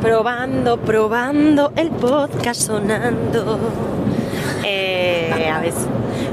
Probando, 0.00 0.78
probando, 0.78 1.72
el 1.76 1.90
podcast 1.90 2.62
sonando. 2.62 3.58
Eh, 4.64 5.50
a 5.52 5.60
ver, 5.60 5.74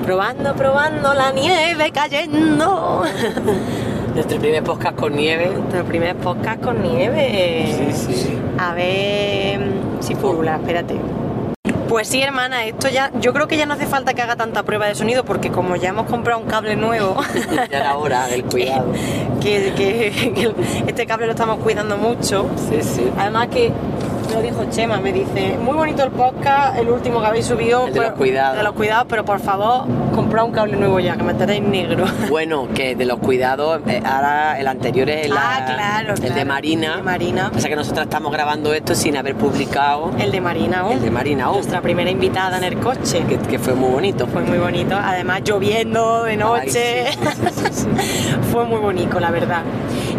probando, 0.06 0.56
probando, 0.56 1.14
la 1.14 1.32
nieve 1.34 1.92
cayendo. 1.92 3.04
Nuestro 4.16 4.40
primer 4.40 4.64
podcast 4.64 4.96
con 4.96 5.18
nieve. 5.18 5.50
Nuestro 5.50 5.84
primer 5.84 6.16
podcast 6.16 6.64
con 6.64 6.82
nieve. 6.82 7.92
Sí, 7.94 8.14
sí. 8.14 8.38
A 8.58 8.74
ver 8.74 9.60
si 10.00 10.16
furula, 10.16 10.56
espérate. 10.56 10.96
Pues 11.88 12.10
sí, 12.10 12.22
hermana, 12.22 12.66
esto 12.66 12.90
ya, 12.90 13.12
yo 13.22 13.32
creo 13.34 13.48
que 13.48 13.56
ya 13.58 13.66
no 13.66 13.74
hace 13.76 13.86
falta 13.86 14.14
que 14.14 14.22
haga 14.22 14.36
tanta 14.36 14.64
prueba 14.64 14.88
de 14.88 14.96
sonido 14.96 15.24
porque 15.24 15.50
como 15.52 15.76
ya 15.78 15.90
hemos 15.90 16.08
comprado 16.08 16.40
un 16.40 16.46
cable 16.46 16.76
nuevo, 16.76 17.16
Ya 17.72 17.78
era 17.78 17.96
hora 17.98 18.28
del 18.28 18.44
cuidado. 18.44 18.92
que, 19.42 19.74
que- 19.76 20.34
que 20.34 20.52
este 20.88 21.06
cable 21.06 21.26
lo 21.28 21.32
estamos 21.32 21.60
cuidando 21.60 21.98
mucho. 21.98 22.50
Sí, 22.70 22.82
sí. 22.84 23.10
Además 23.18 23.48
que 23.48 23.72
me 24.28 24.34
lo 24.34 24.42
dijo 24.42 24.66
Chema, 24.70 24.98
me 24.98 25.12
dice, 25.14 25.58
muy 25.62 25.76
bonito 25.76 26.04
el 26.04 26.12
podcast, 26.12 26.78
el 26.78 26.90
último 26.90 27.20
que 27.22 27.28
habéis 27.28 27.46
subido. 27.46 27.88
El 27.88 27.94
de 27.94 28.00
pero- 28.00 28.10
los 28.12 28.18
cuidados. 28.18 28.58
De 28.58 28.64
los 28.64 28.74
cuidados, 28.74 29.06
pero 29.10 29.26
por 29.26 29.40
favor, 29.40 29.86
comprad 30.14 30.46
un 30.46 30.52
cable 30.52 30.76
nuevo 30.78 31.00
ya, 31.00 31.16
que 31.18 31.24
me 31.24 31.34
tenéis 31.34 31.62
negro. 31.64 32.06
Bueno, 32.30 32.68
que 32.74 32.96
de 32.96 33.06
los 33.06 33.20
cuidados, 33.20 33.82
eh, 33.88 34.02
ahora 34.06 34.60
el 34.60 34.68
anterior 34.68 35.10
es 35.10 35.32
Ah, 35.32 35.64
claro, 35.66 36.14
el 36.14 36.34
de. 36.34 36.46
Marina. 36.46 36.92
El 36.92 36.98
de 36.98 37.04
Marina. 37.04 37.52
O 37.56 37.60
sea 37.60 37.70
que 37.70 37.76
nosotros 37.76 38.04
estamos 38.06 38.32
grabando 38.32 38.74
esto 38.74 38.94
sin 38.96 39.16
haber 39.18 39.36
publicado, 39.36 40.12
El 40.20 40.32
de 40.32 40.42
Marina 40.42 40.82
aún. 40.82 40.94
El 40.94 41.02
de 41.02 41.12
Marina 41.12 41.46
aún. 41.46 41.56
Nuestra 41.58 41.82
primera 41.82 42.10
invitada 42.12 42.58
en 42.58 42.64
el 42.64 42.78
coche. 42.80 43.24
que, 43.28 43.38
que 43.38 43.60
fue 43.60 43.74
muy 43.74 43.90
bonito. 43.90 44.28
Fue 44.28 44.42
muy 44.44 44.58
bonito, 44.58 44.96
además 45.02 45.42
lloviendo 45.44 46.24
de 46.24 46.38
noche. 46.38 47.06
Ay, 47.08 47.14
sí, 47.14 47.50
sí, 47.52 47.66
sí, 47.72 47.88
Fue 48.52 48.66
muy 48.66 48.80
bonito, 48.80 49.20
la 49.20 49.32
verdad. 49.32 49.62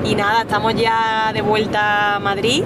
Y 0.04 0.14
nada, 0.14 0.42
estamos 0.42 0.74
ya 0.74 1.30
de 1.32 1.42
vuelta 1.42 2.16
a 2.16 2.18
Madrid. 2.20 2.62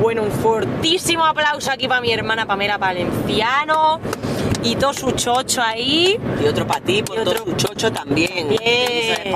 Bueno, 0.00 0.22
un 0.22 0.30
fortísimo 0.30 1.24
aplauso 1.26 1.70
aquí 1.70 1.86
para 1.86 2.00
mi 2.00 2.12
hermana 2.12 2.46
Pamela 2.46 2.78
Valenciano 2.78 4.00
y 4.62 4.74
todo 4.76 4.92
su 4.94 5.10
chocho 5.12 5.60
ahí. 5.62 6.18
Y 6.42 6.46
otro 6.46 6.66
para 6.66 6.80
ti, 6.80 7.02
por 7.02 7.18
Y 7.18 7.24
todo 7.24 7.30
otro- 7.32 7.44
su 7.46 7.52
chocho 7.54 7.92
también. 7.92 8.48
Bien. 8.48 9.34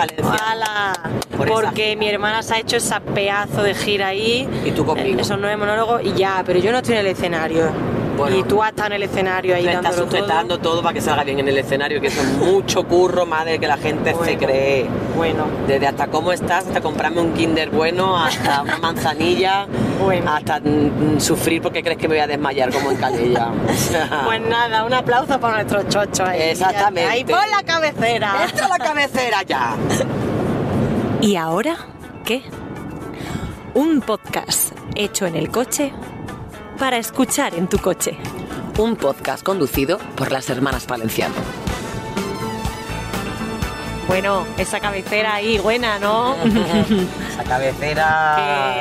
Por 1.36 1.48
porque 1.48 1.96
mi 1.96 2.08
hermana 2.08 2.42
se 2.42 2.54
ha 2.54 2.58
hecho 2.60 2.76
esa 2.76 3.00
pedazo 3.00 3.62
de 3.62 3.74
gira 3.74 4.08
ahí. 4.08 4.48
Y 4.64 4.70
tú 4.70 4.84
conmigo. 4.86 5.20
Esos 5.20 5.38
nueve 5.38 5.56
monólogos 5.56 6.02
y 6.04 6.12
ya, 6.14 6.42
pero 6.46 6.58
yo 6.60 6.70
no 6.72 6.78
estoy 6.78 6.94
en 6.94 7.00
el 7.00 7.06
escenario. 7.08 7.70
Bueno. 8.16 8.36
y 8.36 8.42
tú 8.44 8.62
has 8.62 8.70
estado 8.70 8.86
en 8.88 8.92
el 8.94 9.02
escenario 9.04 9.54
ahí 9.56 9.64
Te 9.64 9.70
está 9.72 9.82
dándolo 9.82 10.06
todo. 10.08 10.18
sujetando 10.20 10.58
todo. 10.58 10.82
para 10.82 10.94
que 10.94 11.00
salga 11.00 11.24
bien 11.24 11.40
en 11.40 11.48
el 11.48 11.58
escenario, 11.58 12.00
que 12.00 12.06
eso 12.08 12.20
es 12.20 12.28
mucho 12.38 12.84
curro, 12.86 13.26
madre, 13.26 13.58
que 13.58 13.66
la 13.66 13.76
gente 13.76 14.14
se 14.24 14.36
cree. 14.36 14.86
Bueno, 15.16 15.46
Desde 15.66 15.86
hasta 15.86 16.06
cómo 16.08 16.32
estás, 16.32 16.66
hasta 16.66 16.80
comprarme 16.80 17.20
un 17.20 17.32
Kinder 17.34 17.70
bueno, 17.70 18.16
hasta 18.16 18.62
una 18.62 18.78
manzanilla, 18.78 19.66
Bueno. 20.02 20.32
hasta 20.32 20.60
mm, 20.60 21.18
sufrir 21.20 21.60
porque 21.62 21.82
crees 21.82 21.98
que 21.98 22.08
me 22.08 22.14
voy 22.14 22.22
a 22.22 22.26
desmayar 22.26 22.72
como 22.72 22.90
en 22.90 22.96
Calella. 22.98 23.48
Pues 24.24 24.40
nada, 24.42 24.84
un 24.84 24.92
aplauso 24.94 25.38
para 25.40 25.54
nuestros 25.56 25.88
chochos 25.88 26.20
ahí. 26.20 26.42
Exactamente. 26.50 27.10
Ahí 27.10 27.24
por 27.24 27.36
la 27.48 27.62
cabecera. 27.64 28.44
¡Esto 28.46 28.62
es 28.64 28.68
la 28.68 28.78
cabecera 28.78 29.42
ya! 29.42 29.74
¿Y 31.20 31.36
ahora 31.36 31.76
qué? 32.24 32.42
Un 33.74 34.00
podcast 34.02 34.72
hecho 34.94 35.26
en 35.26 35.36
el 35.36 35.50
coche 35.50 35.92
para 36.78 36.96
escuchar 36.98 37.54
en 37.54 37.66
tu 37.68 37.78
coche. 37.78 38.16
Un 38.78 38.96
podcast 38.96 39.42
conducido 39.44 39.98
por 40.16 40.32
las 40.32 40.48
hermanas 40.50 40.86
Valenciano. 40.86 41.34
Bueno, 44.06 44.46
esa 44.58 44.80
cabecera 44.80 45.34
ahí 45.34 45.58
buena, 45.58 45.98
¿no? 45.98 46.36
Esa 47.32 47.42
cabecera, 47.44 48.34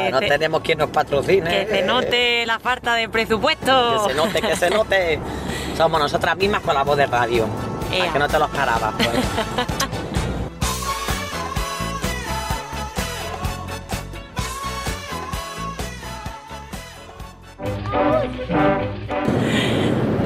Que 0.05 0.11
no 0.11 0.19
te- 0.19 0.27
tenemos 0.27 0.61
quien 0.61 0.77
nos 0.79 0.89
patrocine. 0.89 1.65
que 1.65 1.67
se 1.77 1.81
note 1.83 2.45
la 2.45 2.59
falta 2.59 2.93
de 2.95 3.07
presupuesto. 3.09 4.03
Que 4.05 4.11
se 4.13 4.17
note, 4.17 4.41
que 4.41 4.55
se 4.55 4.69
note. 4.69 5.19
Somos 5.77 5.99
nosotras 5.99 6.35
mismas 6.37 6.61
con 6.61 6.75
la 6.75 6.83
voz 6.83 6.97
de 6.97 7.05
radio. 7.07 7.45
Ea. 7.91 8.11
Que 8.11 8.19
no 8.19 8.27
te 8.27 8.37
lo 8.37 8.45
esperabas, 8.45 8.93
pues. 8.97 9.09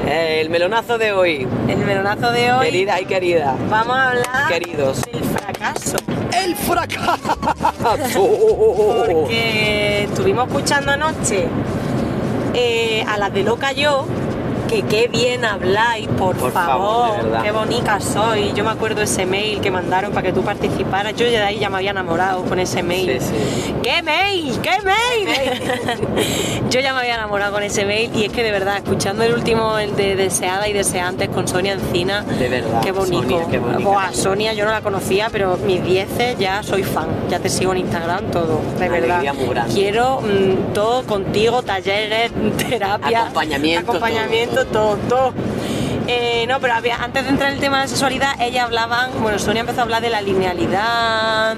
Eh, 0.06 0.40
El 0.40 0.50
melonazo 0.50 0.98
de 0.98 1.12
hoy, 1.12 1.46
El 1.68 1.78
melonazo 1.78 2.30
de 2.32 2.52
hoy. 2.52 2.66
querida 2.66 3.00
y 3.00 3.04
querida. 3.04 3.54
Vamos 3.70 3.96
a 3.96 4.08
hablar 4.10 4.48
Queridos. 4.48 5.02
del 5.12 5.24
fracaso. 5.24 5.96
¡El 6.44 6.54
fracaso! 6.56 7.38
Porque 9.06 10.04
estuvimos 10.04 10.46
escuchando 10.48 10.92
anoche 10.92 11.46
eh, 12.54 13.04
a 13.08 13.18
las 13.18 13.32
de 13.32 13.42
Loca 13.42 13.72
Yo, 13.72 14.06
que 14.68 14.82
qué 14.82 15.08
bien 15.08 15.44
habláis, 15.44 16.06
por, 16.08 16.36
Por 16.36 16.52
favor, 16.52 17.42
qué 17.42 17.50
bonita 17.50 18.00
soy. 18.00 18.52
Yo 18.54 18.62
me 18.64 18.70
acuerdo 18.70 19.02
ese 19.02 19.26
mail 19.26 19.60
que 19.60 19.70
mandaron 19.70 20.12
para 20.12 20.26
que 20.26 20.32
tú 20.32 20.42
participaras. 20.42 21.14
Yo 21.16 21.26
ya 21.26 21.40
de 21.40 21.46
ahí 21.46 21.58
ya 21.58 21.70
me 21.70 21.78
había 21.78 21.90
enamorado 21.90 22.44
con 22.44 22.58
ese 22.60 22.82
mail. 22.82 23.18
Sí, 23.20 23.26
sí. 23.26 23.74
¡Qué 23.82 24.02
mail! 24.02 24.58
¡Qué 24.62 24.76
mail! 24.82 26.68
Yo 26.70 26.80
ya 26.80 26.92
me 26.92 27.00
había 27.00 27.14
enamorado 27.14 27.54
con 27.54 27.62
ese 27.62 27.86
mail 27.86 28.10
y 28.14 28.24
es 28.24 28.32
que 28.32 28.42
de 28.42 28.50
verdad, 28.50 28.76
escuchando 28.76 29.24
el 29.24 29.32
último, 29.32 29.78
el 29.78 29.96
de 29.96 30.16
Deseada 30.16 30.68
y 30.68 30.74
Deseantes 30.74 31.30
con 31.30 31.48
Sonia 31.48 31.72
Encina, 31.72 32.22
De 32.22 32.48
verdad, 32.48 32.82
qué 32.82 32.92
bonito. 32.92 33.22
Sonia, 33.22 33.46
qué. 33.50 34.14
Sonia 34.14 34.52
yo 34.52 34.66
no 34.66 34.72
la 34.72 34.82
conocía, 34.82 35.28
pero 35.32 35.56
mis 35.56 35.82
dieces 35.82 36.38
ya 36.38 36.62
soy 36.62 36.82
fan. 36.82 37.08
Ya 37.30 37.38
te 37.38 37.48
sigo 37.48 37.72
en 37.72 37.78
Instagram, 37.78 38.30
todo, 38.30 38.60
de 38.78 38.88
verdad. 38.88 39.22
Quiero 39.72 40.20
mm, 40.20 40.74
todo 40.74 41.04
contigo, 41.04 41.62
talleres, 41.62 42.30
terapia, 42.68 43.22
Acompañamiento, 43.22 43.92
acompañamiento, 43.92 44.57
todo, 44.66 44.96
todo. 45.08 45.32
Eh, 46.06 46.46
no, 46.48 46.58
pero 46.60 46.74
había- 46.74 46.96
antes 46.96 47.24
de 47.24 47.30
entrar 47.30 47.50
en 47.50 47.56
el 47.56 47.60
tema 47.60 47.78
de 47.78 47.82
la 47.84 47.88
sexualidad, 47.88 48.40
ella 48.40 48.64
hablaban, 48.64 49.10
bueno, 49.22 49.38
Sonia 49.38 49.60
empezó 49.60 49.80
a 49.80 49.82
hablar 49.82 50.00
de 50.00 50.08
la 50.08 50.22
linealidad, 50.22 51.56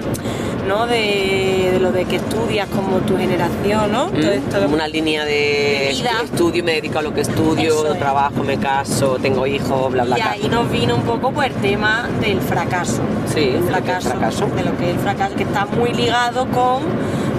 ¿no? 0.67 0.87
De, 0.87 1.69
de 1.71 1.79
lo 1.79 1.91
de 1.93 2.03
que 2.05 2.17
estudias 2.17 2.67
como 2.67 2.97
tu 2.97 3.17
generación, 3.17 3.91
¿no? 3.93 4.07
Todo 4.07 4.31
esto 4.31 4.57
de- 4.57 4.63
Como 4.63 4.75
una 4.75 4.87
línea 4.89 5.23
de 5.23 5.89
vida. 5.93 6.11
estudio, 6.23 6.63
me 6.65 6.73
dedico 6.73 6.99
a 6.99 7.01
lo 7.01 7.13
que 7.13 7.21
estudio, 7.21 7.93
es. 7.93 7.99
trabajo, 7.99 8.43
me 8.43 8.57
caso, 8.57 9.17
tengo 9.21 9.47
hijos, 9.47 9.89
bla, 9.91 10.03
bla, 10.03 10.17
y 10.17 10.21
bla. 10.21 10.31
ahí 10.31 10.49
nos 10.49 10.69
vino 10.69 10.95
un 10.95 11.03
poco 11.03 11.31
pues, 11.31 11.47
el 11.47 11.55
tema 11.55 12.09
del 12.19 12.41
fracaso. 12.41 13.01
Sí, 13.33 13.39
el 13.55 13.65
de 13.65 13.71
lo 13.71 13.83
que 13.83 13.91
es 13.91 14.03
fracaso, 14.03 14.09
fracaso. 14.09 14.47
de 14.47 14.63
lo 14.65 14.77
que 14.77 14.89
es 14.89 14.95
el 14.95 14.99
fracaso, 14.99 15.35
que 15.35 15.43
está 15.43 15.65
muy 15.65 15.93
ligado 15.93 16.45
con 16.47 16.83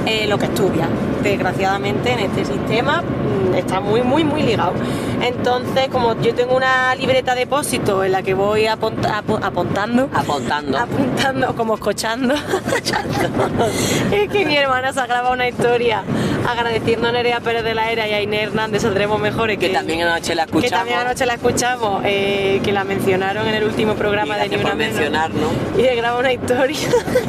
eh, 0.07 0.27
lo 0.29 0.39
que 0.39 0.47
estudia. 0.47 0.89
Desgraciadamente 1.23 2.11
en 2.13 2.19
este 2.21 2.45
sistema 2.45 3.03
mm, 3.03 3.55
está 3.55 3.81
muy, 3.81 4.03
muy, 4.03 4.25
muy 4.25 4.43
ligado. 4.43 4.73
Entonces, 5.23 5.89
como 5.91 6.21
yo 6.21 6.35
tengo 6.35 6.57
una 6.57 6.95
libreta 6.95 7.35
de 7.35 7.41
depósito 7.43 8.03
en 8.05 8.13
la 8.13 8.23
que 8.23 8.35
voy 8.35 8.65
apont- 8.65 9.03
apu- 9.03 9.39
apuntando, 9.43 10.09
Apuntando. 10.13 10.79
apuntando, 10.79 11.55
como 11.55 11.75
escuchando. 11.77 12.35
es 14.13 14.29
que 14.31 14.45
mi 14.47 14.57
hermana 14.57 14.93
se 14.93 15.01
ha 15.01 15.07
grabado 15.07 15.33
una 15.35 15.49
historia 15.49 16.03
agradeciendo 16.47 17.09
a 17.09 17.13
Nerea 17.13 17.41
Pérez 17.41 17.65
de 17.65 17.75
la 17.75 17.91
Era 17.91 18.09
y 18.09 18.13
a 18.13 18.23
Inés 18.23 18.49
Hernández, 18.49 18.83
saldremos 18.83 19.21
mejores. 19.21 19.59
que 19.59 19.69
también 19.69 20.03
anoche 20.03 20.35
la 20.35 20.45
escuchamos. 20.45 20.71
Que 20.71 20.77
también 20.77 20.99
anoche 20.99 21.27
la 21.27 21.35
escuchamos, 21.35 22.03
eh, 22.05 22.61
que 22.63 22.73
la 22.73 22.85
mencionaron 22.85 23.47
en 23.49 23.55
el 23.55 23.65
último 23.65 23.95
programa 23.95 24.37
de 24.37 24.49
Ni 24.49 24.57
Una. 24.57 25.31
Y 25.77 25.83
le 25.83 25.95
graba 25.97 26.19
una 26.19 26.33
historia 26.33 26.79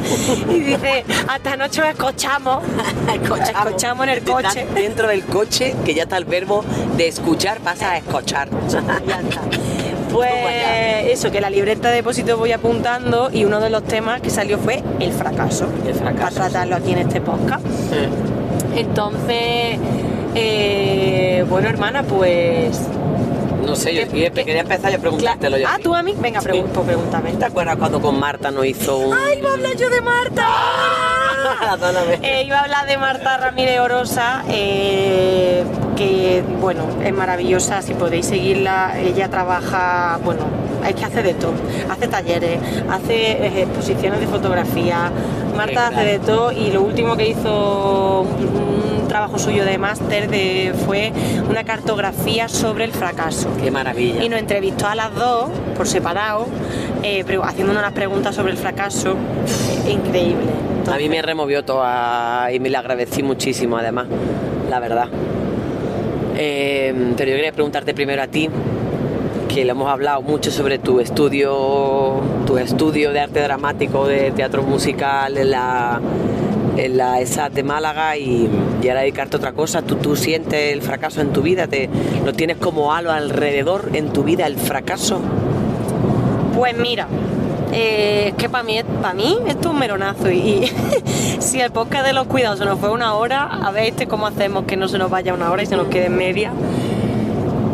y 0.50 0.60
dice, 0.60 1.04
hasta 1.28 1.52
anoche 1.52 1.82
os 1.82 1.88
escuchamos, 1.88 2.64
escuchamos 3.54 4.06
en 4.06 4.12
el 4.12 4.22
coche. 4.22 4.66
Dentro 4.74 5.08
del 5.08 5.24
coche, 5.24 5.74
que 5.84 5.94
ya 5.94 6.04
está 6.04 6.16
el 6.16 6.24
verbo 6.24 6.64
de 6.96 7.08
escuchar, 7.08 7.60
pasa 7.60 7.92
a 7.92 7.98
escuchar. 7.98 8.48
Ya 9.06 9.20
está. 9.20 9.40
Pues 10.10 10.32
eso, 11.06 11.32
que 11.32 11.40
la 11.40 11.50
libreta 11.50 11.88
de 11.88 11.96
depósito 11.96 12.38
voy 12.38 12.52
apuntando 12.52 13.30
y 13.32 13.44
uno 13.44 13.60
de 13.60 13.68
los 13.68 13.82
temas 13.82 14.20
que 14.20 14.30
salió 14.30 14.58
fue 14.58 14.82
el 15.00 15.12
fracaso. 15.12 15.68
El 15.84 15.94
fracaso, 15.94 16.36
Para 16.36 16.50
tratarlo 16.50 16.76
aquí 16.76 16.92
en 16.92 16.98
este 16.98 17.20
podcast. 17.20 17.64
Entonces, 18.76 19.78
eh, 20.34 21.44
bueno 21.48 21.68
hermana, 21.68 22.02
pues... 22.02 22.80
No 23.64 23.74
sé, 23.76 23.94
yo 23.94 24.02
¿Qué- 24.10 24.30
quería, 24.44 24.60
empezar 24.60 24.90
yo 24.92 24.98
a 24.98 25.00
preguntártelo 25.00 25.56
yo. 25.56 25.66
Ah, 25.68 25.78
tú 25.82 25.94
a 25.94 26.02
mí, 26.02 26.14
venga, 26.18 26.40
Sí. 26.42 26.48
pregun- 26.48 26.66
pues 26.66 26.86
pregúntame. 26.86 27.32
¿Te 27.32 27.46
acuerdas 27.46 27.76
cuando 27.76 28.00
con 28.00 28.18
Marta 28.20 28.50
nos 28.50 28.66
hizo 28.66 28.98
un... 28.98 29.14
¡Ay, 29.14 29.38
iba 29.38 29.50
a 29.50 29.52
hablar 29.54 29.76
yo 29.76 29.88
de 29.90 30.00
Marta! 30.00 30.46
Eh, 32.22 32.44
iba 32.46 32.58
a 32.58 32.62
hablar 32.62 32.86
de 32.86 32.96
Marta 32.96 33.36
Ramírez 33.36 33.78
Orosa, 33.80 34.44
eh, 34.48 35.62
que 35.96 36.42
bueno, 36.60 36.84
es 37.04 37.12
maravillosa, 37.12 37.82
si 37.82 37.92
podéis 37.94 38.26
seguirla, 38.26 38.94
ella 38.98 39.28
trabaja, 39.28 40.18
bueno, 40.24 40.42
hay 40.84 40.94
que 40.94 41.04
hacer 41.04 41.24
de 41.24 41.34
todo, 41.34 41.54
hace 41.90 42.06
talleres, 42.08 42.58
hace 42.90 43.32
eh, 43.32 43.62
exposiciones 43.62 44.20
de 44.20 44.26
fotografía, 44.26 45.10
Marta 45.56 45.88
hace 45.88 46.04
de 46.04 46.18
todo 46.18 46.52
y 46.52 46.70
lo 46.70 46.82
último 46.82 47.16
que 47.16 47.28
hizo 47.28 48.22
un, 48.22 48.94
un 49.02 49.08
trabajo 49.08 49.38
suyo 49.38 49.64
de 49.64 49.78
máster 49.78 50.28
de, 50.28 50.74
fue 50.86 51.12
una 51.48 51.64
cartografía 51.64 52.48
sobre 52.48 52.84
el 52.84 52.92
fracaso. 52.92 53.48
Qué 53.62 53.70
maravilla. 53.70 54.22
Y 54.24 54.28
nos 54.28 54.40
entrevistó 54.40 54.86
a 54.86 54.94
las 54.94 55.14
dos 55.14 55.50
por 55.76 55.86
separado, 55.86 56.46
eh, 57.02 57.24
haciéndonos 57.42 57.82
unas 57.82 57.92
preguntas 57.92 58.34
sobre 58.34 58.52
el 58.52 58.58
fracaso. 58.58 59.14
eh, 59.86 59.90
increíble. 59.92 60.46
A 60.90 60.96
mí 60.96 61.08
me 61.08 61.22
removió 61.22 61.64
toda 61.64 62.52
y 62.52 62.60
me 62.60 62.70
la 62.70 62.80
agradecí 62.80 63.22
muchísimo 63.22 63.78
además, 63.78 64.06
la 64.68 64.80
verdad. 64.80 65.08
Eh, 66.36 66.92
pero 67.16 67.30
yo 67.30 67.36
quería 67.36 67.52
preguntarte 67.52 67.94
primero 67.94 68.22
a 68.22 68.26
ti, 68.26 68.50
que 69.54 69.64
le 69.64 69.70
hemos 69.70 69.88
hablado 69.88 70.20
mucho 70.20 70.50
sobre 70.50 70.80
tu 70.80 70.98
estudio, 70.98 72.20
tu 72.44 72.58
estudio 72.58 73.12
de 73.12 73.20
arte 73.20 73.40
dramático, 73.40 74.04
de 74.04 74.32
teatro 74.32 74.64
musical 74.64 75.38
en 75.38 75.52
la, 75.52 76.00
en 76.76 76.96
la 76.96 77.20
ESAT 77.20 77.52
de 77.52 77.62
Málaga 77.62 78.16
y, 78.16 78.48
y 78.82 78.88
ahora 78.88 79.02
dedicarte 79.02 79.36
a 79.36 79.38
otra 79.38 79.52
cosa. 79.52 79.82
¿Tú, 79.82 79.94
¿Tú 79.94 80.16
sientes 80.16 80.72
el 80.72 80.82
fracaso 80.82 81.20
en 81.20 81.32
tu 81.32 81.42
vida? 81.42 81.68
¿Te, 81.68 81.88
¿Lo 82.24 82.32
tienes 82.32 82.56
como 82.56 82.92
halo 82.92 83.12
alrededor 83.12 83.90
en 83.92 84.12
tu 84.12 84.24
vida, 84.24 84.44
el 84.48 84.56
fracaso? 84.56 85.20
Pues 86.56 86.76
mira, 86.76 87.06
eh, 87.72 88.30
es 88.30 88.34
que 88.34 88.48
para 88.48 88.64
mí, 88.64 88.80
para 89.00 89.14
mí 89.14 89.38
esto 89.46 89.68
es 89.68 89.72
un 89.72 89.78
meronazo 89.78 90.32
y, 90.32 90.68
si 91.38 91.60
el 91.60 91.70
podcast 91.70 92.04
de 92.04 92.12
los 92.12 92.26
cuidados 92.26 92.58
se 92.58 92.64
nos 92.64 92.80
fue 92.80 92.90
una 92.90 93.14
hora, 93.14 93.44
a 93.44 93.70
ver 93.70 93.84
este 93.84 94.08
cómo 94.08 94.26
hacemos 94.26 94.64
que 94.64 94.76
no 94.76 94.88
se 94.88 94.98
nos 94.98 95.10
vaya 95.10 95.32
una 95.32 95.52
hora 95.52 95.62
y 95.62 95.66
se 95.66 95.76
nos 95.76 95.86
quede 95.86 96.08
media. 96.08 96.50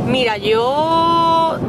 Mira, 0.06 0.36
yo 0.36 1.19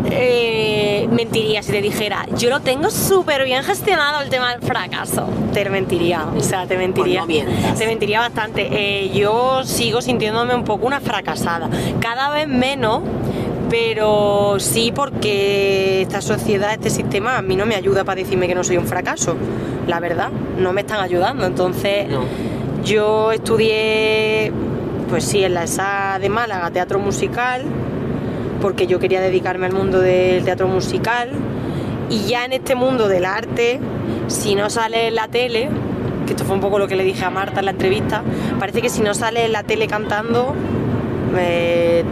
eh, 0.10 1.07
mentiría 1.12 1.62
si 1.63 1.72
te 1.72 1.81
dijera, 1.81 2.25
yo 2.38 2.50
lo 2.50 2.60
tengo 2.62 2.89
súper 2.89 3.44
bien 3.45 3.63
gestionado 3.63 4.22
el 4.22 4.30
tema 4.30 4.51
del 4.56 4.62
fracaso. 4.62 5.28
Te 5.54 5.69
mentiría, 5.69 6.25
o 6.36 6.42
sea, 6.42 6.66
te 6.68 6.78
mentiría. 6.78 7.24
Pues 7.25 7.45
no 7.45 7.74
te 7.75 7.88
mentiría 7.88 8.19
bastante. 8.19 8.68
Eh, 8.72 9.10
yo 9.13 9.63
sigo 9.63 10.01
sintiéndome 10.01 10.56
un 10.56 10.63
poco 10.63 10.86
una 10.88 11.00
fracasada. 11.00 11.69
Cada 12.00 12.30
vez 12.31 12.48
menos, 12.48 13.01
pero 13.69 14.57
sí 14.60 14.92
porque 14.94 16.01
esta 16.01 16.22
sociedad, 16.22 16.74
este 16.74 16.89
sistema, 16.89 17.38
a 17.38 17.42
mí 17.42 17.56
no 17.56 17.66
me 17.66 17.75
ayuda 17.75 18.04
para 18.04 18.22
decirme 18.22 18.48
que 18.48 18.56
no 18.56 18.63
soy 18.63 18.78
un 18.78 18.88
fracaso. 18.88 19.36
La 19.88 20.00
verdad, 20.00 20.30
no 20.57 20.74
me 20.74 20.81
están 20.81 21.00
ayudando. 21.00 21.45
Entonces, 21.45 22.07
No. 22.10 22.22
yo 22.83 23.31
estudié, 23.31 24.51
pues 25.10 25.24
sí, 25.24 25.44
en 25.44 25.54
la 25.54 25.63
ESA 25.63 26.18
de 26.19 26.30
Málaga, 26.30 26.69
teatro 26.72 27.00
musical, 27.00 27.63
porque 28.61 28.87
yo 28.87 28.99
quería 28.99 29.19
dedicarme 29.19 29.65
al 29.65 29.73
mundo 29.73 29.99
del 29.99 30.43
teatro 30.45 30.67
musical. 30.67 31.31
Y 32.09 32.27
ya 32.27 32.45
en 32.45 32.53
este 32.53 32.75
mundo 32.75 33.07
del 33.07 33.25
arte, 33.25 33.79
si 34.27 34.55
no 34.55 34.69
sale 34.69 35.07
en 35.07 35.15
la 35.15 35.27
tele, 35.27 35.69
que 36.25 36.33
esto 36.33 36.45
fue 36.45 36.55
un 36.55 36.61
poco 36.61 36.77
lo 36.77 36.87
que 36.87 36.95
le 36.95 37.03
dije 37.03 37.23
a 37.25 37.29
Marta 37.29 37.59
en 37.59 37.65
la 37.65 37.71
entrevista, 37.71 38.21
parece 38.59 38.81
que 38.81 38.89
si 38.89 39.01
no 39.01 39.13
sale 39.13 39.45
en 39.45 39.53
la 39.53 39.63
tele 39.63 39.87
cantando, 39.87 40.53
eh, 41.37 42.03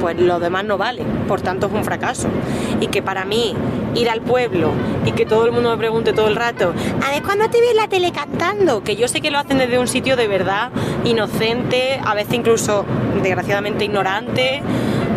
pues 0.00 0.20
lo 0.20 0.38
demás 0.40 0.64
no 0.64 0.76
vale, 0.76 1.02
por 1.28 1.40
tanto 1.40 1.68
es 1.68 1.72
un 1.72 1.84
fracaso. 1.84 2.28
Y 2.80 2.88
que 2.88 3.00
para 3.00 3.24
mí 3.24 3.54
ir 3.94 4.10
al 4.10 4.20
pueblo 4.20 4.72
y 5.06 5.12
que 5.12 5.24
todo 5.24 5.46
el 5.46 5.52
mundo 5.52 5.70
me 5.70 5.78
pregunte 5.78 6.12
todo 6.12 6.26
el 6.26 6.36
rato, 6.36 6.74
a 7.04 7.10
ver, 7.10 7.22
¿cuándo 7.22 7.48
te 7.48 7.60
vi 7.60 7.68
en 7.68 7.76
la 7.76 7.88
tele 7.88 8.12
cantando? 8.12 8.82
Que 8.82 8.96
yo 8.96 9.06
sé 9.08 9.20
que 9.20 9.30
lo 9.30 9.38
hacen 9.38 9.58
desde 9.58 9.78
un 9.78 9.86
sitio 9.86 10.16
de 10.16 10.26
verdad, 10.26 10.70
inocente, 11.04 12.00
a 12.04 12.14
veces 12.14 12.34
incluso 12.34 12.84
desgraciadamente 13.22 13.84
ignorante, 13.84 14.62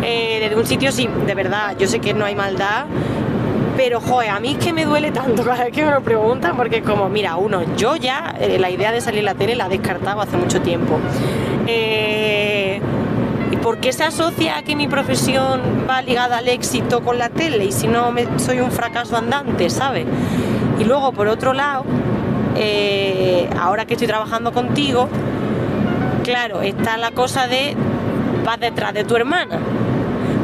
eh, 0.08 0.38
desde 0.40 0.56
un 0.56 0.66
sitio 0.66 0.90
sí, 0.90 1.06
de 1.26 1.34
verdad, 1.34 1.76
yo 1.78 1.86
sé 1.86 2.00
que 2.00 2.14
no 2.14 2.24
hay 2.24 2.34
maldad. 2.34 2.86
Pero, 3.76 4.00
joder, 4.00 4.30
a 4.30 4.40
mí 4.40 4.56
es 4.58 4.64
que 4.64 4.72
me 4.72 4.84
duele 4.84 5.12
tanto 5.12 5.44
cada 5.44 5.64
vez 5.64 5.72
que 5.72 5.84
me 5.84 5.90
lo 5.90 6.00
preguntan, 6.00 6.56
porque 6.56 6.78
es 6.78 6.82
como, 6.82 7.08
mira, 7.08 7.36
uno, 7.36 7.60
yo 7.76 7.94
ya 7.96 8.34
eh, 8.40 8.58
la 8.58 8.70
idea 8.70 8.90
de 8.90 9.00
salir 9.00 9.20
en 9.20 9.26
la 9.26 9.34
tele 9.34 9.54
la 9.54 9.66
he 9.66 9.68
descartado 9.68 10.20
hace 10.20 10.36
mucho 10.36 10.62
tiempo. 10.62 10.98
Eh, 11.66 12.80
¿Y 13.52 13.56
por 13.56 13.78
qué 13.78 13.92
se 13.92 14.04
asocia 14.04 14.56
a 14.56 14.62
que 14.62 14.74
mi 14.74 14.88
profesión 14.88 15.60
va 15.88 16.00
ligada 16.00 16.38
al 16.38 16.48
éxito 16.48 17.02
con 17.02 17.18
la 17.18 17.28
tele? 17.28 17.66
Y 17.66 17.72
si 17.72 17.86
no, 17.86 18.14
soy 18.38 18.60
un 18.60 18.72
fracaso 18.72 19.16
andante, 19.16 19.68
¿sabes? 19.68 20.06
Y 20.78 20.84
luego, 20.84 21.12
por 21.12 21.28
otro 21.28 21.52
lado, 21.52 21.84
eh, 22.56 23.48
ahora 23.60 23.84
que 23.84 23.92
estoy 23.92 24.08
trabajando 24.08 24.52
contigo, 24.52 25.08
claro, 26.24 26.62
está 26.62 26.96
la 26.96 27.10
cosa 27.10 27.46
de 27.46 27.76
vas 28.44 28.58
detrás 28.58 28.94
de 28.94 29.04
tu 29.04 29.14
hermana. 29.14 29.58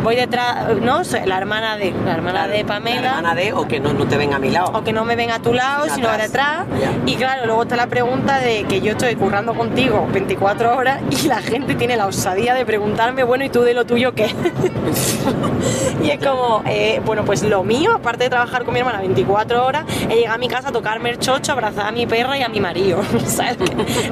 Voy 0.05 0.17
detrás, 0.17 0.69
¿no? 0.83 1.01
La 1.25 1.39
hermana 1.39 1.79
de, 1.79 1.95
la 2.05 2.13
hermana 2.13 2.47
de 2.47 2.63
Pamela. 2.63 3.01
La 3.01 3.09
hermana 3.09 3.35
de 3.35 3.55
o 3.55 3.67
que 3.67 3.81
no, 3.81 3.95
no 3.95 4.07
te 4.07 4.19
venga 4.19 4.37
a 4.37 4.39
mi 4.39 4.51
lado. 4.51 4.71
O 4.75 4.85
que 4.85 4.93
no 4.93 5.03
me 5.07 5.17
ven 5.17 5.31
a 5.31 5.41
tu 5.41 5.55
lado, 5.55 5.87
Sino 5.89 6.11
detrás. 6.13 6.67
Y 7.07 7.17
claro, 7.17 7.47
luego 7.47 7.63
está 7.63 7.77
la 7.77 7.87
pregunta 7.87 8.39
de 8.39 8.65
que 8.65 8.83
yo 8.83 8.93
estoy 8.93 9.15
currando 9.17 9.55
contigo 9.55 10.07
24 10.13 10.77
horas 10.77 11.01
y 11.11 11.27
la 11.27 11.41
gente 11.41 11.75
tiene 11.75 11.97
la 11.97 12.07
osadía 12.07 12.53
de 12.53 12.67
preguntarme, 12.67 13.25
bueno, 13.25 13.45
¿y 13.47 13.49
tú 13.49 13.63
de 13.63 13.73
lo 13.73 13.87
tuyo 13.87 14.15
qué? 14.15 14.27
y 16.03 16.11
es 16.11 16.19
como, 16.23 16.63
eh, 16.67 17.01
bueno, 17.07 17.25
pues 17.25 17.43
lo 17.43 17.65
mío, 17.65 17.93
aparte 17.95 18.25
de 18.25 18.31
trabajar 18.31 18.65
con 18.65 18.75
mi 18.75 18.81
hermana 18.81 18.99
24 18.99 19.65
horas, 19.65 19.85
es 20.03 20.09
llegar 20.17 20.35
a 20.35 20.39
mi 20.39 20.49
casa 20.49 20.69
a 20.69 20.73
tocarme 20.73 21.09
el 21.09 21.19
chocho, 21.19 21.53
abrazar 21.53 21.87
a 21.87 21.93
mi 21.93 22.07
perra 22.07 22.37
y 22.37 22.43
a 22.43 22.51
mi 22.51 22.61
marido. 22.61 23.01
¿sabes? 23.27 23.57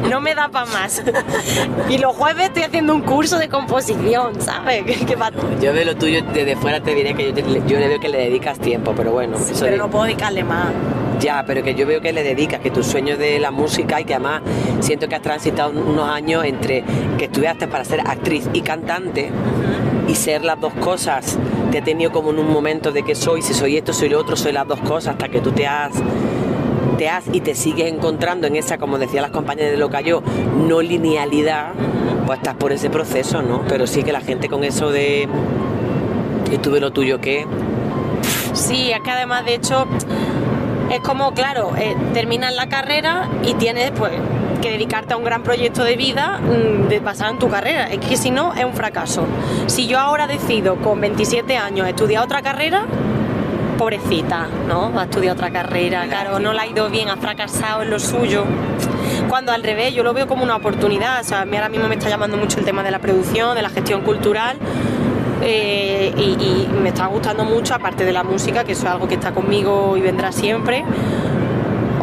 No 0.08 0.22
me 0.22 0.34
da 0.34 0.48
para 0.48 0.64
más. 0.66 1.02
y 1.90 1.98
los 1.98 2.16
jueves 2.16 2.46
estoy 2.46 2.62
haciendo 2.62 2.94
un 2.94 3.02
curso 3.02 3.36
de 3.38 3.50
composición, 3.50 4.40
¿sabes? 4.40 4.84
Que, 4.92 4.94
que 5.06 5.16
va- 5.16 5.30
Yo 5.60 5.72
de 5.72 5.81
lo 5.84 5.96
tuyo 5.96 6.22
desde 6.32 6.56
fuera 6.56 6.80
te 6.80 6.94
diré 6.94 7.14
que 7.14 7.26
yo, 7.28 7.34
te- 7.34 7.42
yo 7.66 7.78
le 7.78 7.88
veo 7.88 8.00
que 8.00 8.08
le 8.08 8.18
dedicas 8.18 8.58
tiempo, 8.58 8.92
pero 8.96 9.12
bueno. 9.12 9.36
Pero 9.60 9.70
de- 9.72 9.76
no 9.78 9.90
puedo 9.90 10.04
dedicarle 10.04 10.44
más. 10.44 10.68
Ya, 11.20 11.44
pero 11.46 11.62
que 11.62 11.74
yo 11.74 11.86
veo 11.86 12.00
que 12.00 12.12
le 12.12 12.22
dedicas, 12.24 12.60
que 12.60 12.70
tu 12.70 12.82
sueño 12.82 13.16
de 13.16 13.38
la 13.38 13.50
música 13.50 14.00
y 14.00 14.04
que 14.04 14.14
además 14.14 14.42
siento 14.80 15.08
que 15.08 15.14
has 15.14 15.22
transitado 15.22 15.70
unos 15.70 16.08
años 16.08 16.44
entre 16.44 16.82
que 17.18 17.26
estudiaste 17.26 17.68
para 17.68 17.84
ser 17.84 18.00
actriz 18.00 18.48
y 18.52 18.62
cantante 18.62 19.30
y 20.08 20.14
ser 20.16 20.44
las 20.44 20.60
dos 20.60 20.72
cosas. 20.74 21.38
Te 21.70 21.78
he 21.78 21.82
tenido 21.82 22.10
como 22.10 22.30
en 22.30 22.38
un 22.40 22.52
momento 22.52 22.90
de 22.90 23.02
que 23.04 23.14
soy, 23.14 23.40
si 23.42 23.54
soy 23.54 23.76
esto, 23.76 23.92
soy 23.92 24.08
lo 24.08 24.18
otro, 24.18 24.36
soy 24.36 24.52
las 24.52 24.66
dos 24.66 24.80
cosas, 24.80 25.12
hasta 25.12 25.28
que 25.28 25.40
tú 25.40 25.52
te 25.52 25.66
has 25.66 25.92
te 26.98 27.08
has 27.08 27.24
y 27.32 27.40
te 27.40 27.54
sigues 27.54 27.92
encontrando 27.92 28.46
en 28.46 28.56
esa, 28.56 28.78
como 28.78 28.98
decían 28.98 29.22
las 29.22 29.30
compañeras 29.30 29.72
de 29.72 29.78
lo 29.78 29.90
cayó, 29.90 30.22
no 30.68 30.80
linealidad, 30.82 31.72
pues 32.26 32.38
estás 32.38 32.54
por 32.56 32.72
ese 32.72 32.90
proceso, 32.90 33.42
¿no? 33.42 33.62
Pero 33.68 33.86
sí 33.86 34.02
que 34.02 34.12
la 34.12 34.20
gente 34.20 34.48
con 34.48 34.64
eso 34.64 34.90
de 34.90 35.28
y 36.50 36.58
tú 36.58 36.70
de 36.72 36.80
lo 36.80 36.90
tuyo 36.92 37.20
que 37.20 37.46
Sí, 38.54 38.90
es 38.92 39.00
que 39.00 39.10
además, 39.10 39.44
de 39.46 39.54
hecho, 39.54 39.86
es 40.90 41.00
como, 41.00 41.32
claro, 41.32 41.72
eh, 41.78 41.96
terminas 42.12 42.54
la 42.54 42.68
carrera 42.68 43.28
y 43.44 43.54
tienes 43.54 43.90
pues 43.92 44.12
que 44.60 44.70
dedicarte 44.70 45.14
a 45.14 45.16
un 45.16 45.24
gran 45.24 45.42
proyecto 45.42 45.82
de 45.82 45.96
vida 45.96 46.38
mm, 46.38 46.88
de- 46.88 47.00
basado 47.00 47.32
en 47.32 47.38
tu 47.38 47.48
carrera. 47.48 47.86
Es 47.90 47.98
que 47.98 48.16
si 48.16 48.30
no, 48.30 48.52
es 48.52 48.64
un 48.64 48.74
fracaso. 48.74 49.24
Si 49.66 49.86
yo 49.86 49.98
ahora 49.98 50.26
decido 50.26 50.76
con 50.76 51.00
27 51.00 51.56
años 51.56 51.88
estudiar 51.88 52.22
otra 52.24 52.42
carrera, 52.42 52.84
pobrecita, 53.82 54.46
¿no? 54.68 54.92
Va 54.92 55.02
a 55.02 55.04
estudiar 55.06 55.34
otra 55.34 55.50
carrera, 55.50 56.06
claro, 56.06 56.38
no 56.38 56.52
le 56.52 56.60
ha 56.60 56.66
ido 56.68 56.88
bien, 56.88 57.08
ha 57.08 57.16
fracasado 57.16 57.82
en 57.82 57.90
lo 57.90 57.98
suyo. 57.98 58.44
Cuando 59.28 59.50
al 59.50 59.64
revés, 59.64 59.92
yo 59.92 60.04
lo 60.04 60.12
veo 60.14 60.28
como 60.28 60.44
una 60.44 60.54
oportunidad. 60.54 61.20
O 61.20 61.24
sea, 61.24 61.40
a 61.40 61.44
mí 61.44 61.56
ahora 61.56 61.68
mismo 61.68 61.88
me 61.88 61.96
está 61.96 62.08
llamando 62.08 62.36
mucho 62.36 62.60
el 62.60 62.64
tema 62.64 62.84
de 62.84 62.92
la 62.92 63.00
producción, 63.00 63.56
de 63.56 63.62
la 63.62 63.70
gestión 63.70 64.02
cultural. 64.02 64.56
eh, 65.42 66.14
y, 66.16 66.22
y 66.22 66.68
me 66.80 66.90
está 66.90 67.06
gustando 67.06 67.44
mucho, 67.44 67.74
aparte 67.74 68.04
de 68.04 68.12
la 68.12 68.22
música, 68.22 68.62
que 68.62 68.70
eso 68.72 68.86
es 68.86 68.92
algo 68.92 69.08
que 69.08 69.14
está 69.14 69.32
conmigo 69.32 69.96
y 69.96 70.00
vendrá 70.00 70.30
siempre. 70.30 70.84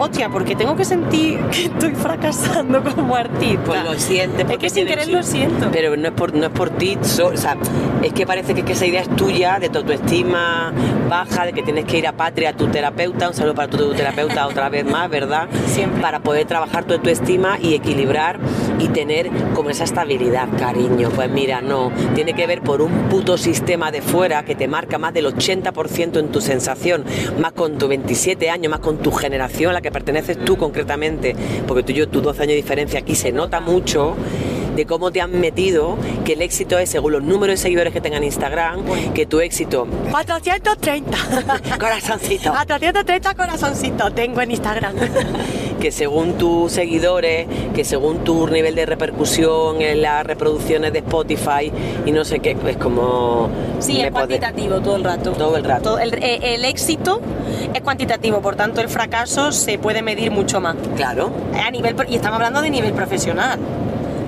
Hostia, 0.01 0.29
porque 0.29 0.55
tengo 0.55 0.75
que 0.75 0.85
sentir 0.85 1.39
que 1.51 1.65
estoy 1.65 1.91
fracasando 1.93 2.81
como 2.83 3.15
artista. 3.15 3.63
pues 3.65 3.83
lo 3.83 3.93
sientes. 3.99 4.49
Es 4.49 4.57
que 4.57 4.69
sin 4.69 4.87
querer 4.87 5.07
lo 5.09 5.23
siento. 5.23 5.69
Pero 5.71 5.95
no 5.97 6.07
es 6.07 6.13
por, 6.13 6.33
no 6.33 6.45
es 6.45 6.51
por 6.51 6.69
ti, 6.69 6.97
so- 7.01 7.27
o 7.27 7.37
sea, 7.37 7.57
es 8.01 8.13
que 8.13 8.25
parece 8.25 8.53
que, 8.55 8.63
que 8.63 8.73
esa 8.73 8.85
idea 8.85 9.01
es 9.01 9.09
tuya, 9.15 9.59
de 9.59 9.69
tu 9.69 9.79
autoestima 9.79 10.71
baja, 11.09 11.45
de 11.45 11.53
que 11.53 11.63
tienes 11.63 11.85
que 11.85 11.97
ir 11.97 12.07
a 12.07 12.13
patria 12.13 12.49
a 12.49 12.53
tu 12.53 12.67
terapeuta, 12.67 13.27
un 13.27 13.33
saludo 13.33 13.55
para 13.55 13.67
tu 13.69 13.93
terapeuta 13.93 14.47
otra 14.47 14.69
vez 14.69 14.85
más, 14.85 15.09
¿verdad? 15.09 15.47
Siempre. 15.67 16.01
Para 16.01 16.19
poder 16.19 16.45
trabajar 16.47 16.85
tu 16.85 16.93
autoestima 16.93 17.57
y 17.59 17.73
equilibrar 17.73 18.39
y 18.79 18.87
tener 18.89 19.29
como 19.53 19.69
esa 19.69 19.83
estabilidad, 19.83 20.47
cariño. 20.57 21.09
Pues 21.09 21.29
mira, 21.29 21.61
no, 21.61 21.91
tiene 22.15 22.33
que 22.33 22.47
ver 22.47 22.61
por 22.61 22.81
un 22.81 22.91
puto 23.09 23.37
sistema 23.37 23.91
de 23.91 24.01
fuera 24.01 24.43
que 24.45 24.55
te 24.55 24.67
marca 24.67 24.97
más 24.97 25.13
del 25.13 25.25
80% 25.25 26.19
en 26.19 26.29
tu 26.31 26.39
sensación, 26.41 27.03
más 27.39 27.51
con 27.53 27.77
tu 27.77 27.87
27 27.87 28.49
años, 28.49 28.69
más 28.71 28.79
con 28.79 28.97
tu 28.99 29.11
generación 29.11 29.73
la 29.73 29.81
que 29.81 29.88
perteneces 29.91 30.43
tú 30.43 30.57
concretamente, 30.57 31.35
porque 31.67 31.83
tú 31.83 31.91
y 31.91 31.95
yo, 31.95 32.09
tus 32.09 32.23
12 32.23 32.43
años 32.43 32.51
de 32.51 32.55
diferencia 32.57 32.99
aquí 32.99 33.15
se 33.15 33.31
nota 33.31 33.59
mucho 33.59 34.15
de 34.75 34.85
cómo 34.85 35.11
te 35.11 35.19
han 35.19 35.39
metido 35.39 35.97
que 36.23 36.33
el 36.33 36.41
éxito 36.41 36.77
es 36.77 36.89
según 36.89 37.11
los 37.11 37.23
números 37.23 37.55
de 37.55 37.57
seguidores 37.57 37.91
que 37.91 38.01
tengan 38.01 38.23
en 38.23 38.27
Instagram, 38.27 38.83
que 39.13 39.25
tu 39.25 39.39
éxito, 39.39 39.87
430. 40.11 41.17
corazoncito, 41.79 42.51
430 42.51 43.33
corazoncitos 43.33 44.15
tengo 44.15 44.41
en 44.41 44.51
Instagram. 44.51 44.95
que 45.79 45.91
según 45.91 46.33
tus 46.33 46.71
seguidores, 46.71 47.47
que 47.73 47.83
según 47.85 48.19
tu 48.23 48.47
nivel 48.47 48.75
de 48.75 48.85
repercusión 48.85 49.81
en 49.81 50.01
las 50.01 50.25
reproducciones 50.25 50.91
de 50.93 50.99
Spotify 50.99 51.71
y 52.05 52.11
no 52.11 52.25
sé 52.25 52.39
qué, 52.39 52.55
es 52.67 52.77
como... 52.77 53.49
Sí, 53.79 54.01
es 54.01 54.11
cuantitativo 54.11 54.81
todo 54.81 54.95
el 54.97 55.03
rato. 55.03 55.31
Todo 55.31 55.57
el 55.57 55.63
rato. 55.63 55.81
Todo 55.83 55.99
el, 55.99 56.13
eh, 56.15 56.55
el 56.55 56.65
éxito 56.65 57.21
es 57.73 57.81
cuantitativo, 57.81 58.41
por 58.41 58.55
tanto 58.55 58.81
el 58.81 58.89
fracaso 58.89 59.51
se 59.51 59.77
puede 59.77 60.01
medir 60.01 60.31
mucho 60.31 60.59
más. 60.59 60.75
Claro. 60.95 61.31
A 61.65 61.71
nivel, 61.71 61.95
y 62.09 62.15
estamos 62.15 62.35
hablando 62.37 62.61
de 62.61 62.69
nivel 62.69 62.93
profesional. 62.93 63.59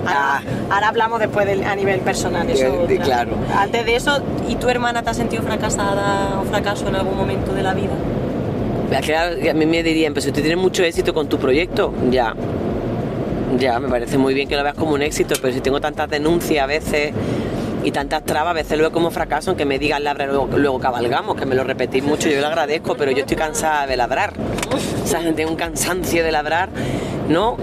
Ahora, 0.04 0.20
Ah. 0.38 0.42
ahora 0.70 0.88
hablamos 0.88 1.20
después 1.20 1.46
del, 1.46 1.62
a 1.64 1.76
nivel 1.76 2.00
personal. 2.00 2.48
Eso, 2.50 2.86
De- 2.88 2.98
claro. 2.98 3.32
Antes 3.56 3.86
de 3.86 3.94
eso, 3.94 4.18
¿y 4.48 4.56
tu 4.56 4.68
hermana 4.68 5.02
te 5.04 5.10
ha 5.10 5.14
sentido 5.14 5.42
fracasada 5.44 6.40
o 6.40 6.44
fracaso 6.44 6.88
en 6.88 6.96
algún 6.96 7.16
momento 7.16 7.52
de 7.54 7.62
la 7.62 7.72
vida? 7.72 7.92
A 8.94 9.54
mí 9.54 9.66
me 9.66 9.82
dirían, 9.82 10.12
pero 10.12 10.24
si 10.24 10.32
tú 10.32 10.40
tienes 10.40 10.58
mucho 10.58 10.82
éxito 10.84 11.14
con 11.14 11.28
tu 11.28 11.38
proyecto, 11.38 11.94
ya. 12.10 12.34
Ya, 13.58 13.78
me 13.80 13.88
parece 13.88 14.18
muy 14.18 14.34
bien 14.34 14.48
que 14.48 14.56
lo 14.56 14.62
veas 14.62 14.74
como 14.74 14.92
un 14.92 15.02
éxito, 15.02 15.34
pero 15.40 15.52
si 15.52 15.60
tengo 15.60 15.80
tantas 15.80 16.08
denuncias 16.08 16.64
a 16.64 16.66
veces 16.66 17.12
y 17.84 17.90
tantas 17.90 18.24
trabas, 18.24 18.50
a 18.50 18.54
veces 18.54 18.78
lo 18.78 18.84
veo 18.84 18.92
como 18.92 19.10
fracaso, 19.10 19.50
aunque 19.50 19.64
me 19.64 19.78
digan 19.78 20.04
labrar 20.04 20.28
luego, 20.28 20.48
luego 20.56 20.78
cabalgamos, 20.78 21.36
que 21.36 21.46
me 21.46 21.54
lo 21.54 21.64
repetís 21.64 22.02
mucho, 22.02 22.28
yo 22.28 22.40
lo 22.40 22.46
agradezco, 22.46 22.96
pero 22.96 23.10
yo 23.10 23.20
estoy 23.20 23.36
cansada 23.36 23.86
de 23.86 23.96
labrar. 23.96 24.32
O 25.02 25.06
sea, 25.06 25.20
tiene 25.20 25.46
un 25.46 25.56
cansancio 25.56 26.22
de 26.22 26.32
labrar, 26.32 26.70
¿no? 27.28 27.56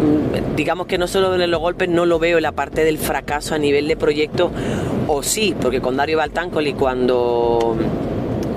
Digamos 0.56 0.88
que 0.88 0.98
no 0.98 1.08
solo 1.08 1.42
en 1.42 1.50
los 1.50 1.60
golpes 1.60 1.90
no 1.90 2.06
lo 2.06 2.20
veo 2.20 2.38
en 2.38 2.44
la 2.44 2.52
parte 2.52 2.84
del 2.84 2.98
fracaso 2.98 3.56
a 3.56 3.58
nivel 3.58 3.88
de 3.88 3.96
proyecto, 3.96 4.52
o 5.08 5.24
sí, 5.24 5.56
porque 5.60 5.82
con 5.82 5.98
Dario 5.98 6.18
Baltáncoli 6.18 6.74
cuando, 6.74 7.78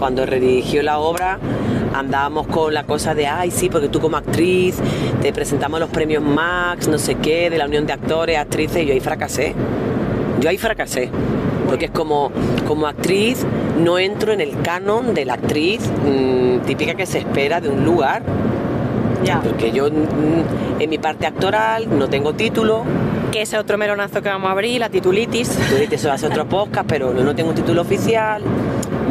cuando 0.03 0.27
redirigió 0.27 0.83
la 0.83 0.99
obra 0.99 1.39
andábamos 1.95 2.49
con 2.49 2.75
la 2.75 2.83
cosa 2.83 3.15
de, 3.15 3.29
ay, 3.29 3.53
sí, 3.53 3.69
porque 3.69 3.89
tú 3.89 4.01
como 4.01 4.17
actriz 4.17 4.75
te 5.21 5.33
presentamos 5.33 5.79
los 5.79 5.91
premios 5.91 6.25
Max, 6.25 6.89
no 6.89 6.99
sé 6.99 7.15
qué, 7.15 7.51
de 7.51 7.57
la 7.57 7.67
Unión 7.67 7.87
de 7.87 7.93
Actores, 7.93 8.37
Actrices, 8.37 8.83
y 8.83 8.87
yo 8.87 8.95
ahí 8.95 8.99
fracasé. 8.99 9.55
Yo 10.41 10.49
ahí 10.49 10.59
fracasé. 10.59 11.09
Porque 11.69 11.85
es 11.85 11.91
como, 11.93 12.33
como 12.67 12.89
actriz, 12.89 13.47
no 13.79 13.97
entro 13.97 14.33
en 14.33 14.41
el 14.41 14.61
canon 14.63 15.15
de 15.15 15.25
la 15.25 15.35
actriz 15.35 15.81
mm, 16.05 16.67
típica 16.67 16.95
que 16.95 17.07
se 17.07 17.19
espera 17.19 17.61
de 17.61 17.69
un 17.69 17.85
lugar. 17.85 18.25
Ya. 19.23 19.41
Porque 19.41 19.71
yo 19.71 19.89
mm, 19.89 20.81
en 20.81 20.91
mi 20.91 20.99
parte 20.99 21.29
actoral 21.29 21.97
no 21.97 22.09
tengo 22.09 22.33
título. 22.33 22.83
Que 23.31 23.43
ese 23.43 23.57
otro 23.57 23.79
melonazo 23.79 24.21
que 24.21 24.29
vamos 24.29 24.49
a 24.49 24.51
abrir, 24.51 24.81
la 24.81 24.89
titulitis. 24.89 25.49
Tú 25.49 25.77
dices, 25.77 26.01
eso 26.01 26.11
hace 26.11 26.27
otro 26.27 26.45
podcast, 26.49 26.89
pero 26.89 27.15
no, 27.15 27.23
no 27.23 27.37
tengo 27.37 27.51
un 27.51 27.55
título 27.55 27.83
oficial. 27.83 28.43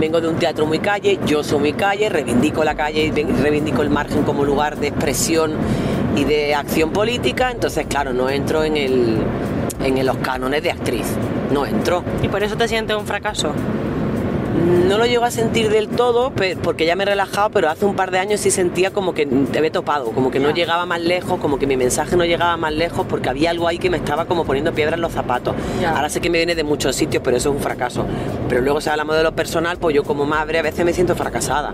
Vengo 0.02 0.20
de 0.20 0.30
un 0.30 0.38
teatro 0.38 0.66
muy 0.66 0.80
calle, 0.80 1.20
yo 1.28 1.44
soy 1.44 1.60
muy 1.60 1.74
calle, 1.74 2.10
reivindico 2.10 2.64
la 2.64 2.74
calle 2.74 3.04
y 3.04 3.12
reivindico 3.12 3.84
el 3.84 3.92
margen 3.92 4.24
como 4.24 4.44
lugar 4.44 4.78
de 4.78 4.88
expresión 4.88 5.54
y 6.16 6.24
de 6.24 6.56
acción 6.56 6.90
política. 6.90 7.52
Entonces, 7.52 7.86
claro, 7.86 8.12
no 8.12 8.28
entro 8.28 8.64
en, 8.64 8.78
el, 8.78 9.18
en 9.84 10.04
los 10.04 10.18
cánones 10.18 10.64
de 10.64 10.72
actriz. 10.72 11.06
No 11.52 11.68
entro. 11.68 12.04
Y 12.24 12.30
por 12.30 12.42
eso 12.42 12.58
te 12.58 12.68
sientes 12.68 12.98
un 12.98 13.06
fracaso. 13.06 13.54
No 14.62 14.98
lo 14.98 15.06
llego 15.06 15.24
a 15.24 15.32
sentir 15.32 15.70
del 15.70 15.88
todo 15.88 16.32
porque 16.62 16.86
ya 16.86 16.96
me 16.96 17.04
he 17.04 17.08
relajado, 17.08 17.50
pero 17.50 17.70
hace 17.70 17.86
un 17.86 17.96
par 17.96 18.12
de 18.12 18.20
años 18.20 18.42
sí 18.42 18.52
sentía 18.52 18.92
como 18.92 19.14
que 19.14 19.26
te 19.26 19.58
había 19.58 19.72
topado, 19.72 20.12
como 20.12 20.30
que 20.30 20.40
no 20.40 20.52
llegaba 20.52 20.86
más 20.86 21.02
lejos, 21.02 21.40
como 21.40 21.58
que 21.58 21.66
mi 21.66 21.78
mensaje 21.78 22.16
no 22.16 22.26
llegaba 22.26 22.58
más 22.58 22.74
lejos 22.74 23.06
porque 23.10 23.30
había 23.30 23.50
algo 23.50 23.68
ahí 23.68 23.80
que 23.80 23.90
me 23.90 23.98
estaba 23.98 24.26
como 24.26 24.46
poniendo 24.46 24.74
piedras 24.74 24.96
en 24.96 25.02
los 25.02 25.14
zapatos. 25.14 25.56
Ahora 25.86 26.10
sé 26.10 26.22
que 26.22 26.30
me 26.30 26.38
viene 26.38 26.56
de 26.56 26.64
muchos 26.64 26.96
sitios, 26.96 27.24
pero 27.24 27.38
eso 27.38 27.50
es 27.50 27.56
un 27.56 27.62
fracaso. 27.62 28.06
Pero 28.50 28.62
luego 28.62 28.82
si 28.82 28.90
hablamos 28.90 29.16
de 29.16 29.24
lo 29.24 29.34
personal, 29.34 29.78
pues 29.78 29.96
yo 29.96 30.04
como 30.04 30.26
madre 30.26 30.60
a 30.60 30.62
veces 30.62 30.86
me 30.86 30.94
siento 30.94 31.16
fracasada 31.16 31.74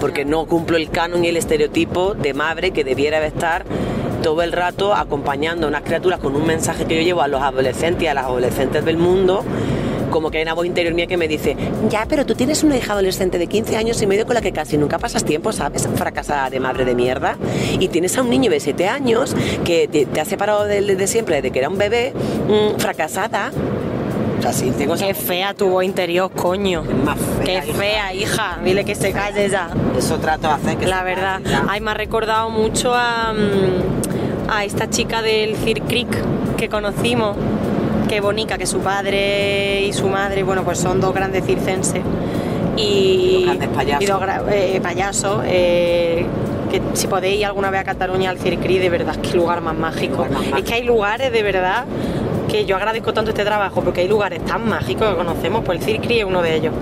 porque 0.00 0.24
no 0.24 0.46
cumplo 0.46 0.76
el 0.76 0.90
canon 0.90 1.24
y 1.24 1.28
el 1.28 1.36
estereotipo 1.36 2.14
de 2.14 2.32
madre 2.32 2.70
que 2.70 2.84
debiera 2.84 3.20
de 3.20 3.26
estar 3.26 3.64
todo 4.22 4.42
el 4.42 4.52
rato 4.52 4.94
acompañando 4.94 5.66
a 5.66 5.68
unas 5.68 5.82
criaturas 5.82 6.20
con 6.20 6.34
un 6.34 6.46
mensaje 6.46 6.86
que 6.86 6.96
yo 6.96 7.02
llevo 7.02 7.22
a 7.22 7.28
los 7.28 7.42
adolescentes 7.42 8.02
y 8.02 8.06
a 8.06 8.14
las 8.14 8.24
adolescentes 8.24 8.84
del 8.84 8.96
mundo 8.96 9.44
como 10.10 10.30
que 10.30 10.38
hay 10.38 10.42
una 10.42 10.54
voz 10.54 10.66
interior 10.66 10.92
mía 10.94 11.06
que 11.06 11.16
me 11.16 11.28
dice, 11.28 11.56
ya, 11.88 12.06
pero 12.08 12.26
tú 12.26 12.34
tienes 12.34 12.62
una 12.62 12.76
hija 12.76 12.92
adolescente 12.92 13.38
de 13.38 13.46
15 13.46 13.76
años 13.76 14.00
y 14.02 14.06
medio 14.06 14.26
con 14.26 14.34
la 14.34 14.40
que 14.40 14.52
casi 14.52 14.76
nunca 14.76 14.98
pasas 14.98 15.24
tiempo, 15.24 15.52
¿sabes? 15.52 15.88
Fracasada 15.94 16.50
de 16.50 16.60
madre 16.60 16.84
de 16.84 16.94
mierda. 16.94 17.36
Y 17.78 17.88
tienes 17.88 18.16
a 18.18 18.22
un 18.22 18.30
niño 18.30 18.50
de 18.50 18.60
7 18.60 18.88
años 18.88 19.34
que 19.64 19.88
te, 19.88 20.06
te 20.06 20.20
ha 20.20 20.24
separado 20.24 20.64
desde 20.64 20.96
de 20.96 21.06
siempre, 21.06 21.36
desde 21.36 21.50
que 21.50 21.58
era 21.60 21.68
un 21.68 21.78
bebé, 21.78 22.12
mm, 22.48 22.78
fracasada. 22.78 23.50
O 24.38 24.42
sea, 24.42 24.52
sí, 24.54 24.72
tengo 24.76 24.94
esa 24.94 25.06
Qué 25.06 25.12
fea 25.14 25.52
tu 25.52 25.68
voz 25.68 25.84
interior, 25.84 26.30
coño. 26.30 26.82
más 27.04 27.18
Qué 27.44 27.60
fea, 27.60 27.64
hija. 27.66 27.74
fea, 27.78 28.14
hija. 28.14 28.58
Dile 28.64 28.84
que 28.86 28.94
se 28.94 29.12
calle 29.12 29.48
ya. 29.50 29.68
Eso 29.98 30.18
trato 30.18 30.48
de 30.48 30.54
hacer 30.54 30.76
que 30.78 30.86
La 30.86 31.00
se 31.00 31.04
verdad. 31.04 31.40
calle 31.42 31.50
ya. 31.50 31.66
Ay, 31.68 31.80
me 31.82 31.90
ha 31.90 31.94
recordado 31.94 32.48
mucho 32.48 32.94
a, 32.94 33.34
mm, 33.34 34.50
a 34.50 34.64
esta 34.64 34.88
chica 34.88 35.20
del 35.20 35.56
Cir 35.56 35.82
Creek 35.82 36.08
que 36.56 36.68
conocimos. 36.70 37.36
Qué 38.10 38.20
bonita, 38.20 38.58
que 38.58 38.66
su 38.66 38.80
padre 38.80 39.82
y 39.82 39.92
su 39.92 40.08
madre, 40.08 40.42
bueno, 40.42 40.64
pues 40.64 40.78
son 40.80 41.00
dos 41.00 41.14
grandes 41.14 41.44
circenses. 41.46 42.02
Y, 42.76 43.44
Dos 43.46 43.68
payasos. 43.68 44.02
y 44.02 44.06
dos 44.06 44.22
eh, 44.50 44.80
payasos. 44.82 45.42
eh, 45.46 46.26
que 46.72 46.82
si 46.94 47.06
podéis 47.06 47.38
ir 47.38 47.46
alguna 47.46 47.70
vez 47.70 47.82
a 47.82 47.84
Cataluña 47.84 48.30
al 48.30 48.38
Cir 48.38 48.58
Creek, 48.58 48.80
de 48.80 48.90
verdad, 48.90 49.14
qué 49.22 49.36
lugar 49.36 49.60
más 49.60 49.76
mágico. 49.76 50.16
Lugar 50.24 50.30
más 50.32 50.42
Es 50.44 50.50
mágico. 50.50 50.68
que 50.68 50.74
hay 50.74 50.82
lugares 50.82 51.32
de 51.32 51.42
verdad 51.44 51.84
que 52.48 52.64
yo 52.66 52.74
agradezco 52.74 53.12
tanto 53.14 53.30
este 53.30 53.44
trabajo 53.44 53.80
porque 53.80 54.00
hay 54.00 54.08
lugares 54.08 54.44
tan 54.44 54.68
mágicos 54.68 55.08
que 55.10 55.14
conocemos, 55.16 55.62
pues 55.64 55.78
el 55.78 55.84
Cir 55.84 56.00
Creek 56.00 56.18
es 56.20 56.24
uno 56.24 56.42
de 56.42 56.56
ellos. 56.56 56.74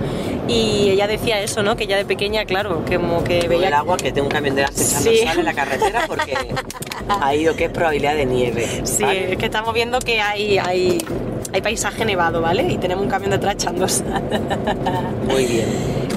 Y 0.47 0.89
ella 0.89 1.05
decía 1.05 1.39
eso, 1.41 1.61
¿no? 1.61 1.75
Que 1.75 1.83
ella 1.83 1.97
de 1.97 2.05
pequeña, 2.05 2.43
claro, 2.45 2.83
que 2.85 2.95
como 2.97 3.23
que 3.23 3.47
Veía 3.47 3.67
el 3.67 3.73
agua 3.75 3.97
que 3.97 4.11
tengo 4.11 4.25
un 4.25 4.31
camión 4.31 4.55
de 4.55 4.65
sal 4.67 5.07
en 5.37 5.45
la 5.45 5.53
carretera 5.53 6.05
porque 6.07 6.33
ha 7.09 7.35
ido 7.35 7.55
que 7.55 7.65
es 7.65 7.71
probabilidad 7.71 8.15
de 8.15 8.25
nieve. 8.25 8.67
Sí, 8.83 9.03
¿vale? 9.03 9.33
es 9.33 9.37
que 9.37 9.45
estamos 9.45 9.73
viendo 9.73 9.99
que 9.99 10.21
hay, 10.21 10.57
hay, 10.57 10.97
hay 11.51 11.61
paisaje 11.61 12.05
nevado, 12.05 12.41
¿vale? 12.41 12.71
Y 12.71 12.77
tenemos 12.77 13.03
un 13.03 13.09
camión 13.09 13.31
detrás 13.31 13.55
echando 13.55 13.87
sal. 13.87 14.23
Muy 15.27 15.45
bien. 15.45 15.65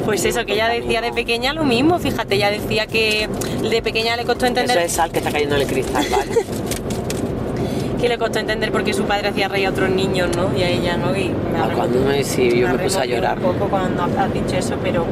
Pues 0.05 0.25
eso, 0.25 0.45
que 0.45 0.55
ella 0.55 0.69
decía 0.69 1.01
de 1.01 1.13
pequeña 1.13 1.53
lo 1.53 1.65
mismo, 1.65 1.99
fíjate, 1.99 2.35
ella 2.35 2.51
decía 2.51 2.87
que 2.87 3.29
de 3.63 3.83
pequeña 3.83 4.17
le 4.17 4.25
costó 4.25 4.47
Eso 4.47 4.61
entender 4.61 4.79
es 4.79 4.93
sal 4.93 5.13
que 5.13 5.19
está 5.19 5.31
cayendo 5.31 5.55
en 5.55 5.63
el 5.63 5.69
cristal, 5.69 6.05
¿vale? 6.11 6.33
que 8.01 8.09
le 8.09 8.19
costó 8.19 8.41
entender 8.41 8.73
por 8.73 8.83
qué 8.83 8.93
su 8.93 9.05
padre 9.05 9.29
hacía 9.29 9.47
reír 9.47 9.69
a 9.69 9.71
otros 9.71 9.89
niños, 9.89 10.37
¿no? 10.37 10.51
Y 10.59 10.63
a 10.65 10.69
ella, 10.69 10.97
¿no? 10.97 11.17
Y 11.17 11.29
me 11.29 11.59
ha 11.59 11.65
Ah, 11.67 11.71
cuando 11.73 12.01
me, 12.01 12.25
sí, 12.25 12.51
yo 12.51 12.67
ha 12.69 12.73
me 12.73 12.83
puse 12.83 12.99
a 12.99 13.05
llorar. 13.05 13.39
Un 13.39 13.45
poco 13.45 13.71
cuando 13.71 14.03
has 14.03 14.35
dicho 14.35 14.57
eso, 14.57 14.75
pero 14.83 15.07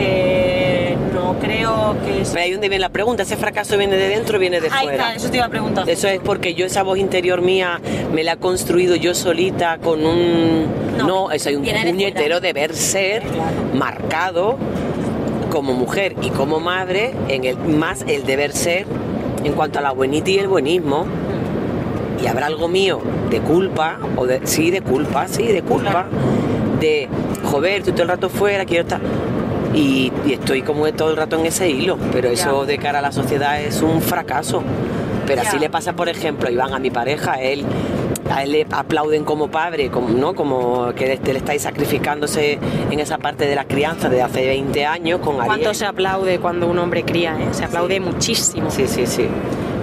eh, 0.00 0.77
no 1.14 1.36
creo 1.40 1.96
que... 2.04 2.38
Ahí 2.38 2.52
donde 2.52 2.68
viene 2.68 2.80
la 2.80 2.88
pregunta, 2.90 3.22
¿ese 3.22 3.36
fracaso 3.36 3.76
viene 3.76 3.96
de 3.96 4.08
dentro 4.08 4.36
o 4.36 4.40
viene 4.40 4.60
de 4.60 4.68
Ahí 4.70 4.84
fuera? 4.86 5.04
está, 5.08 5.14
eso 5.14 5.30
te 5.30 5.36
iba 5.38 5.46
a 5.46 5.48
preguntar. 5.50 5.88
Eso 5.88 6.08
es 6.08 6.20
porque 6.20 6.54
yo 6.54 6.66
esa 6.66 6.82
voz 6.82 6.98
interior 6.98 7.42
mía 7.42 7.80
me 8.12 8.22
la 8.24 8.32
he 8.32 8.36
construido 8.38 8.96
yo 8.96 9.14
solita 9.14 9.78
con 9.78 10.04
un... 10.04 10.66
No, 10.98 11.06
No, 11.06 11.30
eso 11.30 11.48
hay 11.48 11.56
un 11.56 11.62
de 11.64 11.72
puñetero 11.72 12.40
deber 12.40 12.74
ser 12.74 13.22
Claro. 13.22 13.56
marcado 13.74 14.56
como 15.50 15.72
mujer 15.72 16.14
y 16.22 16.30
como 16.30 16.60
madre, 16.60 17.14
en 17.28 17.44
el 17.44 17.56
más 17.56 18.04
el 18.06 18.24
deber 18.24 18.52
ser 18.52 18.86
en 19.44 19.52
cuanto 19.54 19.78
a 19.78 19.82
la 19.82 19.92
buenita 19.92 20.30
y 20.30 20.38
el 20.38 20.48
buenismo. 20.48 21.06
Y 22.22 22.26
habrá 22.26 22.46
algo 22.46 22.66
mío 22.68 23.00
de 23.30 23.40
culpa, 23.40 23.98
o 24.16 24.26
de, 24.26 24.40
sí, 24.44 24.70
de 24.72 24.80
culpa, 24.82 25.28
sí, 25.28 25.44
de 25.46 25.62
culpa, 25.62 26.06
de, 26.80 27.08
joder, 27.44 27.82
tú 27.84 27.92
todo 27.92 28.02
el 28.02 28.08
rato 28.08 28.28
fuera, 28.28 28.64
quiero 28.64 28.82
estar... 28.82 29.00
Y, 29.74 30.12
y 30.26 30.32
estoy 30.32 30.62
como 30.62 30.90
todo 30.92 31.10
el 31.10 31.16
rato 31.16 31.38
en 31.38 31.46
ese 31.46 31.68
hilo, 31.68 31.98
pero 32.12 32.28
eso 32.28 32.64
de 32.64 32.78
cara 32.78 33.00
a 33.00 33.02
la 33.02 33.12
sociedad 33.12 33.60
es 33.60 33.82
un 33.82 34.00
fracaso. 34.00 34.62
Pero 35.26 35.42
así 35.42 35.58
le 35.58 35.68
pasa, 35.68 35.92
por 35.92 36.08
ejemplo, 36.08 36.48
a 36.48 36.50
Iván, 36.50 36.72
a 36.72 36.78
mi 36.78 36.90
pareja, 36.90 37.32
a 37.34 37.42
él, 37.42 37.62
a 38.32 38.42
él 38.44 38.52
le 38.52 38.66
aplauden 38.70 39.24
como 39.24 39.48
padre, 39.50 39.90
como, 39.90 40.08
¿no? 40.08 40.34
como 40.34 40.92
que 40.94 41.06
le, 41.22 41.32
le 41.32 41.38
estáis 41.38 41.60
sacrificándose 41.62 42.58
en 42.90 42.98
esa 42.98 43.18
parte 43.18 43.46
de 43.46 43.54
la 43.54 43.64
crianza 43.66 44.08
de 44.08 44.22
hace 44.22 44.46
20 44.46 44.86
años 44.86 45.20
con 45.20 45.34
¿Cuánto 45.36 45.52
Ariel. 45.52 45.74
se 45.74 45.84
aplaude 45.84 46.38
cuando 46.38 46.66
un 46.66 46.78
hombre 46.78 47.02
cría? 47.04 47.36
eh? 47.38 47.48
Se 47.52 47.64
aplaude 47.66 48.00
muchísimo. 48.00 48.70
Sí, 48.70 48.86
sí, 48.86 49.06
sí. 49.06 49.26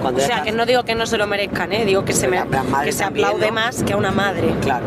Cuando 0.02 0.20
O 0.20 0.26
sea, 0.26 0.42
que 0.42 0.50
no 0.50 0.66
digo 0.66 0.82
que 0.82 0.96
no 0.96 1.06
se 1.06 1.16
lo 1.16 1.28
merezcan, 1.28 1.72
¿eh? 1.72 1.84
digo 1.84 2.04
que 2.04 2.12
se, 2.12 2.26
me, 2.26 2.38
que 2.84 2.90
se 2.92 3.04
también, 3.04 3.26
aplaude 3.26 3.46
¿no? 3.46 3.52
más 3.52 3.84
que 3.84 3.92
a 3.92 3.96
una 3.96 4.10
madre. 4.10 4.52
Claro. 4.62 4.86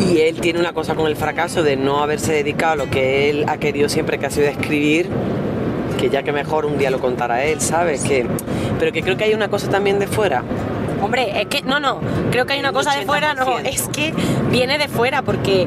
Y 0.00 0.20
él 0.20 0.40
tiene 0.40 0.58
una 0.60 0.72
cosa 0.72 0.94
con 0.94 1.06
el 1.06 1.16
fracaso 1.16 1.62
de 1.62 1.76
no 1.76 2.02
haberse 2.02 2.32
dedicado 2.32 2.72
a 2.72 2.76
lo 2.76 2.90
que 2.90 3.30
él 3.30 3.44
ha 3.48 3.58
querido 3.58 3.88
siempre, 3.88 4.18
que 4.18 4.26
ha 4.26 4.30
sido 4.30 4.48
escribir, 4.48 5.08
que 5.98 6.10
ya 6.10 6.22
que 6.22 6.32
mejor 6.32 6.66
un 6.66 6.78
día 6.78 6.90
lo 6.90 7.00
contará 7.00 7.44
él, 7.44 7.60
¿sabes? 7.60 8.02
Que, 8.04 8.26
pero 8.78 8.92
que 8.92 9.02
creo 9.02 9.16
que 9.16 9.24
hay 9.24 9.34
una 9.34 9.48
cosa 9.48 9.70
también 9.70 9.98
de 9.98 10.06
fuera. 10.06 10.42
Hombre, 11.00 11.40
es 11.40 11.46
que 11.46 11.62
no, 11.62 11.80
no, 11.80 12.00
creo 12.30 12.46
que 12.46 12.54
hay 12.54 12.60
una 12.60 12.70
Un 12.70 12.76
cosa 12.76 12.96
de 12.96 13.04
fuera, 13.04 13.34
no, 13.34 13.46
80%. 13.46 13.60
es 13.64 13.88
que 13.88 14.12
viene 14.50 14.78
de 14.78 14.88
fuera 14.88 15.22
porque 15.22 15.66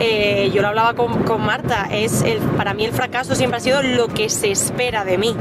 eh, 0.00 0.50
yo 0.54 0.62
lo 0.62 0.68
hablaba 0.68 0.94
con, 0.94 1.24
con 1.24 1.44
Marta, 1.44 1.88
es 1.90 2.22
el, 2.22 2.38
para 2.38 2.72
mí 2.72 2.84
el 2.84 2.92
fracaso 2.92 3.34
siempre 3.34 3.58
ha 3.58 3.60
sido 3.60 3.82
lo 3.82 4.08
que 4.08 4.28
se 4.28 4.50
espera 4.50 5.04
de 5.04 5.18
mí. 5.18 5.34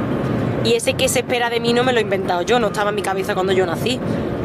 Y 0.63 0.74
ese 0.74 0.96
que 0.96 1.08
se 1.08 1.20
espera 1.20 1.50
de 1.50 1.60
mí 1.60 1.74
no 1.74 1.84
me 1.84 1.94
lo 1.94 2.00
he 2.00 2.01
inventado 2.01 2.41
yo, 2.41 2.60
no 2.60 2.67
estaba 2.67 2.89
en 2.89 2.96
mi 2.96 3.01
cabeza 3.01 3.36
cuando 3.36 3.53
yo 3.53 3.65
nací. 3.65 4.00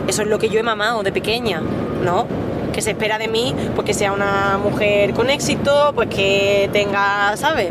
Eso 0.07 0.23
es 0.23 0.29
lo 0.29 0.39
que 0.39 0.49
yo 0.49 0.61
he 0.61 0.63
mamado 0.63 1.03
de 1.03 1.13
pequeña, 1.13 1.61
¿no? 2.05 2.27
Que 2.73 2.81
se 2.83 2.91
espera 2.91 3.19
de 3.19 3.29
mí, 3.29 3.55
pues 3.75 3.87
que 3.87 3.95
sea 3.95 4.13
una 4.13 4.59
mujer 4.63 5.13
con 5.15 5.29
éxito, 5.31 5.93
pues 5.95 6.09
que 6.09 6.71
tenga, 6.73 7.37
¿sabes? 7.37 7.71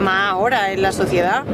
Más 0.00 0.32
ahora 0.32 0.72
en 0.72 0.82
la 0.82 0.92
sociedad. 0.92 1.44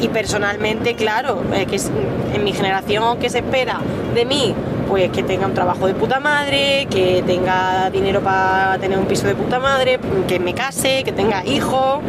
Y, 0.00 0.08
personalmente, 0.08 0.94
claro, 0.94 1.42
eh, 1.54 1.64
que 1.66 1.76
es- 1.76 1.90
en 2.34 2.44
mi 2.44 2.52
generación, 2.52 3.18
¿qué 3.18 3.30
se 3.30 3.38
espera 3.38 3.80
de 4.14 4.26
mí? 4.26 4.54
Pues 4.88 5.10
que 5.10 5.22
tenga 5.22 5.46
un 5.46 5.54
trabajo 5.54 5.86
de 5.86 5.94
puta 5.94 6.20
madre, 6.20 6.86
que 6.90 7.22
tenga 7.26 7.88
dinero 7.90 8.20
para 8.20 8.76
tener 8.78 8.98
un 8.98 9.06
piso 9.06 9.26
de 9.26 9.34
puta 9.34 9.58
madre, 9.58 9.98
que 10.28 10.38
me 10.38 10.52
case, 10.52 11.02
que 11.02 11.12
tenga 11.12 11.44
hijos. 11.46 12.00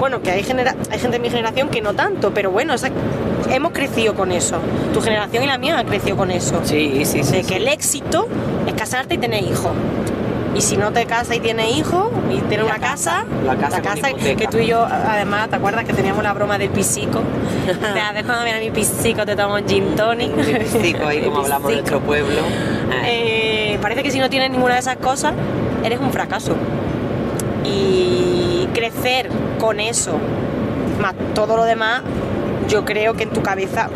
Bueno, 0.00 0.22
que 0.22 0.30
hay, 0.30 0.42
genera- 0.42 0.74
hay 0.90 0.98
gente 0.98 1.16
en 1.16 1.22
mi 1.22 1.28
generación 1.30 1.68
que 1.68 1.82
no 1.82 1.92
tanto, 1.94 2.32
pero 2.32 2.50
bueno, 2.50 2.72
esa- 2.74 2.90
hemos 3.50 3.72
crecido 3.72 4.14
con 4.14 4.32
eso. 4.32 4.58
Tu 4.92 5.00
generación 5.00 5.44
y 5.44 5.46
la 5.46 5.58
mía 5.58 5.78
han 5.78 5.86
crecido 5.86 6.16
con 6.16 6.30
eso. 6.30 6.60
Sí, 6.64 7.04
sí, 7.04 7.22
sí. 7.22 7.32
De 7.32 7.42
que 7.44 7.56
el 7.56 7.68
éxito 7.68 8.28
es 8.66 8.74
casarte 8.74 9.14
y 9.14 9.18
tener 9.18 9.42
hijos. 9.42 9.72
Y 10.54 10.60
si 10.60 10.76
no 10.76 10.92
te 10.92 11.06
casas 11.06 11.36
y 11.36 11.40
tienes 11.40 11.76
hijos 11.76 12.10
y 12.32 12.40
tienes 12.40 12.66
una 12.66 12.78
casa, 12.78 13.24
la 13.44 13.54
casa, 13.56 13.80
que 14.12 14.48
tú 14.50 14.58
y 14.58 14.66
yo, 14.66 14.84
además, 14.84 15.50
¿te 15.50 15.56
acuerdas 15.56 15.84
que 15.84 15.92
teníamos 15.92 16.24
la 16.24 16.32
broma 16.32 16.58
del 16.58 16.70
pisico? 16.70 17.20
a 18.02 18.12
ver 18.12 18.24
cuando 18.24 18.44
viene 18.44 18.60
mi 18.60 18.70
pisico 18.70 19.24
te 19.24 19.36
tomo 19.36 19.58
gin 19.58 19.94
tonic. 19.94 20.32
pisico 20.34 21.06
ahí 21.06 21.20
como 21.24 21.40
hablamos 21.40 21.68
de 21.68 21.74
nuestro 21.74 22.00
pueblo. 22.00 22.40
Eh, 23.04 23.78
parece 23.80 24.02
que 24.02 24.10
si 24.10 24.18
no 24.18 24.28
tienes 24.30 24.50
ninguna 24.50 24.74
de 24.74 24.80
esas 24.80 24.96
cosas, 24.96 25.32
eres 25.84 26.00
un 26.00 26.10
fracaso. 26.10 26.56
Y 27.64 28.66
crecer 28.72 29.28
con 29.58 29.78
eso, 29.78 30.18
más 31.00 31.14
todo 31.34 31.56
lo 31.56 31.64
demás, 31.64 32.02
yo 32.68 32.84
creo 32.84 33.14
que 33.14 33.24
en 33.24 33.30
tu 33.30 33.42
cabeza 33.42 33.88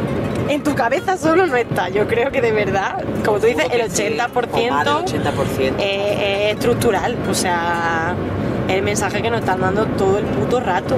en 0.48 0.62
tu 0.62 0.74
cabeza 0.74 1.16
solo 1.16 1.46
no 1.46 1.56
está. 1.56 1.88
Yo 1.88 2.06
creo 2.06 2.30
que 2.30 2.42
de 2.42 2.52
verdad, 2.52 3.02
como 3.24 3.38
tú 3.38 3.46
dices, 3.46 3.64
el 3.72 3.80
80%, 3.80 5.74
es 5.78 6.52
estructural. 6.52 7.16
O 7.30 7.34
sea, 7.34 8.14
el 8.68 8.82
mensaje 8.82 9.22
que 9.22 9.30
nos 9.30 9.40
están 9.40 9.60
dando 9.60 9.86
todo 9.86 10.18
el 10.18 10.24
puto 10.24 10.60
rato. 10.60 10.96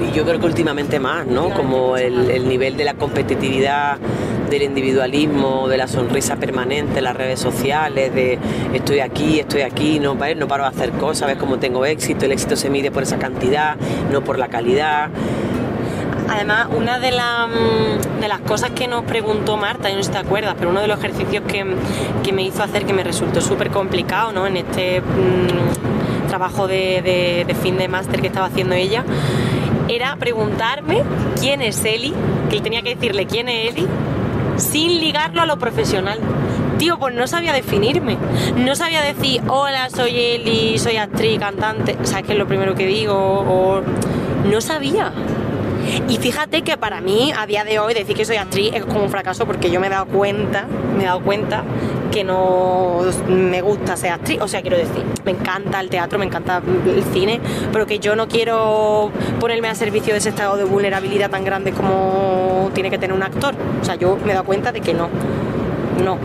Y 0.00 0.16
yo 0.16 0.24
creo 0.24 0.40
que 0.40 0.46
últimamente 0.46 0.98
más, 0.98 1.26
¿no? 1.26 1.50
Como 1.50 1.96
el, 1.96 2.48
nivel 2.48 2.76
de 2.76 2.84
la 2.84 2.94
competitividad 2.94 3.98
del 4.50 4.62
individualismo, 4.62 5.68
de 5.68 5.76
la 5.76 5.86
sonrisa 5.86 6.36
permanente, 6.36 7.00
las 7.00 7.16
redes 7.16 7.40
sociales, 7.40 8.14
de 8.14 8.38
estoy 8.74 9.00
aquí, 9.00 9.40
estoy 9.40 9.62
aquí, 9.62 9.98
no, 9.98 10.14
no 10.14 10.48
paro 10.48 10.64
de 10.64 10.68
hacer 10.68 10.90
cosas, 10.92 11.28
ves 11.28 11.38
cómo 11.38 11.58
tengo 11.58 11.86
éxito, 11.86 12.26
el 12.26 12.32
éxito 12.32 12.56
se 12.56 12.68
mide 12.68 12.90
por 12.90 13.02
esa 13.02 13.18
cantidad, 13.18 13.76
no 14.10 14.22
por 14.22 14.38
la 14.38 14.48
calidad. 14.48 15.10
Además, 16.32 16.68
una 16.74 16.98
de, 16.98 17.10
mm, 17.10 18.20
de, 18.20 18.26
las 18.28 18.40
cosas 18.40 18.70
que 18.70 18.88
nos 18.88 19.04
preguntó 19.04 19.58
Marta, 19.58 19.90
y 19.90 19.94
no 19.94 19.98
sé 20.02 20.06
si 20.06 20.12
te 20.12 20.18
acuerdas, 20.18 20.54
pero 20.56 20.70
uno 20.70 20.80
de 20.80 20.86
los 20.86 20.98
ejercicios 20.98 21.44
que, 21.46 22.32
me 22.32 22.42
hizo 22.42 22.62
hacer 22.62 22.86
que 22.86 22.94
me 22.94 23.04
resultó 23.04 23.42
súper 23.42 23.70
complicado 23.70 24.32
¿no? 24.32 24.46
en 24.46 24.56
este 24.56 25.02
mm, 25.02 26.28
trabajo 26.28 26.66
de, 26.66 27.54
fin 27.62 27.76
de 27.76 27.86
máster 27.86 28.22
que 28.22 28.28
estaba 28.28 28.46
haciendo 28.46 28.74
ella, 28.74 29.04
era 29.88 30.16
preguntarme 30.16 31.02
quién 31.38 31.60
es 31.60 31.84
Eli, 31.84 32.14
que 32.48 32.62
tenía 32.62 32.80
que 32.80 32.94
decirle 32.94 33.26
quién 33.26 33.50
es 33.50 33.74
Eli, 33.74 33.86
sin 34.56 35.00
ligarlo 35.00 35.42
a 35.42 35.46
lo 35.46 35.58
profesional. 35.58 36.18
Tío, 36.78 36.98
pues 36.98 37.14
no 37.14 37.26
sabía 37.26 37.52
definirme. 37.52 38.16
No 38.56 38.74
sabía 38.74 39.02
decir, 39.02 39.42
hola, 39.48 39.90
soy 39.90 40.18
Eli, 40.18 40.78
soy 40.78 40.96
actriz, 40.96 41.38
cantante. 41.38 41.98
¿Sabes 42.04 42.24
qué 42.24 42.32
es 42.32 42.38
lo 42.38 42.48
primero 42.48 42.74
que 42.74 42.86
digo? 42.86 43.14
O... 43.14 43.82
No 44.50 44.60
sabía. 44.60 45.12
Y 46.08 46.16
fíjate 46.18 46.62
que 46.62 46.76
para 46.76 47.00
mí, 47.00 47.32
a 47.36 47.46
día 47.46 47.64
de 47.64 47.78
hoy, 47.78 47.94
decir 47.94 48.16
que 48.16 48.24
soy 48.24 48.36
actriz 48.36 48.72
es 48.74 48.84
como 48.84 49.02
un 49.02 49.10
fracaso 49.10 49.46
porque 49.46 49.70
yo 49.70 49.80
me 49.80 49.86
he 49.86 49.90
dado 49.90 50.06
cuenta, 50.06 50.66
me 50.96 51.04
he 51.04 51.06
dado 51.06 51.20
cuenta 51.20 51.64
que 52.10 52.24
no 52.24 53.00
me 53.28 53.62
gusta 53.62 53.96
ser 53.96 54.12
actriz. 54.12 54.40
O 54.40 54.48
sea, 54.48 54.62
quiero 54.62 54.76
decir, 54.76 55.04
me 55.24 55.32
encanta 55.32 55.80
el 55.80 55.88
teatro, 55.88 56.18
me 56.18 56.26
encanta 56.26 56.62
el 56.86 57.02
cine, 57.12 57.40
pero 57.72 57.86
que 57.86 57.98
yo 57.98 58.16
no 58.16 58.28
quiero 58.28 59.10
ponerme 59.40 59.68
a 59.68 59.74
servicio 59.74 60.12
de 60.12 60.18
ese 60.18 60.28
estado 60.28 60.56
de 60.56 60.64
vulnerabilidad 60.64 61.30
tan 61.30 61.44
grande 61.44 61.72
como 61.72 62.70
tiene 62.74 62.90
que 62.90 62.98
tener 62.98 63.16
un 63.16 63.22
actor. 63.22 63.54
O 63.80 63.84
sea, 63.84 63.96
yo 63.96 64.16
me 64.24 64.32
he 64.32 64.34
dado 64.34 64.44
cuenta 64.44 64.72
de 64.72 64.80
que 64.80 64.94
no 64.94 65.08
no. 65.98 66.18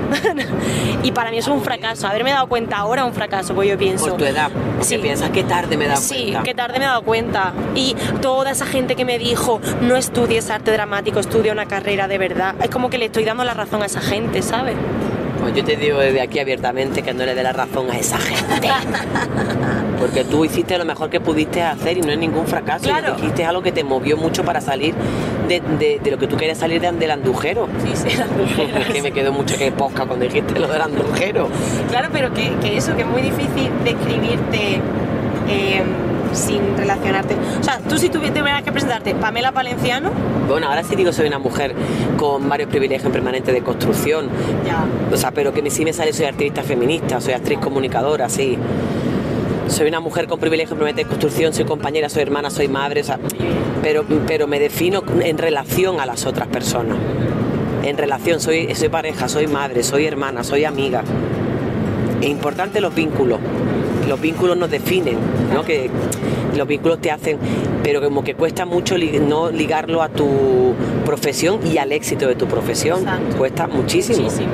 y 1.03 1.11
para 1.11 1.31
mí 1.31 1.37
es 1.37 1.47
un 1.47 1.61
fracaso. 1.61 2.07
Haberme 2.07 2.31
dado 2.31 2.47
cuenta 2.47 2.77
ahora 2.77 3.01
es 3.01 3.07
un 3.07 3.13
fracaso, 3.13 3.53
pues 3.53 3.69
yo 3.69 3.77
pienso. 3.77 4.07
Por 4.07 4.17
tu 4.17 4.25
edad, 4.25 4.49
sí. 4.81 4.97
piensas 4.97 5.29
que 5.31 5.43
tarde 5.43 5.77
me 5.77 5.85
he 5.85 5.87
dado 5.87 6.01
cuenta. 6.01 6.39
Sí, 6.39 6.43
que 6.43 6.53
tarde 6.53 6.79
me 6.79 6.85
he 6.85 6.87
dado 6.87 7.03
cuenta. 7.03 7.53
Y 7.75 7.95
toda 8.21 8.51
esa 8.51 8.65
gente 8.65 8.95
que 8.95 9.05
me 9.05 9.17
dijo, 9.17 9.59
no 9.81 9.95
estudies 9.95 10.49
arte 10.49 10.71
dramático, 10.71 11.19
estudia 11.19 11.51
una 11.51 11.65
carrera 11.65 12.07
de 12.07 12.17
verdad, 12.17 12.55
es 12.61 12.69
como 12.69 12.89
que 12.89 12.97
le 12.97 13.05
estoy 13.05 13.25
dando 13.25 13.43
la 13.43 13.53
razón 13.53 13.81
a 13.83 13.85
esa 13.85 14.01
gente, 14.01 14.41
¿sabes? 14.41 14.75
Pues 15.39 15.55
yo 15.55 15.63
te 15.63 15.75
digo 15.75 15.99
desde 15.99 16.21
aquí 16.21 16.39
abiertamente 16.39 17.01
que 17.03 17.13
no 17.13 17.25
le 17.25 17.35
dé 17.35 17.43
la 17.43 17.53
razón 17.53 17.89
a 17.91 17.97
esa 17.97 18.17
gente. 18.17 18.69
Porque 19.99 20.23
tú 20.23 20.45
hiciste 20.45 20.77
lo 20.77 20.85
mejor 20.85 21.09
que 21.09 21.19
pudiste 21.19 21.61
hacer 21.61 21.97
y 21.97 22.01
no 22.01 22.11
es 22.11 22.17
ningún 22.17 22.47
fracaso. 22.47 22.85
Claro. 22.85 23.15
Hiciste 23.17 23.45
algo 23.45 23.61
que 23.61 23.71
te 23.71 23.83
movió 23.83 24.17
mucho 24.17 24.43
para 24.43 24.61
salir 24.61 24.93
de, 25.47 25.99
lo 26.09 26.17
que 26.17 26.27
tú 26.27 26.37
querías 26.37 26.57
salir 26.57 26.81
de, 26.81 26.91
del 26.91 27.11
andujero. 27.11 27.67
Sí, 27.83 27.91
sí, 27.95 28.15
el 28.15 28.21
andujero. 28.23 28.93
que 28.93 29.01
me 29.01 29.11
quedó 29.11 29.31
mucho 29.31 29.57
que 29.57 29.71
posca 29.71 30.05
cuando 30.05 30.25
dijiste 30.25 30.59
lo 30.59 30.67
del 30.67 30.81
andujero. 30.81 31.49
Claro, 31.89 32.09
pero 32.11 32.33
que, 32.33 32.51
que 32.61 32.77
eso, 32.77 32.95
que 32.95 33.01
es 33.01 33.07
muy 33.07 33.21
difícil 33.21 33.71
describirte. 33.83 34.81
Eh, 35.49 35.81
sin 36.33 36.77
relacionarte. 36.77 37.35
O 37.59 37.63
sea, 37.63 37.79
tú 37.79 37.97
si 37.97 38.09
tuvieras 38.09 38.63
que 38.63 38.71
presentarte 38.71 39.15
Pamela 39.15 39.51
Valenciano. 39.51 40.11
Bueno, 40.47 40.67
ahora 40.67 40.83
sí 40.83 40.95
digo 40.95 41.11
soy 41.11 41.27
una 41.27 41.39
mujer 41.39 41.73
con 42.17 42.47
varios 42.47 42.69
privilegios 42.69 43.11
permanentes 43.11 43.53
de 43.53 43.61
construcción. 43.61 44.29
Ya. 44.65 44.85
O 45.11 45.17
sea, 45.17 45.31
pero 45.31 45.53
que 45.53 45.69
sí 45.69 45.83
me 45.83 45.93
sale 45.93 46.13
soy 46.13 46.25
activista 46.25 46.63
feminista, 46.63 47.19
soy 47.21 47.33
actriz 47.33 47.59
comunicadora, 47.59 48.29
sí. 48.29 48.57
Soy 49.67 49.87
una 49.89 49.99
mujer 49.99 50.27
con 50.27 50.39
privilegios 50.39 50.77
permanentes 50.77 51.05
de 51.05 51.09
construcción, 51.09 51.53
soy 51.53 51.65
compañera, 51.65 52.07
soy 52.07 52.21
hermana, 52.21 52.49
soy 52.49 52.69
madre, 52.69 53.01
o 53.01 53.03
sea, 53.03 53.19
pero, 53.83 54.05
pero 54.25 54.47
me 54.47 54.59
defino 54.59 55.03
en 55.21 55.37
relación 55.37 55.99
a 55.99 56.05
las 56.05 56.25
otras 56.25 56.47
personas. 56.47 56.97
En 57.83 57.97
relación, 57.97 58.39
soy, 58.39 58.73
soy 58.75 58.89
pareja, 58.89 59.27
soy 59.27 59.47
madre, 59.47 59.83
soy 59.83 60.05
hermana, 60.05 60.43
soy 60.43 60.63
amiga. 60.65 61.03
Es 62.21 62.27
importante 62.27 62.81
los 62.81 62.95
vínculos 62.95 63.39
los 64.07 64.19
vínculos 64.19 64.57
nos 64.57 64.69
definen, 64.71 65.17
¿no? 65.53 65.63
Que 65.63 65.89
los 66.55 66.67
vínculos 66.67 66.99
te 66.99 67.11
hacen, 67.11 67.37
pero 67.83 68.01
como 68.01 68.23
que 68.23 68.33
cuesta 68.35 68.65
mucho 68.65 68.95
no 68.97 69.51
ligarlo 69.51 70.01
a 70.01 70.09
tu 70.09 70.73
profesión 71.05 71.59
y 71.65 71.77
al 71.77 71.91
éxito 71.91 72.27
de 72.27 72.35
tu 72.35 72.47
profesión. 72.47 73.05
Cuesta 73.37 73.67
muchísimo. 73.67 74.23
muchísimo. 74.23 74.51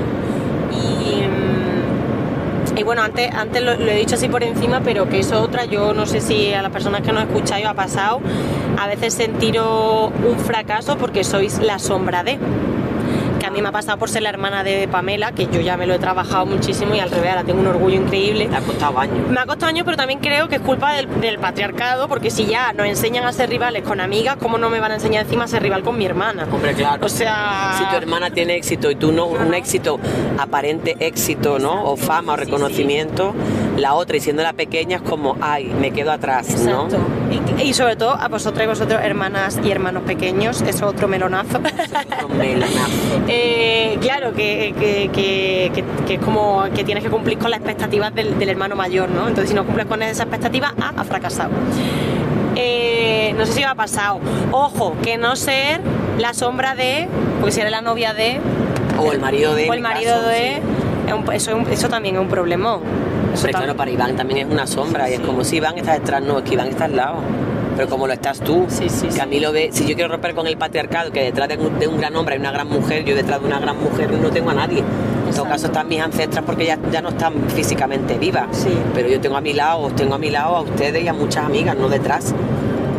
Y, 2.76 2.80
y, 2.80 2.84
bueno, 2.84 3.04
antes, 3.04 3.32
antes 3.34 3.62
lo, 3.62 3.72
he 3.74 3.98
dicho 3.98 4.16
así 4.16 4.28
por 4.28 4.44
encima, 4.44 4.82
pero 4.84 5.08
que 5.08 5.20
eso 5.20 5.42
otra, 5.42 5.66
yo 5.66 5.94
no 5.94 6.06
sé 6.06 6.22
si 6.22 6.54
a 6.54 6.62
las 6.62 6.72
personas 6.72 7.02
que 7.02 7.12
nos 7.12 7.24
escucháis 7.24 7.66
ha 7.66 7.74
pasado, 7.74 8.20
a 8.78 8.88
veces 8.88 9.14
sentiros 9.14 10.12
un 10.28 10.40
fracaso 10.40 10.98
porque 10.98 11.24
sois 11.24 11.60
la 11.60 11.80
sombra 11.80 12.24
de 12.24 12.40
mí 13.54 13.62
me 13.62 13.70
ha 13.70 13.72
pasado 13.72 13.98
por 13.98 14.10
ser 14.10 14.24
la 14.24 14.30
hermana 14.30 14.64
de 14.64 14.88
Pamela, 14.88 15.32
que 15.32 15.46
yo 15.46 15.62
ya 15.62 15.78
me 15.78 15.86
lo 15.86 15.94
he 15.94 16.00
trabajado 16.00 16.46
muchísimo 16.46 16.96
y 16.96 17.00
al 17.00 17.12
revés, 17.12 17.30
ahora 17.30 17.44
tengo 17.44 17.62
un 17.62 17.68
orgullo 17.68 17.96
increíble. 17.96 18.48
Me 18.48 18.58
ha 18.58 18.62
costado 18.62 19.00
años. 19.00 19.30
Me 19.30 19.40
ha 19.40 19.46
costado 19.46 19.68
años, 19.68 19.86
pero 19.86 19.96
también 19.96 20.20
creo 20.20 20.50
que 20.50 20.56
es 20.56 20.62
culpa 20.62 20.94
del, 20.94 21.38
patriarcado, 21.38 22.08
porque 22.08 22.32
si 22.32 22.46
ya 22.46 22.74
nos 22.74 22.88
enseñan 22.88 23.26
a 23.26 23.32
ser 23.32 23.50
rivales 23.50 23.84
con 23.84 24.02
amigas, 24.02 24.38
¿cómo 24.42 24.58
no 24.58 24.70
me 24.70 24.80
van 24.80 24.92
a 24.92 24.96
enseñar 24.96 25.24
encima 25.24 25.44
a 25.46 25.48
ser 25.48 25.62
rival 25.62 25.84
con 25.84 25.98
mi 25.98 26.06
hermana? 26.06 26.48
Hombre, 26.52 26.74
claro. 26.74 27.06
O 27.06 27.10
sea... 27.10 27.76
Si 27.78 27.86
tu 27.86 27.96
hermana 27.96 28.32
tiene 28.32 28.56
éxito 28.56 28.90
y 28.90 28.96
tú 28.96 29.12
no, 29.12 29.28
un 29.28 29.54
éxito, 29.54 30.00
aparente 30.38 30.96
éxito, 31.00 31.60
¿no? 31.60 31.86
O 31.86 31.96
fama 31.96 32.34
o 32.34 32.36
reconocimiento, 32.36 33.36
la 33.78 33.94
otra, 33.96 34.18
y 34.18 34.20
siendo 34.20 34.44
la 34.44 34.54
pequeña, 34.54 34.98
es 34.98 35.04
como, 35.04 35.38
ay, 35.42 35.66
me 35.80 35.92
quedo 35.92 36.12
atrás, 36.12 36.50
Exacto. 36.50 36.98
Y, 37.62 37.74
sobre 37.74 37.96
todo 37.96 38.12
a 38.12 38.28
vosotras 38.28 38.66
y 38.66 38.68
vosotros, 38.68 39.02
hermanas 39.04 39.60
y 39.64 39.72
hermanos 39.72 40.04
pequeños, 40.04 40.62
es 40.62 40.82
otro 40.82 41.08
melonazo. 41.08 41.58
otro 41.58 42.30
melonazo. 42.30 42.74
Eh, 43.28 43.98
claro, 44.02 44.34
que, 44.34 44.74
es 46.10 46.20
como 46.20 46.66
que 46.76 46.84
tienes 46.84 47.04
que 47.04 47.10
cumplir 47.10 47.38
con 47.38 47.52
las 47.52 47.60
expectativas 47.60 48.14
del, 48.14 48.50
hermano 48.50 48.76
mayor, 48.76 49.10
¿no? 49.10 49.28
Entonces, 49.28 49.50
si 49.50 49.56
no 49.56 49.66
cumples 49.66 49.86
con 49.86 50.02
esa 50.02 50.24
expectativa, 50.24 50.74
ah, 50.80 50.94
ha 50.98 51.04
fracasado. 51.04 51.52
Eh, 52.56 53.34
no 53.38 53.46
sé 53.46 53.54
si 53.54 53.60
me 53.62 53.66
ha 53.66 53.76
pasado. 53.76 54.20
Ojo, 54.52 54.96
que 55.02 55.18
no 55.18 55.36
ser 55.36 55.82
la 56.20 56.34
sombra 56.34 56.76
de, 56.76 57.08
porque 57.40 57.52
si 57.52 57.62
eres 57.62 57.72
la 57.72 57.82
novia 57.82 58.14
de. 58.14 58.40
O 58.98 59.12
el 59.12 59.20
marido 59.20 59.56
de. 59.56 59.70
O 59.70 59.74
el 59.74 59.82
marido 59.82 60.22
de. 60.22 60.62
eso, 61.34 61.58
eso, 61.72 61.90
también 61.90 62.16
es 62.16 62.22
un 62.22 62.28
problemón. 62.28 62.82
Claro, 63.42 63.76
para 63.76 63.92
Iván 63.92 64.16
también 64.16 64.48
es 64.48 64.54
una 64.54 64.68
sombra 64.68 65.10
y 65.10 65.14
es 65.14 65.20
como 65.20 65.44
si 65.44 65.58
Iván 65.58 65.78
está 65.78 65.94
detrás, 65.94 66.22
no, 66.22 66.40
es 66.40 66.44
que 66.44 66.54
Iván 66.54 66.68
está 66.68 66.86
al 66.86 66.96
lado. 66.96 67.18
Pero 67.76 67.90
como 67.90 68.06
lo 68.06 68.14
estás 68.14 68.40
tú, 68.40 68.66
sí, 68.68 68.88
sí, 68.88 69.08
que 69.08 69.20
a 69.20 69.26
mí 69.26 69.40
lo 69.40 69.52
ve, 69.52 69.70
si 69.72 69.88
yo 69.88 69.96
quiero 69.96 70.12
romper 70.12 70.36
con 70.36 70.46
el 70.46 70.58
patriarcado, 70.58 71.12
que 71.12 71.24
detrás 71.24 71.50
de 71.50 71.58
un, 71.88 71.98
gran 71.98 72.16
hombre 72.16 72.36
hay 72.36 72.40
una 72.40 72.52
gran 72.52 72.68
mujer, 72.68 73.04
yo 73.04 73.16
detrás 73.16 73.42
de 73.42 73.48
una 73.48 73.60
gran 73.60 73.82
mujer 73.82 74.12
no 74.12 74.30
tengo 74.30 74.52
a 74.52 74.54
nadie. 74.54 74.84
En 75.28 75.34
todo 75.34 75.46
caso 75.46 75.66
están 75.68 75.88
mis 75.88 76.00
ancestras 76.00 76.46
porque 76.46 76.68
ya, 76.68 76.78
ya 76.92 77.02
no 77.02 77.10
están 77.10 77.34
físicamente 77.50 78.20
vivas, 78.20 78.68
pero 78.94 79.10
yo 79.10 79.20
tengo 79.20 79.38
a 79.38 79.42
mi 79.42 79.54
lado, 79.54 79.80
os 79.80 79.96
tengo 79.96 80.14
a 80.14 80.20
mi 80.20 80.30
lado 80.30 80.56
a 80.56 80.62
ustedes 80.62 81.04
y 81.04 81.08
a 81.08 81.14
muchas 81.14 81.46
amigas, 81.46 81.76
no 81.76 81.90
detrás. 81.90 82.36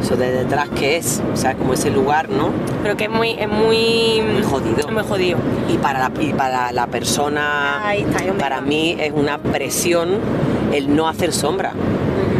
Eso 0.04 0.16
de 0.18 0.32
detrás 0.32 0.68
que 0.68 0.98
es, 0.98 1.22
o 1.32 1.34
sea, 1.34 1.54
como 1.54 1.72
ese 1.72 1.88
lugar, 1.88 2.28
¿no? 2.28 2.50
Pero 2.82 2.94
que 2.94 3.04
es 3.04 3.10
muy, 3.10 3.30
es 3.30 3.48
muy, 3.48 4.20
muy 4.20 4.42
jodido. 4.42 4.86
Muy 4.88 5.02
jodido. 5.02 5.38
Y 5.66 5.78
para 5.78 5.98
la, 5.98 6.12
y 6.20 6.34
para 6.34 6.72
la 6.72 6.86
persona, 6.88 7.82
para 8.38 8.60
mí 8.60 8.98
es 9.00 9.14
una 9.14 9.38
presión 9.38 10.18
el 10.74 10.94
no 10.94 11.08
hacer 11.08 11.32
sombra 11.32 11.72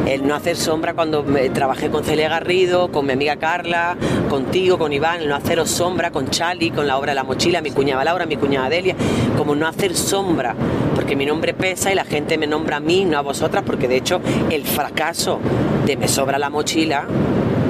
el 0.06 0.26
no 0.26 0.34
hacer 0.34 0.56
sombra 0.56 0.92
cuando 0.94 1.22
me, 1.22 1.48
trabajé 1.48 1.90
con 1.90 2.04
Celia 2.04 2.28
Garrido, 2.28 2.92
con 2.92 3.06
mi 3.06 3.12
amiga 3.12 3.36
Carla, 3.36 3.96
contigo, 4.28 4.78
con 4.78 4.92
Iván, 4.92 5.22
el 5.22 5.28
no 5.28 5.34
haceros 5.34 5.70
sombra, 5.70 6.10
con 6.10 6.28
Chali, 6.28 6.70
con 6.70 6.86
la 6.86 6.98
obra 6.98 7.12
de 7.12 7.16
la 7.16 7.24
mochila, 7.24 7.62
mi 7.62 7.70
cuñada 7.70 8.04
Laura, 8.04 8.26
mi 8.26 8.36
cuñada 8.36 8.68
Delia, 8.68 8.94
como 9.36 9.54
no 9.54 9.66
hacer 9.66 9.96
sombra, 9.96 10.54
porque 10.94 11.16
mi 11.16 11.24
nombre 11.24 11.54
pesa 11.54 11.90
y 11.90 11.94
la 11.94 12.04
gente 12.04 12.36
me 12.36 12.46
nombra 12.46 12.76
a 12.76 12.80
mí, 12.80 13.04
no 13.04 13.16
a 13.16 13.22
vosotras, 13.22 13.64
porque 13.66 13.88
de 13.88 13.96
hecho 13.96 14.20
el 14.50 14.64
fracaso 14.64 15.40
de 15.86 15.96
Me 15.96 16.08
sobra 16.08 16.38
la 16.38 16.50
mochila, 16.50 17.06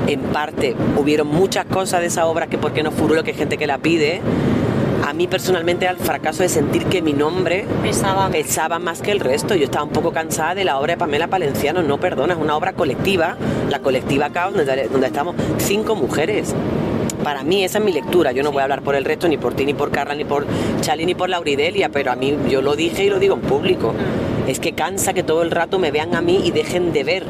en 0.06 0.20
parte 0.20 0.74
hubieron 0.96 1.28
muchas 1.28 1.64
cosas 1.66 2.00
de 2.00 2.06
esa 2.06 2.26
obra 2.26 2.46
que 2.46 2.58
porque 2.58 2.82
no 2.82 2.90
furó 2.90 3.14
lo 3.14 3.24
que 3.24 3.32
hay 3.32 3.36
gente 3.36 3.56
que 3.56 3.66
la 3.66 3.78
pide, 3.78 4.20
a 5.06 5.12
mí 5.12 5.26
personalmente 5.26 5.86
al 5.86 5.98
fracaso 5.98 6.42
de 6.42 6.48
sentir 6.48 6.86
que 6.86 7.02
mi 7.02 7.12
nombre 7.12 7.66
Pesaba. 7.82 8.30
pesaba 8.30 8.78
más 8.78 9.02
que 9.02 9.12
el 9.12 9.20
resto. 9.20 9.54
Yo 9.54 9.64
estaba 9.64 9.84
un 9.84 9.90
poco 9.90 10.12
cansada 10.12 10.54
de 10.54 10.64
la 10.64 10.78
obra 10.78 10.94
de 10.94 10.98
Pamela 10.98 11.28
Palenciano, 11.28 11.82
no 11.82 11.98
perdona, 11.98 12.32
es 12.32 12.40
una 12.40 12.56
obra 12.56 12.72
colectiva, 12.72 13.36
la 13.68 13.80
colectiva 13.80 14.30
Caos, 14.30 14.54
donde, 14.54 14.88
donde 14.88 15.06
estamos 15.06 15.36
cinco 15.58 15.94
mujeres. 15.94 16.54
Para 17.22 17.42
mí 17.42 17.64
esa 17.64 17.78
es 17.78 17.84
mi 17.84 17.92
lectura, 17.92 18.32
yo 18.32 18.42
no 18.42 18.50
voy 18.50 18.60
a 18.60 18.64
hablar 18.64 18.82
por 18.82 18.94
el 18.94 19.04
resto, 19.04 19.28
ni 19.28 19.36
por 19.36 19.54
ti, 19.54 19.64
ni 19.64 19.74
por 19.74 19.90
Carla, 19.90 20.14
ni 20.14 20.24
por 20.24 20.46
Chali, 20.80 21.06
ni 21.06 21.14
por 21.14 21.28
Lauridelia, 21.28 21.90
pero 21.90 22.10
a 22.10 22.16
mí 22.16 22.36
yo 22.48 22.60
lo 22.60 22.74
dije 22.74 23.04
y 23.04 23.10
lo 23.10 23.18
digo 23.18 23.34
en 23.34 23.40
público. 23.42 23.94
Es 24.48 24.58
que 24.58 24.72
cansa 24.72 25.12
que 25.14 25.22
todo 25.22 25.42
el 25.42 25.50
rato 25.50 25.78
me 25.78 25.90
vean 25.90 26.14
a 26.14 26.20
mí 26.20 26.42
y 26.44 26.50
dejen 26.50 26.92
de 26.92 27.04
ver 27.04 27.24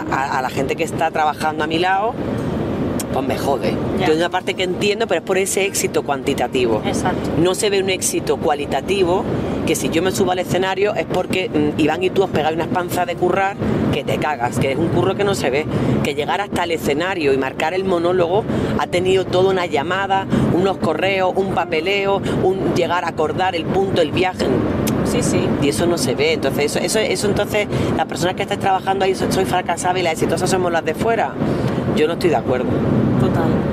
a, 0.00 0.42
la 0.42 0.50
gente 0.50 0.76
que 0.76 0.84
está 0.84 1.10
trabajando 1.10 1.64
a 1.64 1.66
mi 1.66 1.78
lado, 1.78 2.14
pues 3.12 3.26
me 3.26 3.38
jode. 3.38 3.74
Ya. 3.98 4.06
Yo 4.06 4.12
hay 4.12 4.18
una 4.18 4.30
parte 4.30 4.54
que 4.54 4.64
entiendo, 4.64 5.06
pero 5.06 5.20
es 5.20 5.26
por 5.26 5.38
ese 5.38 5.64
éxito 5.64 6.02
cuantitativo. 6.02 6.82
Exacto. 6.84 7.30
No 7.38 7.54
se 7.54 7.70
ve 7.70 7.82
un 7.82 7.90
éxito 7.90 8.36
cualitativo 8.36 9.24
que 9.66 9.74
si 9.74 9.88
yo 9.88 10.02
me 10.02 10.10
subo 10.10 10.32
al 10.32 10.40
escenario 10.40 10.94
es 10.94 11.06
porque 11.06 11.48
mm, 11.48 11.80
Iván 11.80 12.02
y 12.02 12.10
tú 12.10 12.22
os 12.22 12.30
pegáis 12.30 12.54
unas 12.54 12.68
panzas 12.68 13.06
de 13.06 13.14
currar 13.14 13.56
que 13.92 14.04
te 14.04 14.18
cagas, 14.18 14.58
que 14.58 14.72
es 14.72 14.78
un 14.78 14.88
curro 14.88 15.14
que 15.14 15.24
no 15.24 15.34
se 15.34 15.50
ve. 15.50 15.66
Que 16.02 16.14
llegar 16.14 16.40
hasta 16.40 16.64
el 16.64 16.72
escenario 16.72 17.32
y 17.32 17.38
marcar 17.38 17.72
el 17.72 17.84
monólogo 17.84 18.44
ha 18.78 18.86
tenido 18.86 19.24
toda 19.24 19.50
una 19.50 19.66
llamada, 19.66 20.26
unos 20.52 20.76
correos, 20.78 21.32
un 21.36 21.54
papeleo, 21.54 22.20
un 22.42 22.74
llegar 22.74 23.04
a 23.04 23.08
acordar 23.08 23.54
el 23.54 23.64
punto, 23.64 24.02
el 24.02 24.10
viaje. 24.10 24.46
Sí, 25.14 25.22
sí. 25.22 25.48
Y 25.62 25.68
eso 25.68 25.86
no 25.86 25.96
se 25.96 26.14
ve. 26.16 26.32
Entonces, 26.32 26.64
eso, 26.76 26.78
eso, 26.80 26.98
eso 26.98 27.28
entonces, 27.28 27.68
las 27.96 28.06
personas 28.06 28.34
que 28.34 28.42
estáis 28.42 28.58
trabajando 28.60 29.04
ahí 29.04 29.14
so- 29.14 29.30
soy 29.30 29.44
fracasadas 29.44 29.96
y 29.98 30.02
las 30.02 30.14
exitosas 30.14 30.50
somos 30.50 30.72
las 30.72 30.84
de 30.84 30.94
fuera. 30.94 31.32
Yo 31.94 32.06
no 32.08 32.14
estoy 32.14 32.30
de 32.30 32.36
acuerdo. 32.36 32.66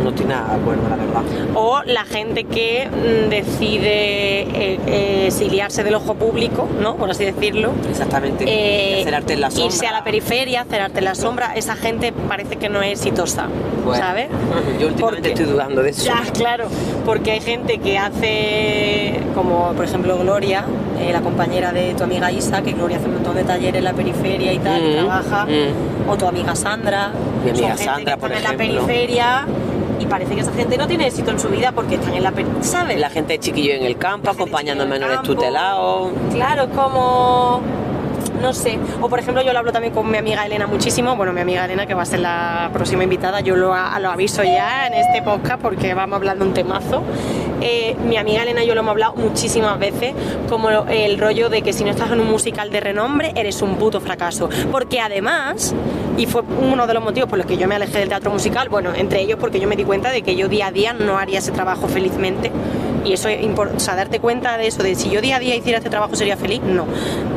No 0.04 0.12
nada 0.28 0.56
de 0.56 0.62
acuerdo, 0.62 0.84
la 0.90 0.96
verdad. 0.96 1.22
O 1.56 1.82
la 1.86 2.04
gente 2.06 2.44
que 2.46 2.88
mm, 2.90 3.30
decide 3.30 4.42
eh, 4.42 4.80
eh, 4.88 5.24
exiliarse 5.28 5.84
del 5.84 5.96
ojo 5.96 6.16
público, 6.16 6.68
¿no? 6.82 6.96
Por 6.96 7.10
así 7.12 7.26
decirlo. 7.26 7.72
Exactamente. 7.90 8.46
Eh, 8.48 9.02
hacer 9.02 9.16
arte 9.16 9.34
en 9.34 9.42
la 9.42 9.52
sombra. 9.52 9.66
irse 9.68 9.88
a 9.88 9.92
la 9.92 10.04
periferia, 10.04 10.62
hacer 10.62 10.82
arte 10.82 11.00
en 11.00 11.06
la 11.06 11.16
sombra, 11.16 11.54
esa 11.56 11.76
gente 11.76 12.12
parece 12.28 12.56
que 12.58 12.70
no 12.70 12.82
es 12.82 13.00
exitosa, 13.00 13.48
Bueno, 13.86 14.04
¿sabes? 14.04 14.28
Yo 14.80 14.88
últimamente 14.88 15.02
Porque- 15.02 15.30
estoy 15.30 15.46
dudando 15.46 15.82
de 15.84 15.90
eso. 15.92 16.06
Ya, 16.06 16.24
claro, 16.34 16.66
porque 17.06 17.32
hay 17.32 17.42
gente 17.42 17.78
que 17.80 17.98
hace, 17.98 19.20
como 19.36 19.74
por 19.74 19.86
ejemplo 19.86 20.18
Gloria, 20.18 20.66
eh, 21.00 21.12
la 21.12 21.22
compañera 21.22 21.72
de 21.72 21.94
tu 21.94 22.04
amiga 22.04 22.32
Isa, 22.32 22.62
que 22.62 22.74
Gloria 22.74 22.98
hace 22.98 23.08
un 23.08 23.16
montón 23.16 23.36
de 23.36 23.44
talleres 23.44 23.80
en 23.80 23.84
la 23.84 23.94
periferia 23.94 24.54
y 24.54 24.60
tal, 24.60 24.82
y 24.84 24.90
Mm, 24.92 24.94
trabaja, 24.94 25.46
mm. 25.46 26.10
o 26.10 26.18
tu 26.18 26.28
amiga 26.28 26.56
Sandra, 26.56 27.12
Mi 27.44 27.50
amiga 27.52 27.68
son 27.70 27.78
gente 27.78 27.84
Sandra, 27.86 28.14
que 28.16 28.20
por 28.22 28.32
están 28.32 28.52
en 28.54 28.58
la 28.58 28.64
ejemplo. 28.64 28.86
periferia 28.88 29.46
y 30.02 30.06
parece 30.08 30.34
que 30.36 30.42
esa 30.42 30.52
gente 30.54 30.78
no 30.78 30.88
tiene 30.88 31.08
éxito 31.08 31.32
en 31.32 31.40
su 31.40 31.50
vida 31.50 31.72
porque 31.72 31.96
están 31.96 32.14
en 32.14 32.24
la 32.24 32.34
¿sabes? 32.62 33.00
La 33.00 33.10
gente 33.10 33.34
de 33.34 33.40
chiquillo 33.40 33.74
en 33.74 33.84
el 33.84 33.98
campo, 33.98 34.30
acompañando 34.32 34.84
a 34.84 34.88
menores 34.88 35.22
tutelados. 35.22 36.12
Claro, 36.34 36.70
como. 36.70 37.62
No 38.42 38.54
sé. 38.54 38.80
O 39.02 39.08
por 39.08 39.20
ejemplo, 39.20 39.44
yo 39.44 39.54
lo 39.54 39.60
hablo 39.60 39.72
también 39.72 39.94
con 39.94 40.10
mi 40.10 40.18
amiga 40.18 40.44
Elena 40.46 40.66
muchísimo. 40.66 41.16
Bueno, 41.16 41.32
mi 41.32 41.42
amiga 41.42 41.66
Elena, 41.66 41.86
que 41.86 41.94
va 41.94 42.02
a 42.02 42.06
ser 42.06 42.22
la 42.22 42.72
próxima 42.74 43.04
invitada, 43.04 43.42
yo 43.42 43.56
lo, 43.56 43.72
a- 43.74 44.00
lo 44.00 44.10
aviso 44.10 44.44
ya 44.44 44.88
en 44.88 44.94
este 44.96 45.22
podcast 45.22 45.62
porque 45.62 45.94
vamos 45.94 46.16
hablando 46.18 46.44
un 46.46 46.54
temazo. 46.54 47.04
Eh, 47.62 47.96
mi 48.08 48.18
amiga 48.18 48.44
Elena 48.44 48.64
y 48.64 48.68
yo 48.68 48.74
lo 48.74 48.82
hemos 48.82 48.92
hablado 48.92 49.14
muchísimas 49.16 49.78
veces, 49.80 50.14
como 50.50 50.70
el 50.70 51.18
rollo 51.20 51.50
de 51.50 51.62
que 51.62 51.74
si 51.74 51.84
no 51.84 51.92
estás 51.92 52.12
en 52.12 52.20
un 52.20 52.30
musical 52.30 52.72
de 52.72 52.80
renombre, 52.80 53.32
eres 53.36 53.62
un 53.62 53.76
puto 53.76 54.02
fracaso. 54.02 54.50
Porque 54.72 55.00
además, 55.00 55.74
y 56.18 56.26
fue 56.26 56.42
uno 56.42 56.88
de 56.88 56.94
los 56.94 57.04
motivos 57.04 57.30
por 57.30 57.38
los 57.38 57.48
que 57.48 57.58
yo 57.58 57.68
me 57.68 57.76
alejé 57.76 58.00
del 58.00 58.10
teatro 58.10 58.32
musical, 58.32 58.70
bueno, 58.70 58.92
entre 58.96 59.22
ellos 59.22 59.38
porque 59.40 59.60
yo 59.60 59.68
me 59.68 59.76
di 59.76 59.84
cuenta 59.84 60.10
de 60.12 60.22
que 60.24 60.36
yo 60.36 60.48
día 60.50 60.68
a 60.68 60.72
día 60.72 60.94
no 60.94 61.18
haría 61.18 61.40
ese 61.40 61.52
trabajo 61.52 61.88
felizmente. 61.88 62.52
Y 63.04 63.14
eso 63.14 63.30
es 63.30 63.42
importante, 63.42 63.82
o 63.82 63.86
sea, 63.86 63.96
darte 63.96 64.20
cuenta 64.20 64.58
de 64.60 64.68
eso, 64.68 64.84
de 64.84 64.94
si 64.94 65.10
yo 65.10 65.22
día 65.22 65.38
a 65.38 65.40
día 65.40 65.56
hiciera 65.56 65.80
este 65.80 65.90
trabajo 65.90 66.16
sería 66.16 66.38
feliz, 66.38 66.62
no. 66.62 66.86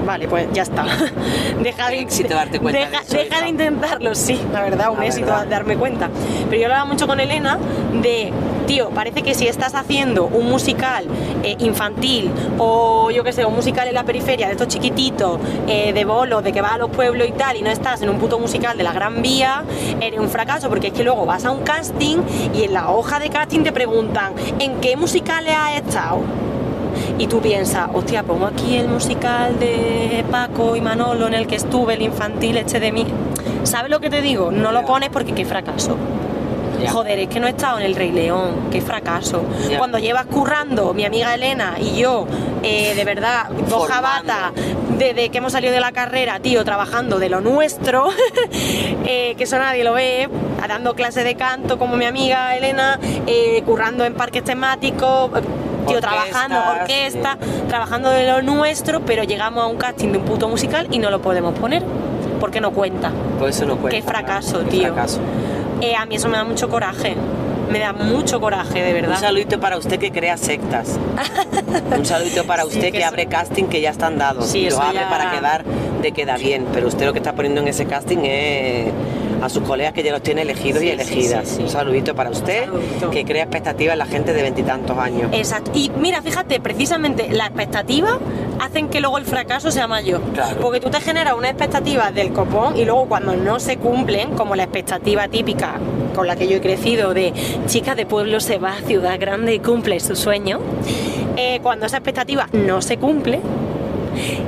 Vale, 0.04 0.28
pues 0.28 0.46
ya 0.52 0.62
está. 0.62 0.84
deja 1.62 1.88
de, 1.88 2.00
éxito 2.00 2.34
darte 2.34 2.60
cuenta 2.60 2.80
de 2.80 2.86
deja, 2.90 3.02
eso, 3.02 3.12
deja 3.16 3.26
hija. 3.26 3.40
de 3.42 3.48
intentarlo, 3.48 4.14
sí, 4.14 4.38
la 4.52 4.60
verdad, 4.60 4.90
un 4.90 4.98
La 4.98 5.06
éxito 5.06 5.26
verdad. 5.26 5.46
darme 5.46 5.76
cuenta. 5.78 6.10
Pero 6.50 6.60
yo 6.60 6.66
hablaba 6.66 6.84
mucho 6.84 7.06
con 7.06 7.18
Elena 7.18 7.58
de, 8.02 8.30
tío, 8.64 8.90
parece 8.90 9.22
que 9.22 9.34
si 9.34 9.46
estás 9.46 9.74
haciendo 9.74 10.26
un 10.26 10.48
musical 10.48 11.04
eh, 11.42 11.56
infantil 11.58 12.30
o 12.58 13.10
yo 13.10 13.24
qué 13.24 13.32
sé, 13.32 13.44
un 13.44 13.54
musical 13.54 13.88
en 13.88 13.94
la 13.94 14.04
periferia 14.04 14.46
de 14.46 14.52
estos 14.52 14.68
chiquititos, 14.68 15.38
eh, 15.66 15.92
de 15.92 16.04
bolo, 16.04 16.42
de 16.42 16.52
que 16.52 16.60
vas 16.60 16.72
a 16.72 16.78
los 16.78 16.90
pueblos 16.90 17.28
y 17.28 17.32
tal, 17.32 17.56
y 17.56 17.62
no 17.62 17.70
estás 17.70 18.02
en 18.02 18.08
un 18.08 18.18
puto 18.18 18.38
musical 18.38 18.76
de 18.76 18.84
la 18.84 18.92
Gran 18.92 19.22
Vía, 19.22 19.64
eres 20.00 20.18
un 20.18 20.28
fracaso, 20.28 20.68
porque 20.68 20.88
es 20.88 20.92
que 20.92 21.04
luego 21.04 21.26
vas 21.26 21.44
a 21.44 21.50
un 21.50 21.62
casting 21.62 22.18
y 22.54 22.64
en 22.64 22.72
la 22.72 22.90
hoja 22.90 23.18
de 23.18 23.28
casting 23.28 23.62
te 23.62 23.72
preguntan, 23.72 24.32
¿en 24.58 24.80
qué 24.80 24.96
musicales 24.96 25.54
has 25.56 25.76
estado? 25.76 26.20
Y 27.18 27.26
tú 27.26 27.40
piensas, 27.40 27.88
hostia, 27.92 28.22
pongo 28.22 28.46
aquí 28.46 28.76
el 28.76 28.88
musical 28.88 29.58
de 29.58 30.24
Paco 30.30 30.76
y 30.76 30.80
Manolo 30.80 31.26
en 31.26 31.34
el 31.34 31.46
que 31.46 31.56
estuve, 31.56 31.94
el 31.94 32.02
infantil 32.02 32.56
este 32.56 32.80
de 32.80 32.92
mí. 32.92 33.06
¿Sabes 33.64 33.90
lo 33.90 34.00
que 34.00 34.10
te 34.10 34.20
digo? 34.20 34.50
No 34.50 34.72
lo 34.72 34.84
pones 34.84 35.10
porque 35.10 35.32
qué 35.32 35.44
fracaso. 35.44 35.96
Joder, 36.90 37.18
es 37.18 37.28
que 37.28 37.40
no 37.40 37.46
he 37.46 37.50
estado 37.50 37.78
en 37.78 37.86
el 37.86 37.94
Rey 37.94 38.12
León, 38.12 38.68
qué 38.70 38.80
fracaso. 38.80 39.42
Cuando 39.78 39.98
llevas 39.98 40.26
currando 40.26 40.94
mi 40.94 41.04
amiga 41.04 41.34
Elena 41.34 41.74
y 41.80 41.96
yo, 41.96 42.26
eh, 42.62 42.94
de 42.94 43.04
verdad, 43.04 43.46
Formando. 43.48 43.80
jabatas, 43.80 44.52
desde 44.98 45.28
que 45.30 45.38
hemos 45.38 45.52
salido 45.52 45.72
de 45.72 45.80
la 45.80 45.92
carrera, 45.92 46.38
tío, 46.40 46.64
trabajando 46.64 47.18
de 47.18 47.28
lo 47.28 47.40
nuestro, 47.40 48.08
eh, 49.06 49.34
que 49.36 49.44
eso 49.44 49.58
nadie 49.58 49.84
lo 49.84 49.92
ve, 49.94 50.28
dando 50.68 50.94
clases 50.94 51.24
de 51.24 51.34
canto 51.34 51.78
como 51.78 51.96
mi 51.96 52.04
amiga 52.06 52.56
Elena, 52.56 52.98
eh, 53.26 53.62
currando 53.66 54.04
en 54.04 54.14
parques 54.14 54.44
temáticos, 54.44 55.30
eh, 55.36 55.42
tío, 55.86 56.00
trabajando, 56.00 56.56
orquesta, 56.80 57.36
trabajando 57.68 58.10
de 58.10 58.26
lo 58.26 58.42
nuestro, 58.42 59.00
pero 59.00 59.24
llegamos 59.24 59.62
a 59.64 59.66
un 59.66 59.76
casting 59.76 60.08
de 60.12 60.18
un 60.18 60.24
puto 60.24 60.48
musical 60.48 60.88
y 60.90 60.98
no 60.98 61.10
lo 61.10 61.20
podemos 61.20 61.58
poner, 61.58 61.82
porque 62.40 62.60
no 62.60 62.70
cuenta. 62.72 63.10
Por 63.38 63.50
eso 63.50 63.66
no 63.66 63.76
cuenta. 63.76 63.96
Qué 63.96 64.02
fracaso, 64.02 64.52
claro, 64.52 64.64
qué 64.64 64.70
tío. 64.70 64.94
fracaso. 64.94 65.20
Eh, 65.84 65.94
a 65.96 66.06
mí 66.06 66.14
eso 66.16 66.28
me 66.30 66.36
da 66.38 66.44
mucho 66.44 66.68
coraje, 66.70 67.14
me 67.70 67.78
da 67.78 67.92
mucho 67.92 68.40
coraje, 68.40 68.82
de 68.82 68.94
Un 68.94 69.02
verdad. 69.02 69.20
saludito 69.20 69.60
para 69.60 69.76
usted 69.76 69.98
que 69.98 70.10
crea 70.10 70.36
sectas. 70.38 70.98
Un 71.98 72.06
saludito 72.06 72.44
para 72.44 72.62
Sí, 72.62 72.68
usted 72.70 72.90
que 72.92 73.04
abre 73.04 73.26
casting 73.26 73.64
que 73.64 73.80
ya 73.82 73.90
están 73.90 74.16
dados. 74.16 74.46
Sí, 74.46 74.60
y 74.60 74.66
eso 74.68 74.80
abre 74.80 75.00
ya- 75.00 75.10
para 75.10 75.30
quedar 75.30 75.64
de 76.00 76.12
queda 76.12 76.36
bien. 76.38 76.66
Pero 76.72 76.88
usted 76.88 77.04
lo 77.04 77.12
que 77.12 77.18
está 77.18 77.34
poniendo 77.34 77.60
en 77.60 77.68
ese 77.68 77.84
casting 77.84 78.18
es 78.24 78.86
a 79.44 79.48
sus 79.48 79.62
colegas 79.62 79.92
que 79.92 80.02
ya 80.02 80.12
los 80.12 80.22
tiene 80.22 80.42
elegidos 80.42 80.80
Sí, 80.80 80.86
y 80.86 80.90
elegidas. 80.90 81.48
sí, 81.48 81.56
sí. 81.56 81.62
Un 81.62 81.68
saludito 81.68 82.14
para 82.14 82.30
usted 82.30 82.64
saludito. 82.64 83.10
que 83.10 83.24
crea 83.24 83.42
expectativas 83.44 83.92
en 83.94 83.98
la 83.98 84.06
gente 84.06 84.32
de 84.32 84.42
veintitantos 84.42 84.96
años. 84.98 85.30
Exacto. 85.32 85.70
Y 85.74 85.90
mira, 85.98 86.22
fíjate, 86.22 86.60
precisamente 86.60 87.28
las 87.30 87.48
expectativas 87.48 88.14
hacen 88.60 88.88
que 88.88 89.00
luego 89.00 89.18
el 89.18 89.24
fracaso 89.24 89.70
sea 89.70 89.86
mayor. 89.86 90.22
Claro. 90.32 90.60
Porque 90.60 90.80
tú 90.80 90.90
te 90.90 91.00
generas 91.00 91.34
una 91.34 91.48
expectativa 91.50 92.10
del 92.12 92.32
copón 92.32 92.76
y 92.76 92.84
luego 92.84 93.06
cuando 93.06 93.36
no 93.36 93.60
se 93.60 93.76
cumplen, 93.76 94.30
como 94.36 94.54
la 94.56 94.64
expectativa 94.64 95.28
típica 95.28 95.74
con 96.14 96.26
la 96.28 96.36
que 96.36 96.46
yo 96.46 96.56
he 96.56 96.60
crecido 96.60 97.12
de 97.12 97.32
chica 97.66 97.94
de 97.96 98.06
pueblo 98.06 98.38
se 98.40 98.58
va 98.58 98.74
a 98.74 98.80
ciudad 98.82 99.18
grande 99.18 99.54
y 99.54 99.58
cumple 99.58 99.98
su 99.98 100.14
sueño, 100.14 100.60
eh, 101.36 101.58
cuando 101.62 101.86
esa 101.86 101.96
expectativa 101.96 102.48
no 102.52 102.80
se 102.82 102.98
cumple, 102.98 103.40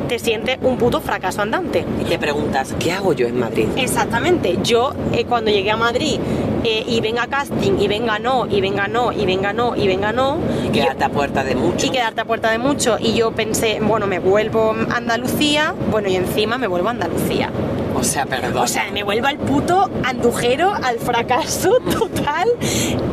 te 0.08 0.18
sientes 0.18 0.58
un 0.62 0.76
puto 0.78 1.00
fracaso 1.00 1.42
andante. 1.42 1.84
Y 2.00 2.04
te 2.04 2.18
preguntas, 2.18 2.74
¿qué 2.78 2.92
hago 2.92 3.12
yo 3.12 3.26
en 3.26 3.38
Madrid? 3.38 3.66
Exactamente. 3.76 4.58
Yo 4.62 4.92
eh, 5.12 5.24
cuando 5.24 5.50
llegué 5.50 5.70
a 5.70 5.76
Madrid 5.76 6.18
eh, 6.64 6.84
y 6.86 7.00
venga 7.00 7.26
casting 7.26 7.78
y 7.78 7.88
venga 7.88 8.18
no, 8.18 8.46
y 8.48 8.60
venga 8.60 8.88
no, 8.88 9.12
y 9.12 9.24
venga 9.26 9.52
no, 9.52 9.76
y 9.76 9.86
venga 9.86 10.12
no, 10.12 10.38
Y 10.64 10.66
yo- 10.66 10.72
quedarte 10.72 11.04
a 11.04 11.08
puerta 11.10 11.44
de 11.44 11.54
mucho. 11.54 11.86
y 11.86 11.90
quedarte 11.90 12.20
a 12.20 12.24
puerta 12.24 12.50
de 12.50 12.58
mucho. 12.58 12.96
Y 13.00 13.14
yo 13.14 13.32
pensé, 13.32 13.78
bueno, 13.80 14.06
me 14.06 14.18
vuelvo 14.18 14.74
a 14.90 14.96
Andalucía, 14.96 15.74
bueno, 15.90 16.08
y 16.08 16.16
encima 16.16 16.58
me 16.58 16.66
vuelvo 16.66 16.88
a 16.88 16.92
Andalucía. 16.92 17.50
O 17.96 18.04
sea, 18.04 18.26
perdón. 18.26 18.56
O 18.58 18.66
sea, 18.66 18.90
me 18.92 19.02
vuelvo 19.02 19.26
al 19.26 19.38
puto 19.38 19.90
andujero, 20.04 20.72
al 20.74 20.98
fracaso 20.98 21.78
total. 21.90 22.48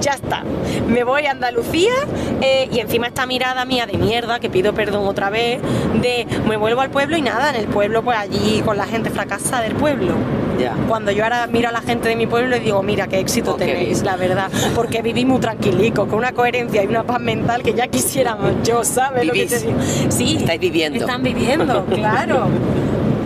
Ya 0.02 0.12
está. 0.12 0.44
Me 0.88 1.04
voy 1.04 1.26
a 1.26 1.32
Andalucía 1.32 1.94
eh, 2.42 2.70
y 2.72 2.80
encima 2.80 3.08
esta 3.08 3.26
mirada 3.26 3.64
mía 3.66 3.86
de 3.86 3.98
mierda, 3.98 4.40
que 4.40 4.50
pido 4.50 4.74
perdón 4.74 5.08
otra 5.08 5.30
vez, 5.30 5.62
de 6.02 6.28
me 6.48 6.58
vuelvo 6.58 6.82
al 6.82 6.90
pueblo 6.90 7.16
y 7.18 7.22
nada, 7.22 7.50
en 7.50 7.56
el 7.56 7.68
pueblo, 7.68 8.04
pues 8.04 8.18
allí 8.18 8.62
con 8.64 8.78
la 8.78 8.86
gente 8.86 9.10
fracasada 9.10 9.62
del 9.62 9.74
pueblo. 9.76 10.16
ya. 10.60 10.76
Cuando 10.88 11.12
yo 11.12 11.24
ahora 11.24 11.48
miro 11.48 11.70
a 11.70 11.72
la 11.72 11.82
gente 11.82 12.10
de 12.10 12.16
mi 12.16 12.28
pueblo 12.28 12.58
y 12.58 12.60
digo, 12.60 12.84
mira 12.84 13.08
qué 13.08 13.20
éxito 13.20 13.56
qué 13.56 13.66
tenéis, 13.66 14.04
la 14.04 14.18
verdad, 14.18 14.52
porque 14.76 15.02
vivís 15.02 15.26
muy 15.26 15.40
tranquilico, 15.40 16.08
con 16.08 16.20
una 16.20 16.34
coherencia 16.34 16.84
y 16.84 16.88
una 16.88 17.04
paz 17.04 17.22
mental 17.22 17.64
que 17.64 17.74
ya 17.74 17.88
quisiéramos 17.88 18.52
yo, 18.64 18.84
¿sabes? 18.84 19.26
Lo 19.26 19.34
que 19.34 19.46
te 19.46 19.60
digo? 19.60 19.80
Sí, 20.10 20.38
Estáis 20.40 20.60
viviendo. 20.60 21.00
Están 21.00 21.24
viviendo, 21.24 21.86
claro. 21.90 22.48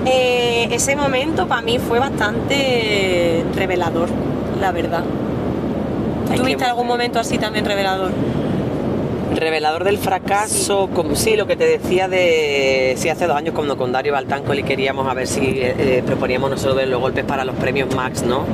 Eh, 0.10 0.70
ese 0.72 0.96
momento 0.96 1.48
para 1.48 1.62
mí 1.62 1.80
fue 1.80 2.00
bastante 2.00 3.44
revelador, 3.56 4.08
la 4.60 4.72
verdad. 4.72 5.04
¿Tuviste 6.36 6.64
algún 6.64 6.88
momento 6.88 7.20
así 7.20 7.38
también 7.38 7.66
revelador? 7.66 8.12
Revelador 9.36 9.84
del 9.84 9.98
fracaso, 9.98 10.90
como 10.94 11.16
sí, 11.16 11.36
lo 11.36 11.46
que 11.46 11.58
te 11.58 11.66
decía 11.66 12.08
de 12.08 12.96
sí 12.98 13.10
hace 13.10 13.28
dos 13.28 13.36
años 13.36 13.54
cuando 13.54 13.78
con 13.78 13.92
Dario 13.92 14.14
Baltáncoli 14.14 14.64
queríamos 14.64 15.08
a 15.08 15.14
ver 15.14 15.28
si 15.28 15.42
eh, 15.42 15.76
eh, 15.78 16.04
proponíamos 16.06 16.50
nosotros 16.50 16.88
los 16.88 17.02
golpes 17.02 17.26
para 17.26 17.44
los 17.44 17.56
premios 17.56 17.94
Max, 17.94 18.24
¿no? 18.24 18.46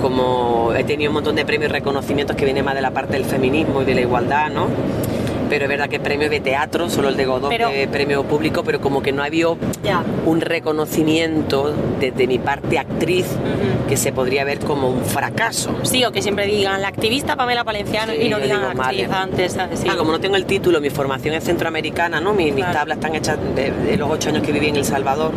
Como 0.00 0.72
he 0.74 0.84
tenido 0.84 1.10
un 1.10 1.14
montón 1.14 1.34
de 1.34 1.44
premios 1.44 1.70
y 1.70 1.72
reconocimientos 1.72 2.36
que 2.36 2.44
vienen 2.44 2.64
más 2.64 2.74
de 2.74 2.82
la 2.82 2.92
parte 2.92 3.14
del 3.14 3.24
feminismo 3.24 3.82
y 3.82 3.84
de 3.84 3.94
la 3.96 4.00
igualdad, 4.02 4.50
¿no? 4.50 4.68
Pero 5.54 5.66
es 5.66 5.68
verdad 5.68 5.88
que 5.88 6.00
premio 6.00 6.28
de 6.28 6.40
teatro, 6.40 6.90
solo 6.90 7.08
el 7.10 7.16
de 7.16 7.26
Godot, 7.26 7.48
Pero- 7.48 7.68
que 7.70 7.84
es 7.84 7.88
premio 7.88 8.24
público, 8.24 8.64
pero 8.64 8.80
como 8.80 9.02
que 9.02 9.12
no 9.12 9.22
ha 9.22 9.26
habido 9.26 9.56
Ya. 9.84 10.02
un 10.26 10.40
reconocimiento 10.40 11.72
desde 12.00 12.26
mi 12.26 12.40
parte 12.40 12.76
actriz 12.76 13.26
Ujú. 13.26 13.86
que 13.88 13.96
se 13.96 14.10
podría 14.12 14.42
ver 14.42 14.58
como 14.58 14.88
un 14.90 15.04
fracaso. 15.04 15.76
Sí, 15.84 16.04
o 16.04 16.10
que 16.10 16.22
siempre 16.22 16.46
digan 16.46 16.82
la 16.82 16.88
activista 16.88 17.36
Pamela 17.36 17.62
Palenciano 17.62 18.12
Sí, 18.12 18.22
y 18.22 18.28
no 18.30 18.38
digan 18.38 18.70
digo, 18.72 18.82
actriz 18.82 19.08
antes. 19.12 19.56
Sí. 19.80 19.86
Ah, 19.88 19.94
como 19.96 20.10
no 20.10 20.18
tengo 20.18 20.34
el 20.34 20.44
título, 20.44 20.80
mi 20.80 20.90
formación 20.90 21.34
es 21.36 21.44
centroamericana, 21.44 22.20
¿no? 22.20 22.32
Mi- 22.34 22.50
Mis 22.50 22.64
Claro. 22.64 22.78
tablas 22.80 22.98
están 22.98 23.14
hechas 23.14 23.38
de, 23.54 23.70
de 23.70 23.96
los 23.96 24.10
ocho 24.10 24.30
años 24.30 24.42
que 24.42 24.50
viví 24.50 24.68
en 24.68 24.76
El 24.76 24.84
Salvador, 24.84 25.30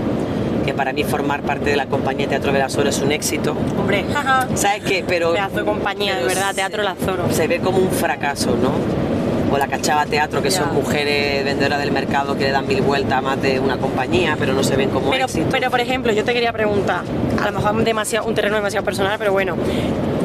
que 0.65 0.73
para 0.73 0.93
mí 0.93 1.03
formar 1.03 1.41
parte 1.43 1.69
de 1.69 1.75
la 1.75 1.85
compañía 1.85 2.25
de 2.25 2.31
Teatro 2.31 2.51
Velasoro 2.51 2.89
es 2.89 2.99
un 3.01 3.11
éxito. 3.11 3.55
Hombre, 3.79 4.03
jaja. 4.13 4.47
¿Sabes 4.55 4.83
qué? 4.83 5.03
Pero 5.07 5.33
Pedazo 5.33 5.59
de 5.59 5.65
compañía, 5.65 6.15
de 6.17 6.23
verdad, 6.25 6.55
Teatro 6.55 6.81
Lazoro. 6.83 7.29
se 7.31 7.47
ve 7.47 7.59
como 7.59 7.77
un 7.77 7.89
fracaso, 7.91 8.51
¿no? 8.61 8.71
O 9.51 9.57
la 9.57 9.67
Cachava 9.67 10.05
Teatro, 10.05 10.41
que 10.41 10.51
son 10.51 10.73
mujeres 10.73 11.43
vendedoras 11.45 11.79
del 11.79 11.91
mercado 11.91 12.35
que 12.37 12.43
le 12.45 12.51
dan 12.51 12.67
mil 12.67 12.81
vueltas 12.81 13.13
a 13.17 13.21
más 13.21 13.41
de 13.41 13.59
una 13.59 13.77
compañía, 13.77 14.35
pero 14.37 14.53
no 14.53 14.61
se 14.63 14.75
ven 14.75 14.89
como 14.89 15.09
Pero, 15.09 15.25
éxito. 15.25 15.47
pero, 15.49 15.71
por 15.71 15.79
ejemplo, 15.79 16.11
yo 16.11 16.23
te 16.25 16.33
quería 16.33 16.51
preguntar, 16.51 17.01
a 17.41 17.45
lo 17.45 17.51
mejor 17.53 17.83
demasiado, 17.83 18.27
un 18.27 18.35
terreno 18.35 18.57
demasiado 18.57 18.83
personal, 18.83 19.15
pero 19.17 19.31
bueno, 19.31 19.55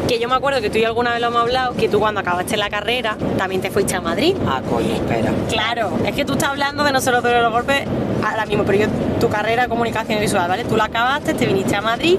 que 0.09 0.19
yo 0.19 0.29
me 0.29 0.35
acuerdo 0.35 0.61
que 0.61 0.71
tú 0.71 0.79
y 0.79 0.85
alguna 0.85 1.13
vez 1.13 1.21
lo 1.21 1.29
hemos 1.29 1.41
hablado, 1.43 1.75
que 1.75 1.89
tú 1.89 2.01
cuando 2.01 2.21
acabaste 2.21 2.57
la 2.57 2.69
carrera 2.69 3.17
también 3.39 3.61
te 3.61 3.71
fuiste 3.71 3.95
a 3.95 4.01
Madrid. 4.01 4.35
Ah, 4.47 4.61
coño, 4.69 4.93
espera. 4.95 5.31
Claro, 5.49 5.93
es 6.05 6.15
que 6.15 6.25
tú 6.25 6.33
estás 6.33 6.51
hablando 6.51 6.83
de 6.83 6.91
nosotros 6.93 7.23
de 7.23 7.41
los 7.41 7.53
golpes 7.53 7.83
ahora 8.29 8.45
mismo, 8.47 8.65
pero 8.65 8.79
yo, 8.79 8.87
tu 9.21 9.29
carrera 9.29 9.63
de 9.63 9.69
comunicación 9.69 10.19
visual, 10.21 10.49
¿vale? 10.49 10.65
Tú 10.65 10.77
la 10.77 10.85
acabaste, 10.87 11.35
te 11.35 11.47
viniste 11.47 11.77
a 11.77 11.81
Madrid 11.81 12.19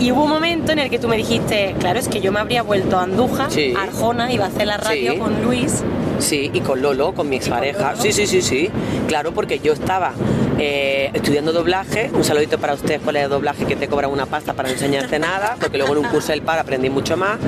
y 0.00 0.12
hubo 0.12 0.24
un 0.24 0.30
momento 0.30 0.72
en 0.72 0.78
el 0.80 0.90
que 0.90 0.98
tú 0.98 1.08
me 1.08 1.16
dijiste, 1.16 1.74
claro, 1.78 1.98
es 1.98 2.08
que 2.08 2.20
yo 2.20 2.32
me 2.32 2.40
habría 2.40 2.62
vuelto 2.62 2.98
a 2.98 3.02
Andújar, 3.04 3.50
Sí. 3.50 3.74
Arjona, 3.78 4.32
iba 4.32 4.44
a 4.44 4.48
hacer 4.48 4.66
la 4.66 4.76
radio 4.76 5.12
Sí. 5.12 5.18
con 5.18 5.42
Luis. 5.42 5.82
Sí, 6.18 6.50
y 6.54 6.60
con 6.60 6.80
Lolo, 6.80 7.12
con 7.12 7.28
mi 7.28 7.36
expareja. 7.36 7.94
Sí, 7.98 8.12
sí, 8.12 8.26
sí, 8.26 8.40
sí. 8.40 8.70
Claro, 9.08 9.32
porque 9.32 9.58
yo 9.58 9.72
estaba 9.72 10.12
eh, 10.58 11.10
estudiando 11.12 11.52
doblaje. 11.52 12.10
Un 12.14 12.22
saludito 12.22 12.58
para 12.58 12.74
ustedes, 12.74 12.98
escuela 13.00 13.18
de 13.18 13.26
doblaje, 13.26 13.64
que 13.64 13.74
te 13.74 13.88
cobran 13.88 14.12
una 14.12 14.24
pasta 14.26 14.52
para 14.54 14.68
no 14.68 14.74
enseñarte 14.74 15.18
nada, 15.18 15.56
porque 15.58 15.78
luego 15.78 15.94
en 15.94 15.98
un 16.04 16.08
curso 16.10 16.28
del 16.30 16.42
par 16.42 16.60
aprendí 16.60 16.88
mucho 16.90 17.16
más. 17.16 17.38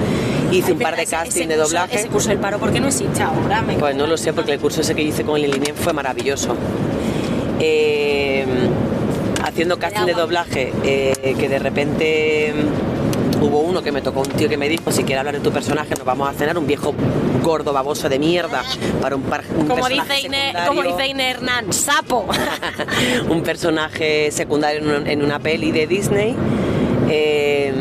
Hice 0.50 0.72
un 0.72 0.80
par 0.80 0.96
de 0.96 1.02
Ese- 1.04 1.12
casting 1.14 1.42
ese 1.42 1.48
de 1.48 1.54
curso- 1.56 1.68
doblaje. 1.68 1.96
Ese 2.00 2.08
curso 2.08 2.28
del 2.30 2.38
paro, 2.38 2.58
¿por 2.58 2.72
qué 2.72 2.80
no 2.80 2.88
existe 2.88 3.22
ahora? 3.22 3.62
Me- 3.62 3.74
Pues 3.74 3.94
no 3.94 4.08
lo 4.08 4.16
sé, 4.16 4.32
porque 4.32 4.52
el 4.54 4.58
curso 4.58 4.80
ese 4.80 4.96
que 4.96 5.02
hice 5.02 5.22
con 5.22 5.36
el 5.36 5.44
Ilinien 5.44 5.76
fue 5.76 5.92
maravilloso. 5.92 6.56
Eh, 7.60 8.44
haciendo 9.56 9.78
casting 9.78 10.04
de 10.04 10.12
doblaje, 10.12 10.70
eh, 10.84 11.34
que 11.38 11.48
de 11.48 11.58
repente 11.58 12.52
mm, 12.52 13.42
hubo 13.42 13.60
uno 13.60 13.82
que 13.82 13.90
me 13.90 14.02
tocó 14.02 14.20
un 14.20 14.28
tío 14.28 14.50
que 14.50 14.58
me 14.58 14.68
dijo, 14.68 14.92
si 14.92 15.02
quieres 15.02 15.20
hablar 15.20 15.36
de 15.36 15.40
tu 15.40 15.50
personaje, 15.50 15.94
nos 15.94 16.04
vamos 16.04 16.28
a 16.28 16.34
cenar, 16.34 16.58
un 16.58 16.66
viejo 16.66 16.94
gordo 17.42 17.72
baboso 17.72 18.10
de 18.10 18.18
mierda, 18.18 18.62
para 19.00 19.16
un, 19.16 19.22
par, 19.22 19.44
un 19.56 19.66
como 19.66 19.76
personaje 19.76 20.14
dice, 20.16 20.26
Ine, 20.26 20.52
como 20.66 20.82
dice 20.82 21.06
Ine 21.06 21.30
Hernán, 21.30 21.72
sapo. 21.72 22.26
un 23.30 23.42
personaje 23.42 24.30
secundario 24.30 24.80
en 24.80 24.88
una, 24.90 25.10
en 25.10 25.24
una 25.24 25.38
peli 25.38 25.72
de 25.72 25.86
Disney. 25.86 26.36
eh, 27.08 27.72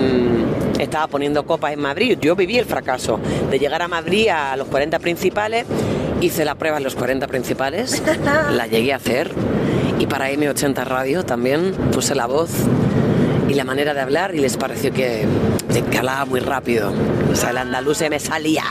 estaba 0.79 1.07
poniendo 1.07 1.45
copas 1.45 1.73
en 1.73 1.81
Madrid. 1.81 2.17
Yo 2.21 2.37
viví 2.37 2.57
el 2.57 2.65
fracaso 2.65 3.19
de 3.51 3.59
llegar 3.59 3.81
a 3.81 3.89
Madrid 3.89 4.29
a 4.29 4.55
los 4.55 4.67
40 4.69 4.99
principales. 4.99 5.65
Hice 6.21 6.45
la 6.45 6.55
prueba 6.55 6.77
en 6.77 6.85
los 6.85 6.95
40 6.95 7.27
principales. 7.27 8.01
la 8.51 8.65
llegué 8.67 8.93
a 8.93 8.95
hacer. 8.97 9.31
Y 9.99 10.07
para 10.07 10.29
M80 10.31 10.83
Radio 10.85 11.23
también 11.23 11.73
puse 11.91 12.15
la 12.15 12.25
voz 12.25 12.51
y 13.47 13.53
la 13.53 13.63
manera 13.63 13.93
de 13.93 14.01
hablar 14.01 14.35
y 14.35 14.39
les 14.39 14.57
pareció 14.57 14.91
que, 14.91 15.25
que 15.83 15.97
hablaba 15.97 16.25
muy 16.25 16.39
rápido. 16.39 16.91
O 17.31 17.35
sea, 17.35 17.49
el 17.51 17.57
andaluz 17.57 17.97
se 17.97 18.09
me 18.09 18.19
salía, 18.19 18.63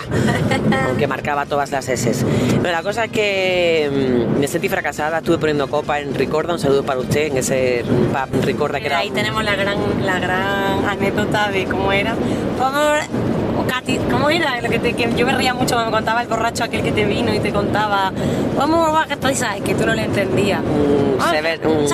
aunque 0.86 1.06
marcaba 1.06 1.46
todas 1.46 1.70
las 1.70 1.88
S. 1.88 2.24
Pero 2.62 2.72
la 2.72 2.82
cosa 2.82 3.04
es 3.04 3.10
que 3.10 4.24
mm, 4.36 4.40
me 4.40 4.48
sentí 4.48 4.68
fracasada, 4.68 5.18
estuve 5.18 5.38
poniendo 5.38 5.68
copa 5.68 6.00
en 6.00 6.14
Ricorda, 6.14 6.52
un 6.54 6.58
saludo 6.58 6.82
para 6.84 7.00
usted 7.00 7.26
en 7.28 7.36
ese 7.38 7.84
pub 7.84 8.44
Ricorda 8.44 8.80
que 8.80 8.86
era... 8.86 8.98
ahí 8.98 9.10
tenemos 9.10 9.44
la 9.44 9.54
gran, 9.54 9.76
la 10.04 10.18
gran 10.18 10.88
anécdota 10.88 11.48
de 11.50 11.64
cómo 11.66 11.92
era. 11.92 12.14
¿Cómo, 12.58 13.62
o 13.62 13.66
Katy, 13.66 13.98
¿cómo 14.10 14.30
era? 14.30 14.60
Lo 14.60 14.68
que, 14.70 14.78
te- 14.78 14.94
que 14.94 15.12
yo 15.14 15.26
me 15.26 15.32
reía 15.34 15.54
mucho 15.54 15.74
cuando 15.74 15.90
me 15.90 15.96
contaba 15.96 16.22
el 16.22 16.28
borracho 16.28 16.64
aquel 16.64 16.82
que 16.82 16.92
te 16.92 17.04
vino 17.04 17.32
y 17.34 17.38
te 17.40 17.52
contaba 17.52 18.12
¿Cómo 18.58 18.92
va 18.92 19.06
que 19.06 19.14
estoy? 19.14 19.34
¿Sabes? 19.34 19.62
Que 19.62 19.74
tú 19.74 19.84
no 19.86 19.94
le 19.94 20.04
entendías. 20.04 20.60
Un 20.60 21.16
Ah, 21.20 21.30
seven- 21.30 21.60
un-. 21.66 21.86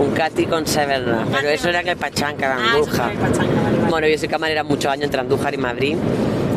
Un 0.00 0.10
Cati 0.14 0.46
con 0.46 0.66
Severna, 0.66 1.24
pero 1.30 1.48
eso 1.50 1.68
era 1.68 1.80
en 1.80 1.88
el 1.88 1.96
Pachanca, 1.96 2.56
de 2.56 2.62
Ah, 2.62 2.76
eso 2.80 2.90
Bueno, 3.92 4.08
yo 4.08 4.16
soy 4.16 4.28
camarera 4.28 4.64
muchos 4.64 4.90
años 4.90 5.04
entre 5.04 5.20
Andújar 5.20 5.52
y 5.52 5.58
Madrid 5.58 5.96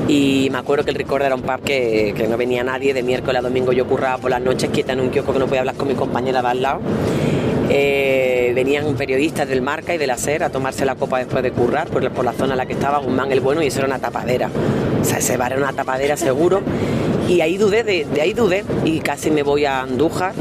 y 0.07 0.47
me 0.53 0.57
acuerdo 0.57 0.85
que 0.85 0.91
el 0.91 0.95
Record 0.95 1.21
era 1.21 1.35
un 1.35 1.41
pub 1.41 1.61
que, 1.65 2.25
no 2.29 2.37
venía 2.37 2.63
nadie, 2.63 2.93
de 2.93 3.03
miércoles 3.03 3.39
a 3.39 3.41
domingo 3.41 3.73
yo 3.73 3.85
curraba 3.85 4.17
por 4.19 4.31
las 4.31 4.41
noches 4.41 4.69
quieta 4.69 4.93
en 4.93 5.01
un 5.01 5.09
kiosco 5.09 5.33
que 5.33 5.39
no 5.39 5.45
podía 5.45 5.59
hablar 5.59 5.75
con 5.75 5.89
mi 5.89 5.95
compañera 5.95 6.41
de 6.41 6.47
al 6.47 6.61
lado. 6.61 6.79
Eh, 7.69 8.53
venían 8.55 8.95
periodistas 8.95 9.49
del 9.49 9.61
Marca 9.61 9.93
y 9.93 9.97
del 9.97 10.11
Acer 10.11 10.45
a 10.45 10.49
tomarse 10.49 10.85
la 10.85 10.95
copa 10.95 11.17
después 11.17 11.43
de 11.43 11.51
currar 11.51 11.89
por, 11.89 12.09
por 12.11 12.23
la 12.23 12.31
zona 12.31 12.53
en 12.53 12.57
la 12.57 12.67
que 12.67 12.71
estaba 12.71 12.99
Guzmán 12.99 13.29
el 13.33 13.41
Bueno 13.41 13.61
y 13.61 13.67
eso 13.67 13.79
era 13.79 13.87
una 13.87 13.99
tapadera. 13.99 14.49
O 15.01 15.03
sea, 15.03 15.17
ese 15.17 15.35
bar 15.35 15.51
era 15.51 15.61
una 15.61 15.73
tapadera 15.73 16.15
seguro. 16.15 16.61
Y 17.27 17.41
ahí 17.41 17.57
dudé, 17.57 17.83
de, 17.83 18.05
de 18.05 18.21
ahí 18.21 18.31
dudé 18.31 18.63
y 18.85 19.01
casi 19.01 19.29
me 19.29 19.43
voy 19.43 19.65
a 19.65 19.81
Andújar 19.81 20.31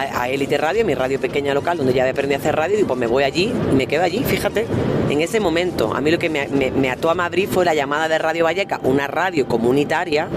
a, 0.00 0.28
Elite 0.28 0.56
Radio, 0.58 0.84
mi 0.84 0.94
radio 0.94 1.20
pequeña 1.20 1.54
local, 1.54 1.78
donde 1.78 1.92
ya 1.92 2.08
aprendí 2.08 2.34
a 2.34 2.38
hacer 2.38 2.56
radio, 2.56 2.78
y 2.78 2.84
pues 2.84 2.98
me 2.98 3.06
voy 3.06 3.24
allí 3.24 3.52
y 3.70 3.74
me 3.74 3.86
quedo 3.86 4.02
allí, 4.02 4.22
fíjate. 4.24 4.66
En 5.08 5.20
ese 5.20 5.40
momento, 5.40 5.94
a 5.94 6.00
mí 6.00 6.10
lo 6.10 6.18
que 6.18 6.30
me 6.30 6.90
ató 6.90 7.10
a 7.10 7.14
Madrid 7.14 7.48
fue 7.50 7.64
la 7.64 7.74
llamada 7.74 8.08
de 8.08 8.18
Radio 8.18 8.44
Valleca, 8.44 8.80
una 8.84 9.06
radio 9.06 9.46
comunitaria 9.46 10.28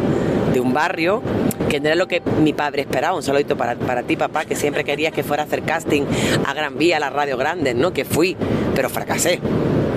de 0.54 0.60
un 0.60 0.74
barrio, 0.74 1.22
que 1.70 1.80
no 1.80 1.88
era 1.88 1.96
lo 1.96 2.08
que 2.08 2.22
mi 2.40 2.54
padre 2.54 2.84
esperaba. 2.84 3.16
Un 3.16 3.24
saludito 3.24 3.58
para, 3.58 3.76
para 3.76 4.04
ti, 4.04 4.16
papá, 4.16 4.46
que 4.46 4.56
siempre 4.56 4.84
querías 4.84 5.12
que 5.12 5.24
fuera 5.24 5.44
a 5.44 5.46
hacer 5.46 5.64
casting 5.64 6.04
a 6.46 6.54
Gran 6.54 6.78
Vía, 6.78 6.98
a 6.98 7.00
las 7.00 7.12
radios 7.12 7.38
grandes, 7.40 7.76
¿no? 7.76 7.92
Que 7.92 8.06
fui, 8.06 8.38
pero 8.76 8.90
fracasé. 8.90 9.40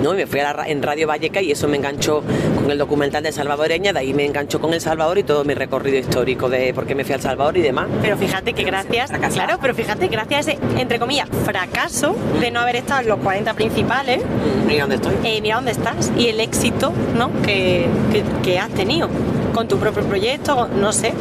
¿No? 0.01 0.13
Y 0.13 0.17
me 0.17 0.27
fui 0.27 0.39
a 0.39 0.53
la 0.53 0.67
en 0.67 0.81
Radio 0.83 1.07
Valleca 1.07 1.41
y 1.41 1.51
eso 1.51 1.67
me 1.67 1.77
enganchó 1.77 2.23
con 2.55 2.69
el 2.71 2.77
documental 2.77 3.23
de 3.23 3.31
Salvadoreña, 3.31 3.93
de 3.93 3.99
ahí 3.99 4.13
me 4.13 4.25
enganchó 4.25 4.59
con 4.59 4.73
El 4.73 4.81
Salvador 4.81 5.17
y 5.17 5.23
todo 5.23 5.43
mi 5.43 5.53
recorrido 5.53 5.97
histórico 5.97 6.49
de 6.49 6.73
por 6.73 6.85
qué 6.85 6.95
me 6.95 7.03
fui 7.03 7.13
al 7.13 7.21
Salvador 7.21 7.57
y 7.57 7.61
demás. 7.61 7.87
Pero 8.01 8.17
fíjate 8.17 8.53
que 8.53 8.63
gracias, 8.63 9.11
claro, 9.33 9.57
pero 9.61 9.73
fíjate, 9.75 10.07
gracias 10.07 10.47
a 10.47 10.51
ese, 10.51 10.59
entre 10.77 10.99
comillas, 10.99 11.27
fracaso 11.45 12.15
de 12.39 12.51
no 12.51 12.59
haber 12.59 12.77
estado 12.77 13.01
en 13.01 13.07
los 13.09 13.19
40 13.19 13.53
principales, 13.53 14.21
Mira 14.67 14.81
dónde 14.81 14.95
estoy. 14.95 15.15
eh, 15.23 15.39
mira 15.41 15.55
dónde 15.55 15.71
estás 15.71 16.11
y 16.17 16.27
el 16.27 16.39
éxito 16.39 16.91
¿no? 17.15 17.29
que, 17.43 17.85
que- 18.11 18.23
que 18.43 18.59
has 18.59 18.69
tenido 18.69 19.09
con 19.53 19.67
tu 19.67 19.77
propio 19.77 20.03
proyecto, 20.03 20.67
no 20.67 20.91
sé. 20.91 21.13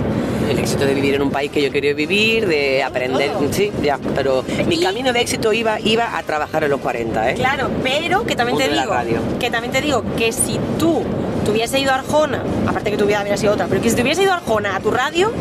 El 0.48 0.58
éxito 0.58 0.84
de 0.86 0.94
vivir 0.94 1.14
en 1.14 1.22
un 1.22 1.30
país 1.30 1.50
que 1.50 1.60
yo 1.62 1.70
quería 1.72 1.92
vivir, 1.94 2.46
de 2.46 2.82
aprender, 2.82 3.30
todo. 3.32 3.52
sí, 3.52 3.72
ya, 3.82 3.98
pero 4.14 4.44
mi 4.66 4.76
Y- 4.76 4.82
camino 4.82 5.12
de 5.12 5.20
éxito 5.20 5.52
iba, 5.52 5.80
iba 5.80 6.16
a 6.16 6.22
trabajar 6.22 6.62
en 6.64 6.70
los 6.70 6.80
40, 6.80 7.30
¿eh? 7.30 7.34
Claro, 7.34 7.68
pero 7.82 8.24
que 8.24 8.36
también 8.36 8.58
te 8.58 8.68
digo, 8.68 8.94
que 9.40 9.50
también 9.50 9.72
te 9.72 9.80
digo 9.80 10.04
que 10.16 10.32
si 10.32 10.58
tú 10.78 11.02
te 11.44 11.50
hubiese 11.50 11.78
ido 11.80 11.90
a 11.92 11.96
Arjona, 11.96 12.42
aparte 12.66 12.90
que 12.90 12.96
tu 12.96 13.06
vida 13.06 13.20
habría 13.20 13.36
sido 13.36 13.52
otra, 13.54 13.66
pero 13.68 13.80
que 13.82 13.90
si 13.90 13.96
te 13.96 14.02
hubiese 14.02 14.22
ido 14.22 14.32
a 14.32 14.36
Arjona 14.36 14.76
a 14.76 14.80
tu 14.80 14.90
radio, 14.90 15.32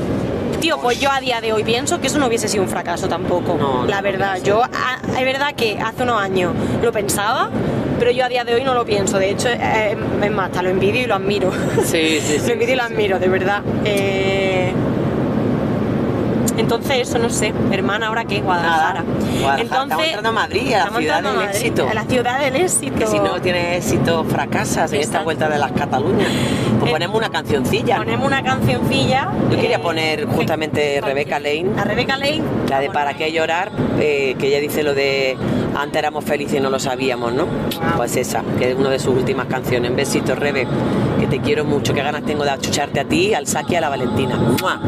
tío, 0.60 0.80
pues 0.80 1.00
yo 1.00 1.12
a 1.12 1.20
día 1.20 1.40
de 1.42 1.54
hoy 1.54 1.64
pienso 1.64 2.02
que 2.02 2.08
eso 2.08 2.18
no 2.18 2.28
hubiese 2.28 2.48
sido 2.48 2.64
un 2.64 2.70
fracaso 2.70 3.08
tampoco. 3.08 3.56
No, 3.60 3.86
la 3.86 4.02
verdad, 4.02 4.40
yo 4.44 4.64
a- 4.64 5.00
es 5.20 5.26
verdad 5.26 5.54
que 5.56 5.78
hace 5.80 6.04
unos 6.04 6.20
años 6.22 6.54
lo 6.82 6.92
pensaba, 6.92 7.50
pero 8.00 8.12
yo 8.12 8.26
a 8.26 8.30
día 8.30 8.44
de 8.44 8.56
hoy 8.56 8.64
no 8.64 8.74
lo 8.74 8.86
pienso. 8.86 9.20
De 9.20 9.30
hecho, 9.30 9.50
eh, 9.50 9.96
es 10.24 10.32
más, 10.32 10.48
hasta 10.48 10.62
lo 10.64 10.70
envidio 10.70 11.02
y 11.02 11.06
lo 11.06 11.16
admiro. 11.16 11.52
Sí, 11.86 12.20
sí, 12.22 12.40
sí. 12.40 12.48
lo 12.48 12.54
envidio 12.54 12.74
y 12.74 12.78
lo 12.78 12.84
admiro, 12.84 13.20
de 13.20 13.28
verdad. 13.28 13.62
Eh, 13.86 14.45
Entonces, 16.66 17.08
eso 17.08 17.20
no 17.20 17.30
sé, 17.30 17.54
hermana, 17.72 18.08
¿ahora 18.08 18.26
qué? 18.26 18.42
Guadalajara. 18.42 19.04
Guadalajara. 19.04 19.62
Entonces, 19.62 19.84
Estamos 19.86 20.04
entrando 20.06 20.30
a 20.30 20.32
Madrid, 20.32 20.74
a 20.74 20.86
la 20.90 20.98
ciudad 20.98 21.16
del 21.22 21.34
Madrid, 21.36 21.50
éxito. 21.52 21.88
A 21.88 21.94
la 21.94 22.04
ciudad 22.06 22.40
del 22.40 22.56
éxito. 22.56 22.96
Que 22.98 23.06
si 23.06 23.20
no 23.20 23.40
tienes 23.40 23.86
éxito, 23.86 24.24
fracasas 24.24 24.92
en 24.92 25.02
esta 25.02 25.22
vuelta 25.22 25.48
de 25.48 25.60
las 25.60 25.72
Cataluñas. 25.74 26.28
Pues 26.80 26.90
Eh, 26.90 26.92
ponemos 26.92 27.18
una 27.18 27.30
cancioncilla. 27.30 27.98
Ponemos 27.98 28.26
una 28.26 28.42
cancioncilla. 28.44 29.30
Yo 29.52 29.58
quería 29.62 29.76
eh, 29.78 29.80
poner 29.80 30.26
justamente 30.26 30.98
¿cuál 31.02 31.12
Rebecca 31.12 31.40
quieres? 31.40 31.64
Lane. 31.66 31.80
A 31.80 31.84
Rebecca 31.84 32.18
Lane. 32.18 32.42
La 32.68 32.80
de 32.80 32.90
¿Para 32.90 33.14
qué 33.14 33.32
llorar? 33.32 33.72
eh, 34.00 34.36
que 34.40 34.48
ella 34.48 34.60
dice 34.60 34.82
lo 34.82 34.96
de 34.96 35.38
antes 35.78 36.00
éramos 36.00 36.26
felices 36.26 36.58
y 36.58 36.62
no 36.62 36.72
lo 36.72 36.80
sabíamos, 36.80 37.32
¿no? 37.32 37.46
Ah. 37.80 37.94
Pues 37.96 38.16
esa, 38.18 38.42
que 38.58 38.72
es 38.72 38.76
una 38.76 38.90
de 38.90 38.98
sus 38.98 39.16
últimas 39.16 39.46
canciones. 39.46 39.96
Besitos, 39.96 40.38
Rebe, 40.40 40.68
que 41.20 41.28
te 41.28 41.40
quiero 41.42 41.64
mucho, 41.64 41.94
qué 41.94 42.02
ganas 42.02 42.24
tengo 42.24 42.44
de 42.44 42.50
achucharte 42.50 43.00
a 43.02 43.06
ti, 43.06 43.36
al 43.36 43.46
Saki 43.46 43.74
y 43.74 43.76
a 43.76 43.82
la 43.82 43.90
Valentina. 43.90 44.36
¡Mua! 44.36 44.80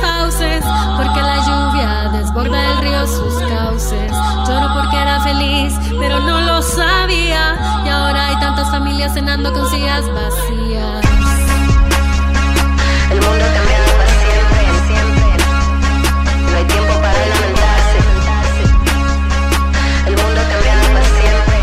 los 0.00 0.64
porque 0.96 1.20
la 1.20 1.36
lluvia 1.44 2.10
desborda 2.12 2.72
el 2.72 2.78
río 2.78 3.06
sus 3.06 3.34
cauces. 3.48 4.10
Lloro 4.46 4.74
porque 4.74 4.96
era 4.96 5.20
feliz, 5.22 5.74
pero 5.98 6.20
no 6.20 6.40
lo 6.40 6.62
sabía. 6.62 7.82
Y 7.84 7.88
ahora 7.88 8.28
hay 8.28 8.36
tantas 8.40 8.70
familias 8.70 9.14
cenando 9.14 9.52
con 9.52 9.68
sillas 9.70 10.04
vacías. 10.12 11.04
El 13.10 13.20
mundo 13.20 13.44
ha 13.44 13.52
cambiado 13.54 13.86
para 13.98 14.10
siempre. 14.22 14.62
No 16.50 16.56
hay 16.56 16.64
tiempo 16.64 16.94
para 16.94 17.26
lamentarse. 17.32 17.98
El 20.06 20.16
mundo 20.16 20.40
ha 20.40 20.48
cambiado 20.52 20.84
para 20.94 21.06
siempre. 21.20 21.56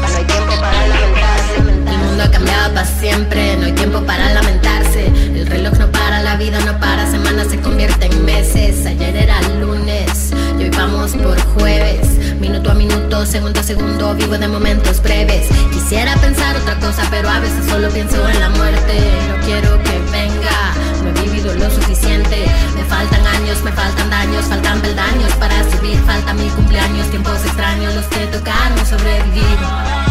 No 0.00 0.16
hay 0.16 0.24
tiempo 0.24 0.52
para 0.60 0.80
lamentarse. 0.88 1.56
El 1.92 1.98
mundo 1.98 2.22
ha 2.22 2.30
cambiado 2.30 2.74
para 2.74 2.86
siempre, 2.86 3.56
no 3.56 3.64
hay 3.66 3.72
tiempo 3.72 4.00
para 4.02 4.32
lamentarse. 4.32 5.12
Reloj 5.48 5.78
no 5.78 5.90
para 5.90 5.97
vida 6.36 6.60
no 6.60 6.78
para, 6.78 7.10
semanas 7.10 7.48
se 7.48 7.60
convierten 7.60 8.12
en 8.12 8.24
meses. 8.24 8.86
Ayer 8.86 9.16
era 9.16 9.40
lunes 9.60 10.30
y 10.58 10.64
hoy 10.64 10.70
vamos 10.70 11.12
por 11.12 11.40
jueves. 11.54 12.06
Minuto 12.40 12.70
a 12.70 12.74
minuto, 12.74 13.24
segundo 13.24 13.60
a 13.60 13.62
segundo, 13.62 14.14
vivo 14.14 14.36
de 14.36 14.48
momentos 14.48 15.02
breves. 15.02 15.48
Quisiera 15.72 16.14
pensar 16.16 16.56
otra 16.56 16.78
cosa, 16.80 17.02
pero 17.10 17.28
a 17.28 17.40
veces 17.40 17.64
solo 17.66 17.88
pienso 17.90 18.28
en 18.28 18.40
la 18.40 18.50
muerte. 18.50 19.12
No 19.28 19.46
quiero 19.46 19.82
que 19.82 19.98
venga, 20.12 20.74
no 21.02 21.08
he 21.10 21.24
vivido 21.24 21.54
lo 21.54 21.70
suficiente. 21.70 22.46
Me 22.74 22.84
faltan 22.84 23.26
años, 23.26 23.62
me 23.62 23.72
faltan 23.72 24.10
daños, 24.10 24.44
faltan 24.46 24.80
peldaños 24.80 25.32
para 25.34 25.62
subir. 25.70 25.98
Falta 26.04 26.34
mi 26.34 26.48
cumpleaños, 26.50 27.08
tiempos 27.10 27.44
extraños, 27.44 27.94
los 27.94 28.06
que 28.06 28.26
tocaron 28.26 28.86
sobrevivir. 28.86 30.07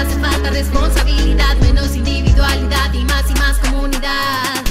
Hace 0.00 0.18
falta 0.18 0.50
responsabilidad, 0.50 1.56
menos 1.62 1.96
individualidad 1.96 2.92
y 2.92 3.04
más 3.04 3.24
y 3.30 3.34
más 3.34 3.58
comunidad. 3.58 4.62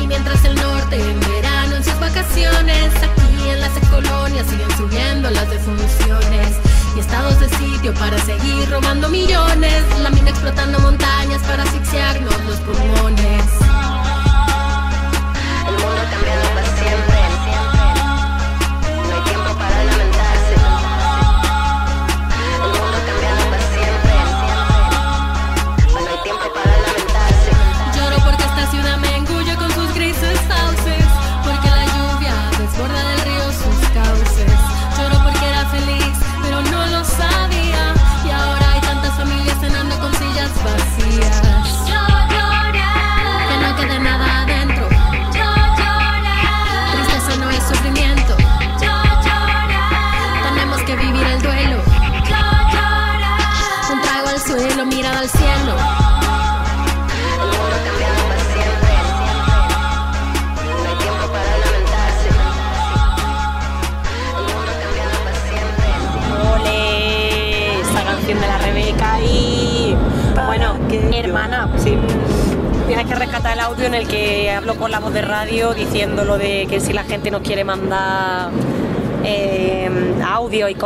Y 0.00 0.06
mientras 0.06 0.44
el 0.44 0.54
norte 0.54 0.96
en 0.96 1.20
verano 1.20 1.76
en 1.76 1.84
sus 1.84 1.98
vacaciones, 2.00 2.92
aquí 2.96 3.50
en 3.50 3.60
las 3.60 3.72
colonias 3.90 4.46
siguen 4.46 4.70
subiendo 4.76 5.30
las 5.30 5.48
defunciones. 5.50 6.56
Y 6.96 7.00
estados 7.00 7.38
de 7.40 7.48
sitio 7.50 7.92
para 7.94 8.18
seguir 8.18 8.70
robando 8.70 9.08
millones. 9.10 9.82
La 10.02 10.10
mina 10.10 10.30
explotando 10.30 10.78
montañas 10.80 11.42
para 11.42 11.62
asfixiarnos 11.62 12.44
los 12.46 12.60
pulmones. 12.60 13.75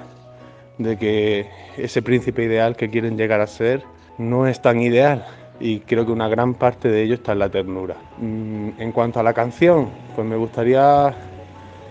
de 0.78 0.98
que 0.98 1.50
ese 1.78 2.02
príncipe 2.02 2.44
ideal 2.44 2.76
que 2.78 2.90
quieren 2.90 3.18
llegar 3.18 3.42
a 3.42 3.48
ser 3.48 3.84
no 4.18 4.48
es 4.48 4.62
tan 4.62 4.80
ideal 4.82 5.26
y 5.60 5.80
creo 5.82 6.06
que 6.06 6.12
una 6.14 6.30
gran 6.30 6.54
parte 6.54 6.88
de 6.90 7.04
ello 7.04 7.16
está 7.16 7.34
en 7.34 7.40
la 7.40 7.50
ternura. 7.50 7.96
Mm, 8.20 8.70
En 8.80 8.92
cuanto 8.94 9.20
a 9.20 9.24
la 9.24 9.34
canción, 9.34 9.90
pues 10.16 10.26
me 10.26 10.38
gustaría 10.38 11.14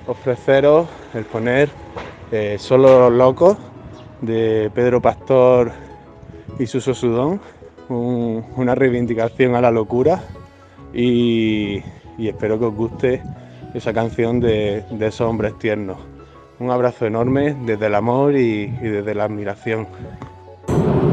ofreceros 0.06 0.88
el 1.14 1.24
poner 1.24 1.68
eh, 2.30 2.56
Solo 2.58 3.08
los 3.10 3.12
locos 3.18 3.58
de 4.20 4.70
Pedro 4.74 5.00
Pastor 5.02 5.72
y 6.58 6.66
Suso 6.66 6.94
Sudón, 6.94 7.40
un- 7.88 8.44
una 8.56 8.74
reivindicación 8.74 9.54
a 9.54 9.60
la 9.60 9.70
locura 9.70 10.20
y, 10.94 11.82
y 12.18 12.28
espero 12.28 12.58
que 12.58 12.64
os 12.66 12.74
guste 12.74 13.22
esa 13.74 13.92
canción 13.92 14.40
de, 14.40 14.84
esos 15.00 15.20
hombres 15.22 15.58
tiernos. 15.58 15.98
Un 16.58 16.70
abrazo 16.70 17.06
enorme 17.06 17.56
desde 17.64 17.86
el 17.86 17.94
amor 17.94 18.36
y 18.36 18.66
desde 18.66 19.14
la 19.14 19.24
admiración. 19.24 19.86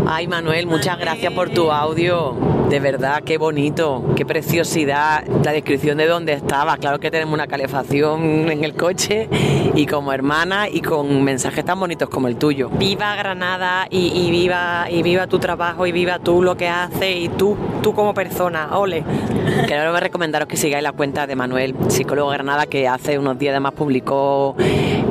ay 0.07 0.27
Manuel 0.27 0.67
muchas 0.67 0.97
gracias 0.99 1.33
por 1.33 1.49
tu 1.49 1.71
audio 1.71 2.35
De 2.69 2.79
verdad, 2.79 3.23
qué 3.23 3.37
bonito, 3.37 4.03
qué 4.15 4.25
preciosidad, 4.25 5.23
la 5.43 5.51
descripción 5.51 5.97
de 5.97 6.07
dónde 6.07 6.33
estaba. 6.33 6.77
Claro 6.77 6.99
que 6.99 7.11
tenemos 7.11 7.33
una 7.33 7.47
calefacción 7.47 8.49
en 8.49 8.63
el 8.63 8.73
coche 8.73 9.29
y 9.75 9.85
como 9.85 10.11
hermana 10.11 10.67
y 10.67 10.81
con 10.81 11.23
mensajes 11.23 11.63
tan 11.63 11.79
bonitos 11.79 12.09
como 12.09 12.27
el 12.27 12.37
tuyo. 12.37 12.69
Viva 12.69 13.15
Granada 13.15 13.87
y, 13.89 14.07
y 14.07 14.31
viva 14.31 14.87
y 14.89 15.03
viva 15.03 15.27
tu 15.27 15.39
trabajo 15.39 15.85
y 15.85 15.91
viva 15.91 16.19
tú 16.19 16.41
lo 16.41 16.57
que 16.57 16.67
haces 16.67 17.15
y 17.15 17.29
tú 17.29 17.55
tú 17.85 17.93
como 17.93 18.15
persona. 18.15 18.77
Ole. 18.79 19.03
Quiero 19.67 19.93
me 19.93 19.99
recomendaros 19.99 20.47
que 20.47 20.57
sigáis 20.57 20.83
la 20.83 20.91
cuenta 20.91 21.27
de 21.27 21.35
Manuel, 21.35 21.75
psicólogo 21.87 22.31
Granada, 22.31 22.65
que 22.65 22.87
hace 22.87 23.19
unos 23.19 23.37
días 23.37 23.51
además 23.51 23.73
publicó, 23.73 24.55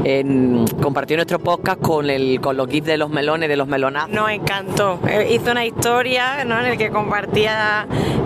en, 0.02 0.66
compartió 0.82 1.16
nuestro 1.16 1.38
podcast 1.38 1.80
con, 1.80 2.10
el, 2.10 2.40
con 2.40 2.56
los 2.56 2.68
gifs 2.68 2.86
de 2.86 2.96
los 2.96 3.10
melones, 3.10 3.48
de 3.48 3.56
los 3.56 3.68
melonazos. 3.68 4.10
Nos 4.10 4.28
encantó. 4.30 4.98
Eh, 5.08 5.34
Hizo 5.34 5.52
una 5.52 5.64
historia 5.64 6.44
¿no? 6.44 6.58
en 6.58 6.66
el 6.66 6.78
que 6.78 6.90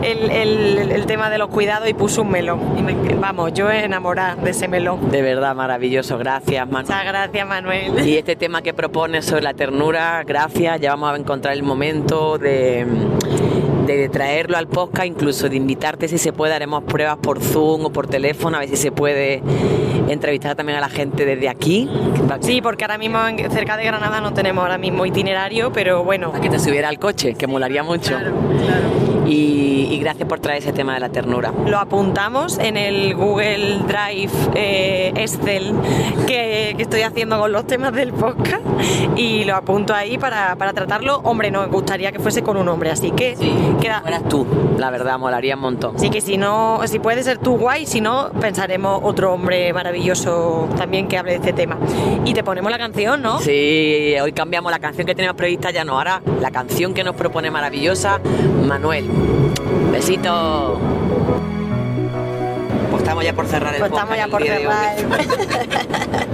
el, 0.03 0.31
el- 0.31 0.93
el 0.93 1.07
tema 1.07 1.31
de 1.31 1.39
los 1.39 1.49
cuidados 1.49 1.89
y 1.89 1.95
puso 1.95 2.23
un 2.23 2.31
melón. 2.31 2.61
Y 2.79 2.83
me- 2.83 3.15
vamos, 3.15 3.53
yo 3.53 3.71
enamorada 3.71 4.37
de 4.37 4.51
ese 4.51 4.69
melón. 4.69 5.11
De 5.11 5.23
verdad, 5.23 5.55
maravilloso. 5.55 6.19
Gracias, 6.19 6.67
Manuel. 6.67 6.85
Muchas 6.87 7.05
gracias, 7.05 7.47
Manuel. 7.47 8.07
Y 8.09 8.17
este 8.17 8.37
tema 8.37 8.63
que 8.63 8.73
propones 8.75 9.25
sobre 9.25 9.43
la 9.43 9.55
ternura, 9.55 10.23
gracias, 10.25 10.81
ya 10.81 10.91
vamos 10.91 11.13
a 11.13 11.17
encontrar 11.17 11.55
el 11.55 11.63
momento 11.63 12.39
de, 12.39 12.87
de 13.87 14.09
traerlo 14.09 14.57
al 14.57 14.69
podcast, 14.69 15.07
incluso 15.07 15.49
de 15.49 15.57
invitarte 15.57 16.09
si 16.09 16.19
se 16.19 16.33
puede, 16.33 16.55
haremos 16.55 16.85
pruebas 16.85 17.17
por 17.19 17.41
Zoom 17.43 17.87
o 17.87 17.91
por 17.91 18.07
teléfono, 18.07 18.57
a 18.57 18.61
ver 18.61 18.69
si 18.69 18.77
se 18.77 18.93
puede 18.93 19.43
entrevistar 20.09 20.55
también 20.57 20.79
a 20.79 20.81
la 20.81 20.89
gente 20.89 21.25
desde 21.27 21.49
aquí. 21.49 21.89
Sí, 22.41 22.63
porque 22.63 22.85
ahora 22.85 22.99
mismo 22.99 23.19
cerca 23.51 23.77
de 23.77 23.85
Granada 23.85 24.21
no 24.21 24.33
tenemos 24.33 24.63
ahora 24.63 24.79
mismo 24.79 25.05
itinerario, 25.05 25.73
pero 25.73 26.03
bueno. 26.05 26.33
A 26.35 26.41
que 26.41 26.49
te 26.49 26.59
subiera 26.59 26.89
al 26.89 26.99
coche, 26.99 27.35
que 27.35 27.47
molaría 27.47 27.83
mucho. 27.83 28.17
Y, 29.29 29.89
y 29.91 29.99
gracias 29.99 30.27
por 30.27 30.41
traer 30.41 30.63
ese 30.63 30.73
tema 30.73 30.95
de 30.95 31.01
la 31.01 31.11
ternura. 31.11 31.53
Lo 31.67 31.79
apuntamos 31.79 32.59
en 32.59 32.79
el 32.79 33.15
Google 33.15 33.81
Drive 33.87 34.33
eh, 34.55 35.13
Excel 35.17 35.75
que, 36.27 36.75
que 36.77 36.83
estoy 36.83 37.03
haciendo 37.03 37.39
con 37.39 37.53
los 37.53 37.67
temas 37.67 37.93
del 37.93 38.13
podcast 38.15 38.63
y 39.17 39.45
lo 39.45 39.55
apunto 39.55 39.95
ahí 39.95 40.17
para, 40.17 40.57
para 40.57 40.73
tratarlo. 40.73 41.21
Hombre, 41.25 41.51
nos 41.51 41.69
gustaría 41.69 42.11
que 42.11 42.19
fuese 42.19 42.43
con 42.43 42.57
un 42.57 42.69
hombre, 42.69 42.91
así 42.91 43.11
que 43.11 43.37
queda. 43.81 44.01
Fueras 44.01 44.29
tú, 44.29 44.47
la 44.79 44.91
verdad, 44.91 45.19
molaría 45.19 45.57
un 45.57 45.61
montón. 45.61 45.97
Así 45.97 46.09
que 46.09 46.21
si 46.21 46.39
no, 46.39 46.81
si 46.87 46.99
puede 46.99 47.23
ser 47.23 47.37
tú 47.39 47.59
guay, 47.59 47.85
si 47.85 48.01
no, 48.01 48.31
pensaremos 48.41 49.01
otro 49.03 49.33
hombre 49.35 49.73
maravilloso 49.73 50.69
también 50.77 51.09
que 51.09 51.19
hable 51.19 51.33
de 51.33 51.37
este 51.39 51.53
tema. 51.53 51.77
Y 52.25 52.33
te 52.33 52.43
ponemos 52.43 52.71
la 52.71 52.79
canción, 52.79 53.21
¿no? 53.21 53.41
Sí, 53.41 54.15
hoy 54.23 54.33
cambiamos 54.33 54.73
la 54.73 54.79
canción 54.79 55.07
que 55.07 55.15
teníamos 55.15 55.37
prevista, 55.37 55.71
ya 55.71 55.85
no, 55.85 55.99
ahora 55.99 56.23
la 56.41 56.51
canción 56.51 56.95
que 56.95 57.05
nos 57.05 57.15
propone 57.15 57.51
maravillosa, 57.51 58.21
Manuel. 58.67 59.18
Besito. 59.93 60.98
Estamos 63.19 63.25
ya 63.25 63.33
por 63.35 63.47
cerrar 63.49 63.75
el 63.75 63.81
Pues 63.81 63.91
estamos 63.91 64.11
podcast 64.17 64.27
ya 64.27 64.31
por 64.31 64.43
el 64.43 64.49
día 64.49 64.55
de 64.55 64.97
cerrar. 64.99 65.21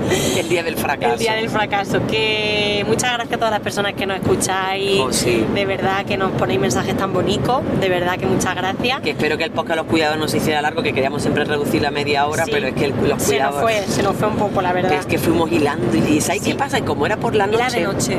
hoy. 0.04 0.38
el 0.40 0.48
día 0.50 0.62
del 0.62 0.76
fracaso. 0.76 1.12
El 1.14 1.18
día 1.18 1.34
del 1.34 1.48
fracaso. 1.48 2.06
Que 2.06 2.84
muchas 2.86 3.12
gracias 3.14 3.32
a 3.32 3.36
todas 3.38 3.50
las 3.52 3.60
personas 3.60 3.94
que 3.94 4.04
nos 4.06 4.18
escucháis. 4.18 5.00
Oh, 5.00 5.10
sí. 5.12 5.46
De 5.54 5.64
verdad 5.64 6.04
que 6.04 6.16
nos 6.18 6.32
ponéis 6.32 6.60
mensajes 6.60 6.94
tan 6.96 7.12
bonitos. 7.14 7.62
De 7.80 7.88
verdad 7.88 8.18
que 8.18 8.26
muchas 8.26 8.54
gracias. 8.54 9.00
Que 9.00 9.10
espero 9.10 9.38
que 9.38 9.44
el 9.44 9.50
podcast 9.52 9.78
Los 9.78 9.86
Cuidados 9.86 10.18
no 10.18 10.28
se 10.28 10.36
hiciera 10.38 10.60
largo, 10.60 10.82
que 10.82 10.92
queríamos 10.92 11.22
siempre 11.22 11.44
reducir 11.44 11.80
la 11.80 11.90
media 11.90 12.26
hora, 12.26 12.44
Sí. 12.44 12.50
pero 12.52 12.66
es 12.68 12.74
que 12.74 12.84
el- 12.86 12.90
los 12.90 13.00
se 13.02 13.08
nos 13.12 13.24
cuidados... 13.24 13.60
fue, 13.62 13.82
se 13.88 14.02
nos 14.02 14.16
fue 14.16 14.28
un 14.28 14.36
poco, 14.36 14.60
la 14.60 14.72
verdad. 14.72 14.92
Es 14.92 15.06
que 15.06 15.16
fuimos 15.18 15.50
hilando 15.50 15.96
y 15.96 16.20
¿sabes 16.20 16.42
Sí. 16.42 16.50
qué 16.50 16.56
pasa? 16.56 16.78
Y 16.78 16.82
como 16.82 17.06
era 17.06 17.16
por 17.16 17.34
la 17.34 17.46
noche, 17.46 17.62
Era 17.62 17.70
de 17.70 17.80
noche. 17.94 18.18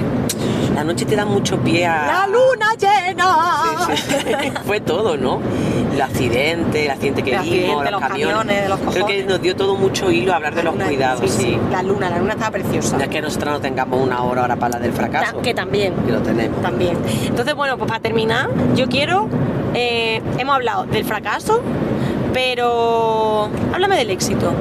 la 0.73 0.83
noche 0.83 1.05
te 1.05 1.15
da 1.15 1.25
mucho 1.25 1.57
pie 1.59 1.85
a... 1.85 2.07
La 2.07 2.27
luna 2.27 2.73
llena. 2.79 4.61
Fue 4.65 4.79
todo, 4.81 5.17
¿no? 5.17 5.39
El 5.93 6.01
accidente, 6.01 6.85
el 6.85 6.91
accidente 6.91 7.23
que 7.23 7.35
El 7.35 7.41
vimos, 7.43 7.55
accidente, 7.83 7.91
los, 7.91 8.01
los 8.01 8.09
camiones, 8.09 8.54
de 8.63 8.69
los 8.69 8.79
Creo 8.79 8.91
que 8.93 8.99
cojones. 9.01 9.25
nos 9.27 9.41
dio 9.41 9.55
todo 9.55 9.75
mucho 9.75 10.11
hilo 10.11 10.33
hablar 10.33 10.53
de 10.55 10.63
La 10.63 10.69
los 10.71 10.73
luna, 10.75 10.87
cuidados. 10.87 11.31
Sí, 11.31 11.41
sí. 11.43 11.57
La 11.71 11.81
luna, 11.83 12.09
la 12.09 12.19
luna 12.19 12.33
estaba 12.33 12.51
preciosa. 12.51 12.97
No 12.97 13.03
es 13.03 13.09
que 13.09 13.21
nosotros 13.21 13.53
no 13.53 13.59
tengamos 13.61 14.01
una 14.01 14.21
hora 14.23 14.41
ahora 14.41 14.55
para 14.55 14.73
la 14.73 14.79
del 14.79 14.93
fracaso. 14.93 15.41
Que 15.41 15.53
también. 15.53 15.93
Que 16.05 16.11
lo 16.11 16.19
tenemos. 16.19 16.61
También. 16.61 16.97
Entonces, 17.25 17.53
bueno, 17.55 17.77
pues 17.77 17.87
para 17.87 17.99
terminar, 18.01 18.49
yo 18.75 18.87
quiero. 18.87 19.27
eh, 19.73 20.21
hemos 20.37 20.55
hablado 20.55 20.85
del 20.85 21.03
fracaso, 21.05 21.61
pero. 22.33 23.49
Háblame 23.73 23.97
del 23.97 24.09
éxito. 24.11 24.51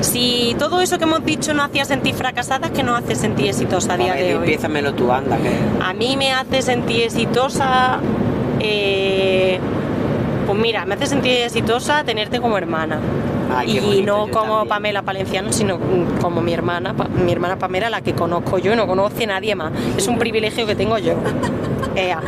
Si 0.00 0.54
todo 0.58 0.80
eso 0.80 0.98
que 0.98 1.04
hemos 1.04 1.24
dicho 1.24 1.54
nos 1.54 1.66
hacía 1.66 1.84
sentir 1.84 2.14
fracasadas, 2.14 2.70
¿qué 2.70 2.82
nos 2.82 2.98
hace 3.02 3.14
sentir 3.14 3.46
exitosa 3.48 3.94
a 3.94 3.96
día 3.96 4.12
A 4.12 4.14
ver, 4.16 4.24
de 4.24 4.34
hoy? 4.34 4.40
Empiézamelo 4.42 4.92
tú, 4.94 5.10
anda. 5.10 5.36
Que... 5.38 5.50
A 5.82 5.92
mí 5.94 6.16
me 6.16 6.32
hace 6.32 6.62
sentir 6.62 7.02
exitosa. 7.04 7.98
eh, 8.60 9.58
pues 10.46 10.58
mira, 10.58 10.84
me 10.84 10.94
hace 10.94 11.06
sentir 11.06 11.42
exitosa 11.42 12.04
tenerte 12.04 12.40
como 12.40 12.58
hermana. 12.58 12.98
Ay, 13.54 13.78
y 13.78 14.02
no 14.02 14.28
como 14.30 14.58
también. 14.58 14.68
Pamela 14.68 15.02
Palenciano, 15.02 15.52
sino 15.52 15.78
como 16.20 16.40
mi 16.40 16.52
hermana, 16.52 16.94
mi 17.24 17.30
hermana 17.30 17.58
Pamela, 17.58 17.90
la 17.90 18.00
que 18.00 18.14
conozco 18.14 18.58
yo 18.58 18.72
y 18.72 18.76
no 18.76 18.86
conoce 18.86 19.26
nadie 19.26 19.54
más. 19.54 19.72
Es 19.96 20.08
un 20.08 20.18
privilegio 20.18 20.66
que 20.66 20.74
tengo 20.74 20.98
yo. 20.98 21.14
Ea. 21.96 22.20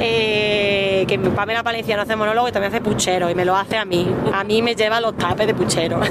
Eh, 0.00 1.04
que 1.06 1.18
Pamela 1.18 1.62
Palenciano 1.62 2.02
hace 2.02 2.16
monólogo 2.16 2.48
y 2.48 2.52
también 2.52 2.72
hace 2.72 2.82
puchero 2.82 3.30
y 3.30 3.34
me 3.34 3.44
lo 3.44 3.56
hace 3.56 3.76
a 3.76 3.84
mí. 3.84 4.08
A 4.32 4.44
mí 4.44 4.60
me 4.60 4.74
lleva 4.74 5.00
los 5.00 5.16
tapes 5.16 5.46
de 5.46 5.54
puchero. 5.54 6.00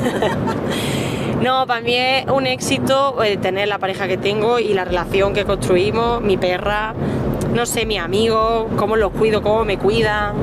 No, 1.41 1.65
para 1.65 1.81
mí 1.81 1.95
es 1.95 2.27
un 2.27 2.45
éxito 2.45 3.23
eh, 3.23 3.35
tener 3.35 3.67
la 3.67 3.79
pareja 3.79 4.07
que 4.07 4.15
tengo 4.15 4.59
y 4.59 4.75
la 4.75 4.85
relación 4.85 5.33
que 5.33 5.43
construimos, 5.43 6.21
mi 6.21 6.37
perra, 6.37 6.93
no 7.55 7.65
sé, 7.65 7.87
mi 7.87 7.97
amigo, 7.97 8.69
cómo 8.77 8.95
los 8.95 9.11
cuido, 9.11 9.41
cómo 9.41 9.65
me 9.65 9.79
cuidan. 9.79 10.35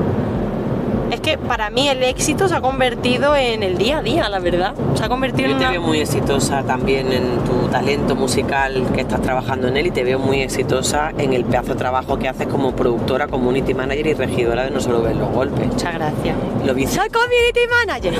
Es 1.11 1.21
que 1.21 1.37
para 1.37 1.69
mí 1.69 1.87
el 1.89 2.03
éxito 2.03 2.47
se 2.47 2.55
ha 2.55 2.61
convertido 2.61 3.35
en 3.35 3.63
el 3.63 3.77
día 3.77 3.97
a 3.99 4.01
día, 4.03 4.29
la 4.29 4.39
verdad. 4.39 4.73
Se 4.93 5.03
ha 5.03 5.09
convertido 5.09 5.47
Yo 5.47 5.53
en 5.53 5.57
te 5.59 5.63
una... 5.65 5.71
veo 5.71 5.81
muy 5.81 5.99
exitosa 5.99 6.63
también 6.63 7.11
en 7.11 7.43
tu 7.45 7.67
talento 7.69 8.15
musical 8.15 8.85
que 8.93 9.01
estás 9.01 9.21
trabajando 9.21 9.67
en 9.67 9.77
él 9.77 9.87
y 9.87 9.91
te 9.91 10.03
veo 10.03 10.19
muy 10.19 10.41
exitosa 10.41 11.11
en 11.17 11.33
el 11.33 11.45
pedazo 11.45 11.73
de 11.73 11.79
trabajo 11.79 12.19
que 12.19 12.27
haces 12.29 12.47
como 12.47 12.75
productora, 12.75 13.27
community 13.27 13.73
manager 13.73 14.05
y 14.07 14.13
regidora 14.13 14.65
de 14.65 14.71
No 14.71 14.79
Solo 14.79 15.01
Ver 15.01 15.15
los 15.15 15.29
Golpes. 15.31 15.67
Muchas 15.67 15.93
gracias. 15.95 16.35
Lo 16.65 16.73
dice, 16.73 16.95
Soy 16.99 17.09
community 17.09 17.59
manager. 17.87 18.13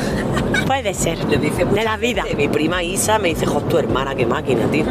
Puede 0.66 0.94
ser. 0.94 1.20
lo 1.20 1.38
dice 1.38 1.66
De 1.66 1.84
la 1.84 1.98
vida. 1.98 2.24
Mi 2.36 2.48
prima 2.48 2.82
Isa 2.82 3.20
me 3.20 3.30
dice, 3.30 3.46
jos, 3.46 3.68
tu 3.68 3.78
hermana, 3.78 4.16
qué 4.16 4.26
máquina, 4.26 4.66
tío. 4.72 4.86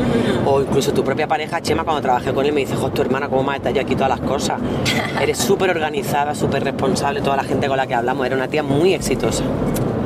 O 0.46 0.60
incluso 0.60 0.92
tu 0.92 1.02
propia 1.02 1.26
pareja, 1.26 1.60
Chema, 1.60 1.82
cuando 1.84 2.02
trabajé 2.02 2.32
con 2.32 2.46
él, 2.46 2.52
me 2.52 2.60
dice, 2.60 2.76
jos, 2.76 2.94
tu 2.94 3.02
hermana, 3.02 3.28
cómo 3.28 3.42
me 3.42 3.52
has 3.52 3.58
detallado 3.58 3.86
aquí 3.86 3.94
todas 3.96 4.10
las 4.10 4.20
cosas. 4.20 4.60
Eres 5.20 5.38
súper 5.38 5.70
organizada, 5.70 6.34
súper 6.34 6.62
responsable, 6.62 7.20
toda 7.20 7.36
la 7.36 7.44
gente 7.44 7.66
con 7.66 7.76
la 7.76 7.87
que 7.88 7.94
hablamos. 7.94 8.24
Era 8.26 8.36
una 8.36 8.46
tía 8.48 8.62
muy 8.62 8.94
exitosa, 8.94 9.42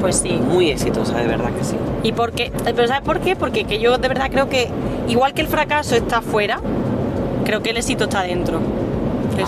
Pues 0.00 0.16
sí. 0.16 0.30
muy 0.32 0.70
exitosa, 0.70 1.16
de 1.18 1.26
verdad 1.26 1.50
que 1.50 1.64
sí. 1.64 1.76
¿Y 2.02 2.12
por 2.12 2.32
qué? 2.32 2.50
¿Pero 2.64 2.86
sabes 2.88 3.02
por 3.02 3.20
qué? 3.20 3.36
Porque 3.36 3.64
que 3.64 3.78
yo 3.78 3.98
de 3.98 4.08
verdad 4.08 4.30
creo 4.30 4.48
que, 4.48 4.68
igual 5.08 5.34
que 5.34 5.42
el 5.42 5.48
fracaso 5.48 5.94
está 5.94 6.18
afuera, 6.18 6.60
creo 7.44 7.62
que 7.62 7.70
el 7.70 7.76
éxito 7.76 8.04
está 8.04 8.22
dentro. 8.22 8.60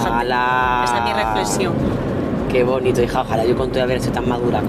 ¡Hala! 0.06 0.82
Esa 0.84 0.98
es 0.98 1.04
mi 1.04 1.12
reflexión. 1.12 1.72
Qué 2.50 2.62
bonito, 2.62 3.02
hija. 3.02 3.22
Ojalá 3.22 3.44
yo 3.44 3.56
con 3.56 3.72
tu 3.72 3.80
haber 3.80 4.00
sido 4.00 4.12
tan 4.14 4.28
madura. 4.28 4.62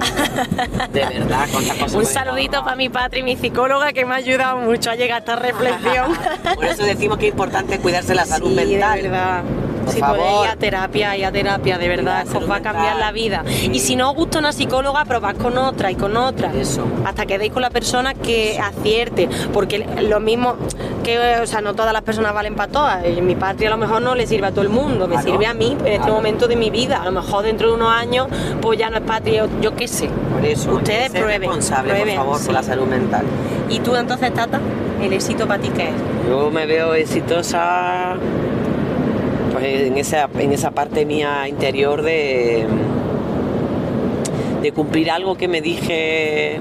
De 0.92 1.06
verdad, 1.06 1.46
cuántas 1.52 1.78
cosas. 1.78 1.94
Un 1.96 2.06
saludito 2.06 2.64
para 2.64 2.76
mi 2.76 2.90
Patri, 2.90 3.22
mi 3.22 3.36
psicóloga, 3.36 3.94
que 3.94 4.06
me 4.06 4.14
ha 4.16 4.18
ayudado 4.18 4.58
mucho 4.58 4.90
a 4.90 4.96
llegar 4.96 5.18
a 5.18 5.20
esta 5.20 5.36
reflexión. 5.36 6.08
Por 6.56 6.66
eso 6.66 6.84
decimos 6.84 7.18
que 7.20 7.28
es 7.28 7.32
importante 7.32 7.78
cuidarse 7.80 8.16
la 8.16 8.26
salud 8.26 8.50
Sí, 8.50 8.56
mental. 8.56 9.02
de 9.04 9.10
verdad. 9.10 9.44
Por 9.86 9.94
si 9.94 10.00
favor. 10.00 10.18
podéis 10.18 10.44
ir 10.44 10.50
a 10.50 10.56
terapia, 10.58 11.18
ir 11.18 11.26
a 11.26 11.32
terapia, 11.32 11.78
de 11.78 11.88
verdad, 11.88 12.26
os 12.36 12.50
va 12.50 12.58
a 12.58 12.62
cambiar 12.62 12.96
mental. 12.96 13.00
la 13.00 13.12
vida. 13.12 13.44
Y 13.72 13.80
si 13.80 13.96
no 13.96 14.10
os 14.12 14.16
gusta 14.16 14.40
una 14.40 14.52
psicóloga, 14.52 15.06
probad 15.06 15.36
con 15.38 15.58
otra 15.58 15.92
y 15.92 15.96
con 15.96 16.18
otra. 16.18 16.52
Eso. 16.54 16.86
Hasta 17.06 17.26
que 17.26 17.38
deis 17.38 17.52
con 17.54 17.62
la 17.62 17.70
persona 17.70 18.14
que 18.14 18.60
acierte. 18.60 19.30
Porque 19.54 19.86
lo 20.02 20.20
mismo 20.20 20.56
que, 21.04 21.40
o 21.42 21.48
sea, 21.48 21.62
no 21.62 21.74
todas 21.76 21.94
las 21.94 22.02
personas 22.02 22.34
valen 22.34 22.56
para 22.56 22.72
todas. 22.72 23.06
Y 23.08 23.22
Mi 23.22 23.36
patria 23.36 23.70
a 23.70 23.72
lo 23.72 23.78
mejor 23.78 24.02
no 24.02 24.16
le 24.16 24.28
sirve 24.28 24.48
a 24.48 24.52
todo 24.52 24.62
el 24.62 24.70
mundo, 24.70 25.08
me 25.08 25.16
Claro. 25.16 25.30
sirve 25.32 25.46
a 25.48 25.54
mí 25.54 25.78
en 25.86 25.94
este 25.94 26.12
momento 26.12 26.48
de 26.48 26.56
mi 26.56 26.70
vida. 26.70 27.02
A 27.02 27.06
lo 27.06 27.12
mejor 27.12 27.44
dentro 27.44 27.70
de 27.70 27.74
unos 27.76 27.90
años, 27.92 28.28
pues 28.62 28.78
ya 28.80 28.90
no 28.90 28.98
es 28.98 29.04
patria, 29.04 29.46
yo 29.62 29.76
qué 29.76 29.88
sé. 29.88 30.10
Por 30.34 30.46
eso. 30.46 30.72
Ustedes 30.74 31.10
prueben, 31.12 31.42
responsable, 31.42 31.94
prueben, 31.94 32.16
por 32.16 32.26
favor, 32.26 32.40
sí. 32.40 32.46
por 32.46 32.54
la 32.56 32.64
salud 32.64 32.86
mental. 32.88 33.24
¿Y 33.70 33.80
tú 33.80 33.96
entonces, 33.96 34.34
Tata? 34.34 34.60
¿El 35.02 35.14
éxito 35.14 35.48
para 35.48 35.62
ti 35.62 35.70
qué 35.70 35.90
es? 35.90 35.94
Yo 36.30 36.50
me 36.50 36.66
veo 36.66 36.94
exitosa 36.94 38.16
pues 38.16 38.45
en 39.62 39.98
esa, 39.98 40.30
en 40.40 40.52
esa 40.52 40.72
parte 40.72 41.06
mía 41.06 41.48
interior 41.48 42.02
de, 42.02 42.66
de 44.62 44.72
cumplir 44.72 45.12
algo 45.12 45.36
que 45.36 45.48
me 45.48 45.62
dije, 45.62 46.60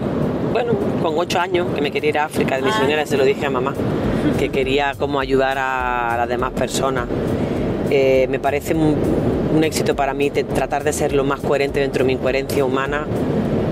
bueno, 0.52 0.72
con 1.02 1.14
ocho 1.18 1.40
años, 1.40 1.68
que 1.74 1.80
me 1.80 1.90
quería 1.90 2.10
ir 2.10 2.18
a 2.18 2.24
África 2.26 2.56
de 2.56 2.62
Ah. 2.62 2.66
misionera, 2.66 3.06
se 3.06 3.16
lo 3.16 3.24
dije 3.24 3.46
a 3.46 3.50
mamá, 3.50 3.74
que 4.38 4.48
quería 4.50 4.94
como 4.98 5.20
ayudar 5.20 5.56
a 5.58 6.14
las 6.16 6.28
demás 6.28 6.52
personas. 6.52 7.06
Eh, 7.90 8.26
me 8.30 8.38
parece 8.38 8.74
un, 8.74 8.96
un 9.54 9.64
éxito 9.64 9.94
para 9.94 10.14
mí 10.14 10.30
tratar 10.30 10.84
de 10.84 10.92
ser 10.92 11.12
lo 11.12 11.24
más 11.24 11.40
coherente 11.40 11.80
dentro 11.80 12.02
de 12.04 12.06
mi 12.08 12.12
incoherencia 12.14 12.64
humana, 12.64 13.06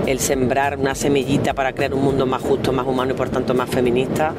el 0.05 0.19
sembrar 0.19 0.77
una 0.77 0.95
semillita 0.95 1.53
para 1.53 1.73
crear 1.73 1.93
un 1.93 2.03
mundo 2.03 2.25
más 2.25 2.41
justo, 2.41 2.71
más 2.73 2.85
humano 2.85 3.11
y 3.13 3.15
por 3.15 3.29
tanto 3.29 3.53
más 3.53 3.69
feminista 3.69 4.33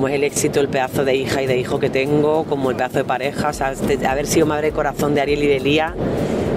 como 0.00 0.08
es 0.08 0.14
el 0.14 0.24
éxito, 0.24 0.60
el 0.60 0.68
pedazo 0.68 1.04
de 1.04 1.14
hija 1.14 1.42
y 1.42 1.46
de 1.46 1.58
hijo 1.58 1.78
que 1.78 1.90
tengo, 1.90 2.44
como 2.44 2.70
el 2.70 2.76
pedazo 2.76 2.96
de 2.96 3.04
pareja, 3.04 3.50
o 3.50 3.52
sea, 3.52 3.74
de 3.74 4.06
haber 4.06 4.26
sido 4.26 4.46
madre 4.46 4.68
de 4.68 4.72
corazón 4.72 5.14
de 5.14 5.20
Ariel 5.20 5.42
y 5.42 5.46
de 5.46 5.60
Lía, 5.60 5.94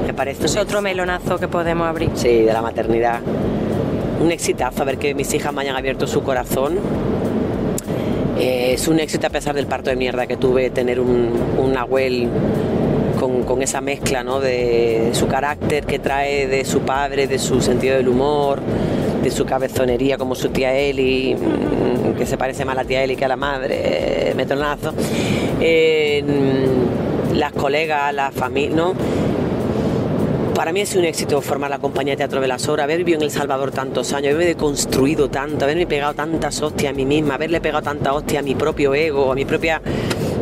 me 0.07 0.13
parece 0.13 0.45
Es 0.45 0.55
otro 0.55 0.81
melonazo 0.81 1.37
que 1.37 1.49
podemos 1.49 1.85
abrir. 1.85 2.09
Sí, 2.13 2.43
de 2.43 2.53
la 2.53 2.61
maternidad. 2.61 3.19
Un 4.21 4.31
exitazo, 4.31 4.83
a 4.83 4.85
ver 4.85 4.97
que 4.97 5.13
mis 5.13 5.33
hijas 5.33 5.53
me 5.53 5.59
hayan 5.59 5.75
abierto 5.75 6.07
su 6.07 6.23
corazón. 6.23 6.79
Eh, 8.39 8.75
es 8.75 8.87
un 8.87 9.01
éxito 9.01 9.27
a 9.27 9.29
pesar 9.29 9.53
del 9.55 9.67
parto 9.67 9.89
de 9.89 9.97
mierda 9.97 10.25
que 10.25 10.37
tuve, 10.37 10.69
tener 10.69 11.01
un, 11.01 11.33
un 11.57 11.73
Nahuel 11.73 12.29
con, 13.19 13.43
con 13.43 13.61
esa 13.61 13.81
mezcla 13.81 14.23
¿no? 14.23 14.39
de, 14.39 15.09
su 15.11 15.27
carácter 15.27 15.85
que 15.85 15.99
trae 15.99 16.47
de 16.47 16.63
su 16.63 16.79
padre, 16.83 17.27
de 17.27 17.39
su 17.39 17.61
sentido 17.61 17.97
del 17.97 18.07
humor, 18.07 18.61
de 19.24 19.32
su 19.32 19.45
cabezonería 19.45 20.17
como 20.17 20.36
su 20.36 20.49
tía 20.49 20.76
Eli, 20.78 21.36
mm, 21.36 22.17
que 22.17 22.26
se 22.26 22.38
parece 22.38 22.65
más 22.65 22.74
a 22.74 22.82
la 22.82 22.88
tía 22.88 23.03
Eli 23.03 23.15
que 23.15 23.26
a 23.26 23.30
la 23.30 23.38
madre, 23.38 24.30
eh, 24.30 24.34
metronazo. 24.36 24.93
Eh, 25.59 26.21
mm, 26.21 27.36
las 27.38 27.53
colegas, 27.53 28.13
la 28.13 28.32
familia, 28.32 28.76
¿no? 28.76 28.93
Para 30.53 30.71
mí 30.71 30.82
ha 30.82 30.86
sido 30.86 30.99
un 31.01 31.07
éxito 31.07 31.41
formar 31.41 31.71
la 31.71 31.80
compañía 31.80 32.13
de 32.13 32.17
teatro 32.17 32.39
de 32.39 32.47
las 32.47 32.67
horas, 32.67 32.84
haber 32.84 32.99
vivido 32.99 33.17
en 33.17 33.24
El 33.24 33.32
Salvador 33.32 33.71
tantos 33.71 34.13
años, 34.13 34.28
haberme 34.28 34.45
deconstruido 34.45 35.30
tanto, 35.30 35.65
haberme 35.65 35.88
pegado 35.88 36.13
tantas 36.13 36.61
hostias 36.61 36.93
a 36.93 36.95
mí 36.95 37.05
misma, 37.05 37.36
haberle 37.36 37.59
pegado 37.59 37.82
tantas 37.82 38.13
hostias 38.13 38.43
a 38.43 38.45
mi 38.45 38.53
propio 38.53 38.93
ego, 38.93 39.32
a 39.32 39.36
mi 39.36 39.45
propia 39.45 39.82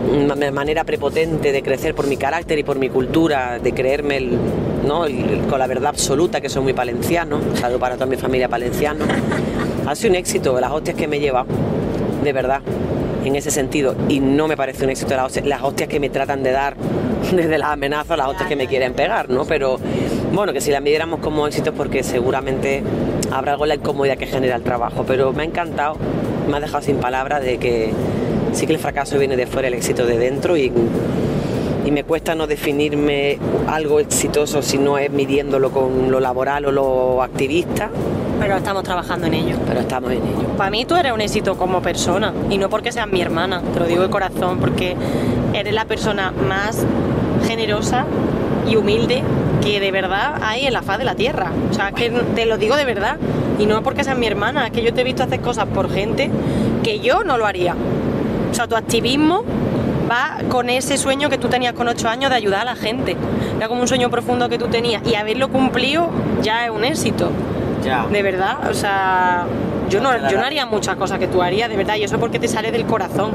mm, 0.09 0.53
manera 0.53 0.83
prepotente 0.83 1.51
de 1.51 1.61
crecer 1.61 1.93
por 1.95 2.07
mi 2.07 2.17
carácter 2.17 2.57
y 2.59 2.63
por 2.63 2.77
mi 2.79 2.89
cultura, 2.89 3.59
de 3.59 3.71
creerme 3.73 4.17
el- 4.17 4.37
¿no? 4.87 5.05
el- 5.05 5.41
con 5.49 5.59
la 5.59 5.67
verdad 5.67 5.87
absoluta, 5.89 6.41
que 6.41 6.49
soy 6.49 6.63
muy 6.63 6.73
palenciano, 6.73 7.39
salud 7.55 7.79
para 7.79 7.95
toda 7.95 8.07
mi 8.07 8.17
familia 8.17 8.49
palenciano. 8.49 9.05
Ha 9.85 9.95
sido 9.95 10.11
un 10.11 10.15
éxito 10.15 10.59
las 10.59 10.71
hostias 10.71 10.95
que 10.95 11.07
me 11.07 11.17
he 11.17 11.19
llevado, 11.19 11.47
de 12.23 12.33
verdad, 12.33 12.61
en 13.25 13.35
ese 13.35 13.51
sentido. 13.51 13.95
Y 14.09 14.19
no 14.19 14.47
me 14.47 14.57
parece 14.57 14.83
un 14.83 14.89
éxito 14.89 15.15
las 15.15 15.25
hostias, 15.27 15.45
las 15.45 15.61
hostias 15.63 15.87
que 15.89 15.99
me 15.99 16.09
tratan 16.09 16.41
de 16.43 16.51
dar, 16.51 16.75
desde 17.35 17.57
las 17.57 17.69
amenazas, 17.69 18.17
las 18.17 18.27
hostias 18.27 18.47
que 18.49 18.55
me 18.55 18.67
quieren 18.67 18.93
pegar, 18.93 19.29
¿no? 19.29 19.45
Pero 19.45 19.77
bueno, 20.33 20.53
que 20.53 20.61
si 20.61 20.71
las 20.71 20.81
midiéramos 20.81 21.19
como 21.19 21.45
éxitos, 21.47 21.73
porque 21.75 22.03
seguramente 22.03 22.81
habrá 23.31 23.53
algo 23.53 23.65
en 23.65 23.69
la 23.69 23.75
incomodidad 23.75 24.17
que 24.17 24.25
genera 24.27 24.55
el 24.55 24.63
trabajo. 24.63 25.03
Pero 25.07 25.33
me 25.33 25.43
ha 25.43 25.45
encantado, 25.45 25.97
me 26.49 26.57
ha 26.57 26.59
dejado 26.59 26.83
sin 26.83 26.97
palabras 26.97 27.43
de 27.43 27.57
que 27.57 27.91
sí 28.53 28.67
que 28.67 28.73
el 28.73 28.79
fracaso 28.79 29.17
viene 29.17 29.35
de 29.35 29.47
fuera, 29.47 29.67
el 29.67 29.73
éxito 29.73 30.05
de 30.05 30.17
dentro 30.17 30.57
y 30.57 30.71
y 31.83 31.89
me 31.89 32.03
cuesta 32.03 32.35
no 32.35 32.45
definirme 32.45 33.39
algo 33.67 33.99
exitoso 33.99 34.61
si 34.61 34.77
no 34.77 34.99
es 34.99 35.09
midiéndolo 35.11 35.71
con 35.71 36.11
lo 36.11 36.19
laboral 36.19 36.65
o 36.67 36.71
lo 36.71 37.23
activista, 37.23 37.89
Pero 38.39 38.55
estamos 38.57 38.83
trabajando 38.83 39.25
en 39.27 39.33
ello. 39.33 39.55
pero 39.65 39.79
estamos 39.79 40.11
en 40.11 40.17
ello. 40.19 40.47
Para 40.57 40.69
mí 40.69 40.85
tú 40.85 40.95
eres 40.95 41.11
un 41.11 41.21
éxito 41.21 41.57
como 41.57 41.81
persona 41.81 42.33
y 42.51 42.59
no 42.59 42.69
porque 42.69 42.91
seas 42.91 43.07
mi 43.07 43.19
hermana, 43.19 43.63
te 43.73 43.79
lo 43.79 43.87
digo 43.87 44.03
de 44.03 44.09
corazón, 44.11 44.59
porque 44.59 44.95
eres 45.53 45.73
la 45.73 45.85
persona 45.85 46.31
más 46.47 46.85
generosa 47.47 48.05
y 48.69 48.75
humilde 48.75 49.23
que 49.63 49.79
de 49.79 49.91
verdad 49.91 50.35
hay 50.43 50.67
en 50.67 50.73
la 50.73 50.83
faz 50.83 50.99
de 50.99 51.05
la 51.05 51.15
tierra. 51.15 51.51
O 51.71 51.73
sea, 51.73 51.91
que 51.93 52.11
te 52.11 52.45
lo 52.45 52.59
digo 52.59 52.75
de 52.75 52.85
verdad 52.85 53.17
y 53.57 53.65
no 53.65 53.81
porque 53.81 54.03
seas 54.03 54.19
mi 54.19 54.27
hermana, 54.27 54.67
es 54.67 54.71
que 54.71 54.83
yo 54.83 54.93
te 54.93 55.01
he 55.01 55.03
visto 55.03 55.23
hacer 55.23 55.41
cosas 55.41 55.65
por 55.65 55.91
gente 55.91 56.29
que 56.83 56.99
yo 56.99 57.23
no 57.23 57.39
lo 57.39 57.47
haría. 57.47 57.75
O 58.51 58.53
sea, 58.53 58.67
tu 58.67 58.75
activismo 58.75 59.43
va 60.09 60.37
con 60.49 60.69
ese 60.69 60.97
sueño 60.97 61.29
que 61.29 61.37
tú 61.37 61.47
tenías 61.47 61.73
con 61.73 61.87
8 61.87 62.09
años 62.09 62.29
de 62.29 62.35
ayudar 62.35 62.61
a 62.61 62.65
la 62.65 62.75
gente. 62.75 63.15
Era 63.57 63.67
como 63.67 63.81
un 63.81 63.87
sueño 63.87 64.09
profundo 64.09 64.49
que 64.49 64.57
tú 64.57 64.67
tenías 64.67 65.01
y 65.07 65.15
haberlo 65.15 65.49
cumplido 65.49 66.09
ya 66.41 66.65
es 66.65 66.71
un 66.71 66.83
éxito. 66.83 67.31
Ya. 67.83 68.05
De 68.07 68.21
verdad, 68.21 68.69
o 68.69 68.73
sea, 68.73 69.45
yo 69.89 70.01
no, 70.01 70.11
yo 70.29 70.37
no 70.37 70.45
haría 70.45 70.65
muchas 70.65 70.95
cosas 70.97 71.17
que 71.17 71.27
tú 71.27 71.41
harías, 71.41 71.69
de 71.69 71.77
verdad, 71.77 71.95
y 71.95 72.03
eso 72.03 72.19
porque 72.19 72.39
te 72.39 72.47
sale 72.47 72.71
del 72.71 72.85
corazón. 72.85 73.31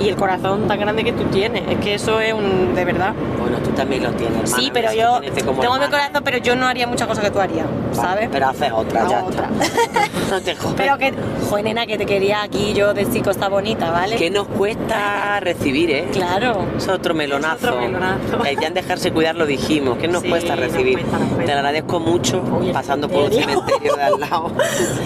Y 0.00 0.08
el 0.08 0.16
corazón 0.16 0.68
tan 0.68 0.78
grande 0.78 1.02
que 1.04 1.12
tú 1.12 1.24
tienes, 1.24 1.62
es 1.68 1.78
que 1.78 1.94
eso 1.94 2.20
es 2.20 2.32
un. 2.32 2.74
de 2.74 2.84
verdad. 2.84 3.12
Bueno, 3.38 3.58
tú 3.58 3.70
también 3.70 4.02
lo 4.04 4.10
tienes, 4.12 4.36
hermana. 4.42 4.56
sí, 4.56 4.70
pero 4.72 4.92
yo 4.92 5.20
tengo 5.34 5.52
mi 5.52 5.60
corazón, 5.66 6.22
pero 6.24 6.38
yo 6.38 6.54
no 6.56 6.66
haría 6.66 6.86
muchas 6.86 7.06
cosas 7.08 7.24
que 7.24 7.30
tú 7.30 7.40
harías, 7.40 7.66
Vale, 7.66 7.94
¿sabes? 7.94 8.28
Pero 8.30 8.48
haces 8.48 8.72
otra, 8.72 9.08
ya 9.08 9.24
otra. 9.24 9.48
está. 9.60 10.00
no 10.30 10.40
te 10.40 10.54
jodes. 10.56 10.74
Pero 10.76 10.98
que, 10.98 11.12
joder, 11.48 11.64
nena, 11.64 11.86
que 11.86 11.98
te 11.98 12.06
quería 12.06 12.42
aquí 12.42 12.72
yo 12.74 12.94
de 12.94 13.10
chico 13.10 13.30
está 13.30 13.48
bonita, 13.48 13.90
¿vale? 13.90 14.16
¿Qué 14.16 14.30
nos 14.30 14.46
cuesta 14.48 15.40
recibir, 15.40 15.90
eh? 15.90 16.08
Claro. 16.12 16.64
Es 16.76 16.88
otro 16.88 17.14
melonazo. 17.14 17.56
Es 17.56 17.64
otro 17.64 17.80
melonazo. 17.80 18.44
Ya 18.60 18.68
en 18.68 18.74
dejarse 18.74 19.10
cuidar 19.12 19.34
lo 19.36 19.46
dijimos. 19.46 19.98
¿Qué 19.98 20.06
nos 20.08 20.22
Sí, 20.22 20.28
cuesta 20.28 20.54
recibir? 20.56 20.98
cuesta, 21.00 21.18
nos 21.18 21.28
cuesta. 21.28 21.44
Te 21.44 21.52
lo 21.52 21.58
agradezco 21.58 22.00
mucho 22.00 22.42
pasando 22.72 23.08
por 23.08 23.24
un 23.24 23.32
cementerio. 23.32 23.96
de 23.96 24.02
al 24.02 24.20
lado. 24.20 24.52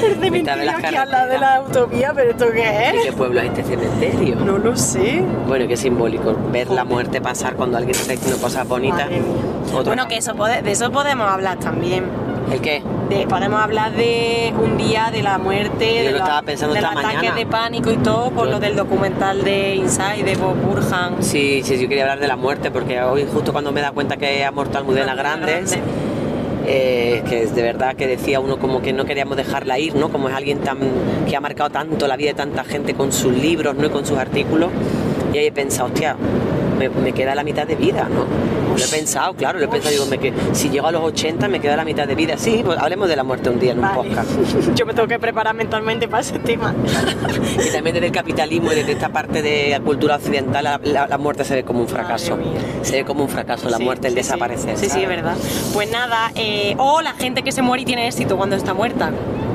El 0.04 0.20
cementerio 0.20 0.70
aquí 0.76 0.94
al 0.96 1.10
lado 1.10 1.28
de 1.30 1.38
la 1.38 1.54
autovía, 1.56 2.12
pero 2.14 2.30
¿esto 2.30 2.46
qué 2.52 2.90
¿Y 2.94 2.96
es? 2.98 3.04
qué 3.06 3.12
pueblo 3.12 3.40
es 3.40 3.46
este 3.46 3.62
cementerio? 3.64 4.36
No 4.36 4.58
lo 4.58 4.76
sé. 4.76 4.81
Bueno, 5.46 5.68
qué 5.68 5.76
simbólico. 5.76 6.34
Ver 6.50 6.70
la 6.70 6.84
muerte 6.84 7.20
pasar 7.20 7.54
cuando 7.56 7.76
alguien 7.78 7.94
está 7.96 8.12
haciendo 8.14 8.38
cosas 8.40 8.66
bonitas. 8.66 9.08
Bueno, 9.84 10.08
que 10.08 10.16
eso 10.16 10.34
pode- 10.34 10.62
de 10.62 10.70
eso 10.72 10.90
podemos 10.90 11.30
hablar 11.30 11.58
también. 11.58 12.04
¿El 12.50 12.60
qué? 12.60 12.82
De- 13.08 13.26
podemos 13.26 13.60
hablar 13.62 13.92
de 13.92 14.52
un 14.62 14.76
día 14.76 15.10
de 15.12 15.22
la 15.22 15.38
muerte, 15.38 15.86
Yo 15.86 15.98
de 16.00 16.04
lo 16.06 16.10
los 16.12 16.20
estaba 16.20 16.42
pensando 16.42 16.74
del 16.74 16.84
ataque 16.84 17.02
mañana. 17.16 17.34
de 17.36 17.46
pánico 17.46 17.90
y 17.90 17.96
todo 17.98 18.30
por 18.30 18.46
Yo- 18.46 18.52
lo 18.52 18.60
del 18.60 18.74
documental 18.76 19.42
de 19.44 19.76
Inside 19.76 20.24
de 20.24 20.34
Bob 20.36 20.56
Burhan. 20.56 21.22
Sí, 21.22 21.62
sí, 21.64 21.78
yo 21.80 21.88
quería 21.88 22.02
hablar 22.02 22.18
de 22.20 22.28
la 22.28 22.36
muerte 22.36 22.70
porque 22.70 23.00
hoy 23.00 23.26
justo 23.32 23.52
cuando 23.52 23.70
me 23.72 23.80
da 23.80 23.92
cuenta 23.92 24.16
que 24.16 24.44
ha 24.44 24.50
muerto 24.50 24.76
Almudena 24.78 25.14
Grandes, 25.14 25.78
eh, 26.66 27.22
que 27.28 27.42
es 27.42 27.54
de 27.54 27.62
verdad 27.62 27.96
que 27.96 28.06
decía 28.06 28.40
uno 28.40 28.58
como 28.58 28.82
que 28.82 28.92
no 28.92 29.04
queríamos 29.04 29.36
dejarla 29.36 29.78
ir, 29.78 29.94
¿no? 29.94 30.10
Como 30.10 30.28
es 30.28 30.34
alguien 30.34 30.58
tan 30.58 30.78
que 31.28 31.36
ha 31.36 31.40
marcado 31.40 31.70
tanto 31.70 32.06
la 32.06 32.16
vida 32.16 32.30
de 32.30 32.34
tanta 32.34 32.64
gente 32.64 32.94
con 32.94 33.12
sus 33.12 33.32
libros, 33.32 33.76
¿no? 33.76 33.86
Y 33.86 33.90
con 33.90 34.06
sus 34.06 34.18
artículos. 34.18 34.70
Y 35.32 35.38
ahí 35.38 35.46
he 35.46 35.52
pensado, 35.52 35.88
hostia, 35.88 36.16
me, 36.88 37.00
me 37.00 37.12
queda 37.12 37.34
la 37.34 37.44
mitad 37.44 37.66
de 37.66 37.74
vida, 37.76 38.08
¿no? 38.12 38.24
Lo 38.76 38.82
he 38.82 38.88
pensado, 38.88 39.34
claro, 39.34 39.58
lo 39.58 39.66
he 39.66 39.68
pensado, 39.68 39.92
digo, 39.92 40.06
me 40.06 40.18
que, 40.18 40.32
si 40.52 40.70
llego 40.70 40.86
a 40.86 40.92
los 40.92 41.02
80 41.02 41.46
me 41.48 41.60
queda 41.60 41.76
la 41.76 41.84
mitad 41.84 42.06
de 42.08 42.14
vida. 42.14 42.38
Sí, 42.38 42.62
pues 42.64 42.78
hablemos 42.78 43.06
de 43.08 43.16
la 43.16 43.22
muerte 43.22 43.50
un 43.50 43.60
día 43.60 43.72
en 43.72 43.78
un 43.80 43.84
Vale. 43.84 43.96
podcast. 44.08 44.30
Yo 44.74 44.86
me 44.86 44.94
tengo 44.94 45.06
que 45.06 45.18
preparar 45.18 45.54
mentalmente 45.54 46.08
para 46.08 46.22
ese 46.22 46.38
tema. 46.38 46.74
Y 47.66 47.70
también 47.70 47.94
desde 47.94 48.06
el 48.06 48.12
capitalismo 48.12 48.72
y 48.72 48.76
desde 48.76 48.92
esta 48.92 49.10
parte 49.10 49.42
de 49.42 49.68
la 49.70 49.80
cultura 49.80 50.16
occidental, 50.16 50.64
la, 50.64 50.80
la- 50.82 51.06
la 51.06 51.18
muerte 51.18 51.44
se 51.44 51.54
ve 51.54 51.64
como 51.64 51.80
un 51.80 51.88
fracaso. 51.88 52.38
Se 52.82 52.96
ve 52.96 53.04
como 53.04 53.22
un 53.24 53.28
fracaso 53.28 53.68
la 53.68 53.76
Sí, 53.76 53.84
muerte, 53.84 54.06
el 54.08 54.14
sí, 54.14 54.16
desaparecer. 54.18 54.76
Sí, 54.78 54.88
sí, 54.88 55.02
es 55.02 55.08
verdad. 55.08 55.36
Pues 55.74 55.90
nada, 55.90 56.32
eh, 56.34 56.74
o 56.78 57.02
la 57.02 57.12
gente 57.12 57.42
que 57.42 57.52
se 57.52 57.60
muere 57.62 57.82
y 57.82 57.84
tiene 57.84 58.06
éxito 58.08 58.36
cuando 58.36 58.56
está 58.56 58.72
muerta. 58.74 59.10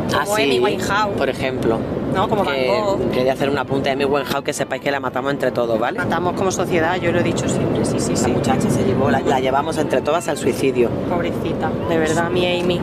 Como 0.09 0.21
Ah, 0.21 0.25
sí, 0.38 0.43
Amy 0.43 0.59
Winehouse. 0.59 1.17
por 1.17 1.28
ejemplo. 1.30 1.80
No, 2.18 2.28
como 2.28 2.43
que, 2.43 2.68
Van 2.68 2.84
Gogh. 2.84 3.11
Quería 3.11 3.34
hacer 3.34 3.47
un 3.49 3.57
apunte 3.59 3.89
de 3.89 3.93
Amy 3.93 4.05
Winehouse 4.05 4.43
que 4.43 4.51
sepáis 4.51 4.82
que 4.82 4.89
la 4.89 4.99
matamos 4.99 5.32
entre 5.32 5.51
todos, 5.51 5.80
¿vale? 5.80 5.99
Matamos 5.99 6.34
como 6.34 6.51
sociedad, 6.51 6.95
yo 6.99 7.11
lo 7.11 7.20
he 7.20 7.24
dicho 7.24 7.47
siempre, 7.47 7.86
sí, 7.86 7.99
sí, 7.99 8.13
Esa 8.13 8.26
sí. 8.26 8.32
muchacha 8.32 8.70
se 8.72 8.84
llevó, 8.84 9.11
la, 9.11 9.20
la 9.20 9.39
llevamos 9.39 9.78
entre 9.78 10.01
todas 10.01 10.28
al 10.28 10.38
suicidio. 10.38 10.89
Pobrecita, 11.09 11.70
de 11.88 11.97
verdad, 11.97 12.30
mi 12.32 12.59
Amy. 12.59 12.82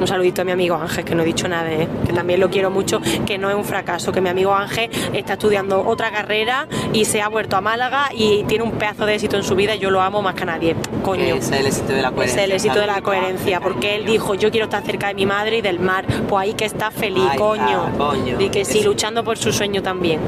Un 0.00 0.06
saludito 0.06 0.42
a 0.42 0.44
mi 0.44 0.52
amigo 0.52 0.76
Ángel, 0.76 1.04
que 1.04 1.14
no 1.14 1.22
he 1.22 1.26
dicho 1.26 1.48
nada 1.48 1.64
de 1.64 1.82
él, 1.82 1.88
que 2.06 2.12
también 2.12 2.38
lo 2.40 2.50
quiero 2.50 2.70
mucho, 2.70 3.00
que 3.24 3.38
no 3.38 3.48
es 3.48 3.56
un 3.56 3.64
fracaso, 3.64 4.12
que 4.12 4.20
mi 4.20 4.28
amigo 4.28 4.54
Ángel 4.54 4.90
está 5.12 5.34
estudiando 5.34 5.86
otra 5.86 6.10
carrera 6.10 6.68
y 6.92 7.04
se 7.06 7.22
ha 7.22 7.28
vuelto 7.28 7.56
a 7.56 7.60
Málaga 7.60 8.10
y 8.12 8.44
tiene 8.44 8.64
un 8.64 8.72
pedazo 8.72 9.06
de 9.06 9.14
éxito 9.14 9.36
en 9.36 9.42
su 9.42 9.54
vida 9.54 9.74
y 9.74 9.78
yo 9.78 9.90
lo 9.90 10.02
amo 10.02 10.20
más 10.22 10.34
que 10.34 10.42
a 10.42 10.46
nadie. 10.46 10.76
Coño. 11.02 11.22
Es 11.36 11.50
el 11.50 11.66
éxito 11.66 11.92
de 11.94 12.02
la 12.02 12.08
Es 12.08 12.14
coherencia. 12.14 12.44
el 12.44 12.52
éxito 12.52 12.78
de 12.80 12.86
la 12.86 13.00
coherencia, 13.00 13.60
porque 13.60 13.96
él 13.96 14.04
dijo, 14.04 14.34
yo 14.34 14.50
quiero 14.50 14.64
estar 14.64 14.82
cerca 14.84 15.08
de 15.08 15.14
mi 15.14 15.24
madre 15.26 15.58
y 15.58 15.62
del 15.62 15.80
mar, 15.80 16.04
pues 16.28 16.42
ahí 16.42 16.54
que 16.54 16.66
está 16.66 16.90
feliz, 16.90 17.24
coño. 17.38 17.92
coño. 17.96 18.36
Y 18.40 18.50
que 18.50 18.64
sí, 18.64 18.82
luchando 18.82 19.24
por 19.24 19.38
su 19.38 19.52
sueño 19.52 19.82
también. 19.82 20.20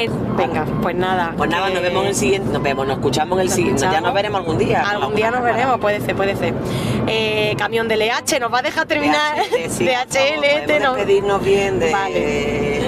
Eh, 0.00 0.08
venga, 0.36 0.64
pues 0.80 0.94
nada. 0.94 1.34
Pues 1.36 1.50
nada, 1.50 1.66
que- 1.66 1.74
nos 1.74 1.82
vemos 1.82 2.02
en 2.02 2.08
el 2.10 2.14
siguiente, 2.14 2.52
nos 2.52 2.62
vemos, 2.62 2.86
nos 2.86 2.96
escuchamos 2.98 3.36
en 3.38 3.40
el 3.42 3.46
Nos 3.46 3.54
siguiente, 3.56 3.82
ya 3.90 4.00
nos 4.00 4.14
veremos 4.14 4.40
algún 4.40 4.58
día. 4.58 4.82
Algún 4.88 5.14
día 5.14 5.30
nos 5.32 5.42
veremos, 5.42 5.78
puede 5.80 6.00
ser, 6.00 6.14
puede 6.14 6.36
ser. 6.36 6.54
Eh, 7.08 7.54
camión 7.58 7.88
del 7.88 8.02
EH, 8.02 8.38
¿nos 8.40 8.52
va 8.52 8.60
a 8.60 8.62
dejar 8.62 8.86
terminar? 8.86 9.36
DHL, 9.36 9.70
sí, 9.70 9.84
de 9.84 10.56
este 10.60 10.80
no. 10.80 11.38
bien 11.40 11.80
de... 11.80 11.92
Vale. 11.92 12.80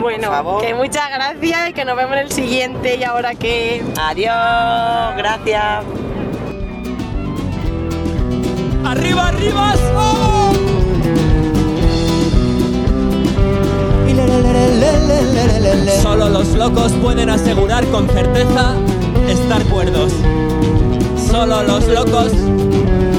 Bueno, 0.00 0.60
que 0.60 0.74
muchas 0.74 1.10
gracias 1.10 1.70
y 1.70 1.72
que 1.72 1.84
nos 1.84 1.96
vemos 1.96 2.12
en 2.14 2.18
el 2.20 2.32
siguiente. 2.32 2.96
Y 2.96 3.04
ahora 3.04 3.34
que. 3.34 3.82
Adiós, 4.00 5.16
gracias. 5.16 5.84
¡Arriba, 8.84 9.28
arriba! 9.28 10.27
Solo 16.02 16.28
los 16.28 16.48
locos 16.54 16.92
pueden 17.02 17.30
asegurar 17.30 17.84
con 17.86 18.08
certeza 18.08 18.74
estar 19.28 19.62
cuerdos. 19.64 20.12
Solo 21.30 21.62
los 21.62 21.86
locos. 21.88 22.32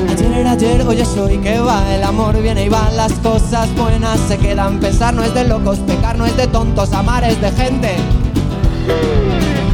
Ayer 0.09 0.47
ayer, 0.47 0.87
hoy 0.87 1.01
es 1.01 1.17
hoy 1.17 1.37
que 1.37 1.59
va 1.59 1.93
El 1.93 2.03
amor 2.03 2.41
viene 2.41 2.65
y 2.65 2.69
va, 2.69 2.89
las 2.91 3.11
cosas 3.13 3.73
buenas 3.75 4.19
se 4.27 4.37
quedan 4.37 4.79
Pensar 4.79 5.13
no 5.13 5.23
es 5.23 5.33
de 5.33 5.43
locos, 5.45 5.79
pecar 5.79 6.17
no 6.17 6.25
es 6.25 6.35
de 6.37 6.47
tontos 6.47 6.93
Amar 6.93 7.23
es 7.23 7.39
de 7.41 7.51
gente 7.51 7.95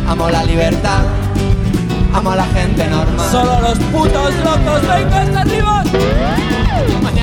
Amo 0.07 0.29
la 0.29 0.43
libertad 0.43 1.01
Amo 2.13 2.31
a 2.31 2.35
la 2.35 2.45
gente 2.45 2.87
normal 2.87 3.31
Solo 3.31 3.59
los 3.61 3.77
putos 3.77 4.33
locos. 4.43 4.81
¡Venga, 4.87 5.41
arriba! 5.41 5.83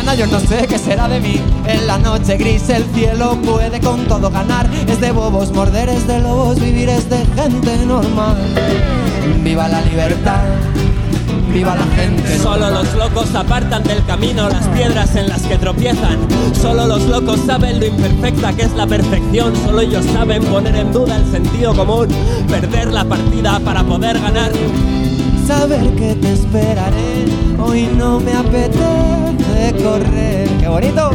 Mañana 0.04 0.18
yo 0.18 0.26
no 0.26 0.40
sé 0.40 0.66
qué 0.66 0.80
será 0.80 1.06
de 1.06 1.20
mí. 1.20 1.40
En 1.64 1.86
la 1.86 1.96
noche 1.96 2.36
gris 2.36 2.68
el 2.70 2.84
cielo 2.92 3.38
puede 3.40 3.78
con 3.78 4.04
todo 4.08 4.30
ganar. 4.30 4.68
Es 4.88 5.00
de 5.00 5.12
bobos, 5.12 5.52
morder 5.52 5.88
es 5.90 6.08
de 6.08 6.18
lobos, 6.18 6.58
vivir 6.58 6.88
es 6.88 7.08
de 7.08 7.18
gente 7.36 7.86
normal. 7.86 8.36
Viva 9.44 9.68
la 9.68 9.80
libertad, 9.82 10.40
viva 11.54 11.76
la 11.76 11.86
gente. 11.94 12.36
Solo 12.40 12.68
los 12.70 12.92
locos 12.94 13.32
apartan 13.32 13.84
del 13.84 14.04
camino 14.04 14.48
las 14.48 14.66
piedras 14.68 15.14
en 15.14 15.28
las 15.28 15.42
que 15.42 15.56
tropiezan. 15.56 16.18
Solo 16.60 16.88
los 16.88 17.02
locos 17.02 17.38
saben 17.46 17.78
lo 17.78 17.86
imperfecta 17.86 18.52
que 18.54 18.62
es 18.62 18.72
la 18.72 18.88
perfección. 18.88 19.54
Solo 19.64 19.82
ellos 19.82 20.04
saben 20.12 20.42
poner 20.46 20.74
en 20.74 20.92
duda 20.92 21.14
el 21.14 21.30
sentido 21.30 21.76
común. 21.76 22.08
Perder 22.48 22.92
la 22.92 23.04
partida 23.04 23.60
para 23.60 23.84
poder 23.84 24.18
ganar. 24.18 24.50
Saber 25.46 25.94
que 25.94 26.16
te 26.16 26.32
esperaré, 26.32 27.24
hoy 27.60 27.88
no 27.96 28.18
me 28.18 28.32
apetece 28.32 29.21
correr. 29.70 30.48
¡Qué 30.58 30.68
bonito! 30.68 31.10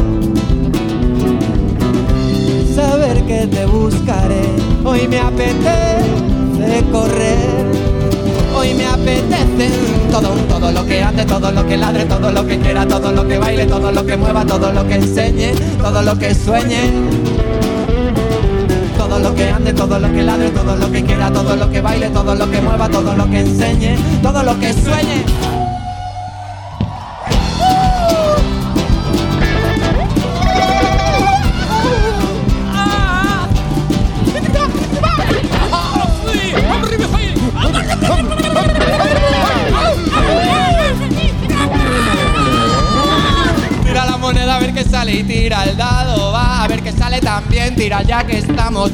Saber 2.74 3.22
que 3.24 3.46
te 3.46 3.66
buscaré, 3.66 4.42
hoy 4.84 5.06
me 5.08 5.18
apetece 5.18 6.84
correr. 6.90 7.68
Hoy 8.56 8.74
me 8.74 8.86
apetece 8.86 9.70
todo, 10.10 10.30
todo 10.48 10.72
lo 10.72 10.84
que 10.84 11.00
ande, 11.00 11.24
todo 11.24 11.52
lo 11.52 11.64
que 11.66 11.76
ladre, 11.76 12.04
todo 12.06 12.32
lo 12.32 12.44
que 12.44 12.58
quiera, 12.58 12.86
todo 12.86 13.12
lo 13.12 13.28
que 13.28 13.38
baile, 13.38 13.66
todo 13.66 13.92
lo 13.92 14.04
que 14.04 14.16
mueva, 14.16 14.44
todo 14.44 14.72
lo 14.72 14.86
que 14.88 14.94
enseñe, 14.96 15.52
todo 15.80 16.02
lo 16.02 16.18
que 16.18 16.34
sueñe. 16.34 16.90
Todo 18.96 19.18
lo 19.20 19.34
que 19.34 19.48
ande, 19.48 19.72
todo 19.72 19.98
lo 19.98 20.12
que 20.12 20.22
ladre, 20.22 20.50
todo 20.50 20.76
lo 20.76 20.90
que 20.90 21.04
quiera, 21.04 21.30
todo 21.30 21.54
lo 21.54 21.70
que 21.70 21.80
baile, 21.80 22.08
todo 22.10 22.34
lo 22.34 22.50
que 22.50 22.60
mueva, 22.60 22.88
todo 22.88 23.14
lo 23.14 23.30
que 23.30 23.40
enseñe, 23.40 23.96
todo 24.22 24.42
lo 24.42 24.58
que 24.58 24.72
sueñe. 24.72 25.47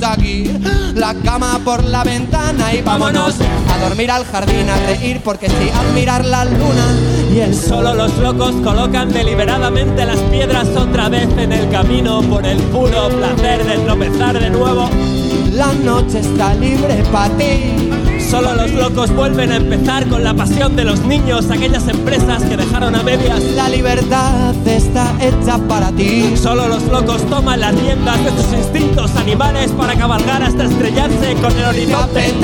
Aquí. 0.02 0.50
La 0.94 1.14
cama 1.14 1.60
por 1.64 1.84
la 1.84 2.04
ventana 2.04 2.72
y 2.74 2.82
vámonos 2.82 3.36
a 3.40 3.78
dormir 3.78 4.10
al 4.10 4.24
jardín, 4.24 4.68
a 4.68 4.76
reír 4.86 5.20
porque 5.22 5.48
sí, 5.48 5.70
admirar 5.74 6.24
la 6.24 6.44
luna 6.44 6.86
y 7.32 7.40
el 7.40 7.54
sol. 7.54 7.84
Solo 7.84 7.94
los 7.94 8.16
locos 8.18 8.54
colocan 8.62 9.12
deliberadamente 9.12 10.04
las 10.04 10.18
piedras 10.30 10.68
otra 10.76 11.08
vez 11.08 11.28
en 11.36 11.52
el 11.52 11.68
camino 11.70 12.22
por 12.22 12.46
el 12.46 12.58
puro 12.58 13.08
placer 13.08 13.64
de 13.64 13.78
tropezar 13.78 14.38
de 14.38 14.50
nuevo. 14.50 14.88
La 15.52 15.72
noche 15.72 16.20
está 16.20 16.54
libre 16.54 17.02
para 17.12 17.36
ti. 17.36 18.13
Solo 18.30 18.54
los 18.54 18.72
locos 18.72 19.14
vuelven 19.14 19.52
a 19.52 19.56
empezar 19.56 20.08
con 20.08 20.24
la 20.24 20.34
pasión 20.34 20.74
de 20.76 20.84
los 20.84 21.00
niños, 21.00 21.50
aquellas 21.50 21.86
empresas 21.88 22.42
que 22.44 22.56
dejaron 22.56 22.94
a 22.94 23.02
medias. 23.02 23.42
La 23.54 23.68
libertad 23.68 24.54
está 24.66 25.14
hecha 25.20 25.58
para 25.68 25.92
ti. 25.92 26.34
Solo 26.36 26.66
los 26.66 26.82
locos 26.84 27.22
toman 27.28 27.60
las 27.60 27.74
riendas 27.80 28.24
de 28.24 28.30
sus 28.30 28.52
instintos 28.52 29.14
animales 29.16 29.70
para 29.72 29.94
cabalgar 29.94 30.42
hasta 30.42 30.64
estrellarse 30.64 31.34
con 31.40 31.52
el 31.56 31.64
horizonte. 31.64 32.34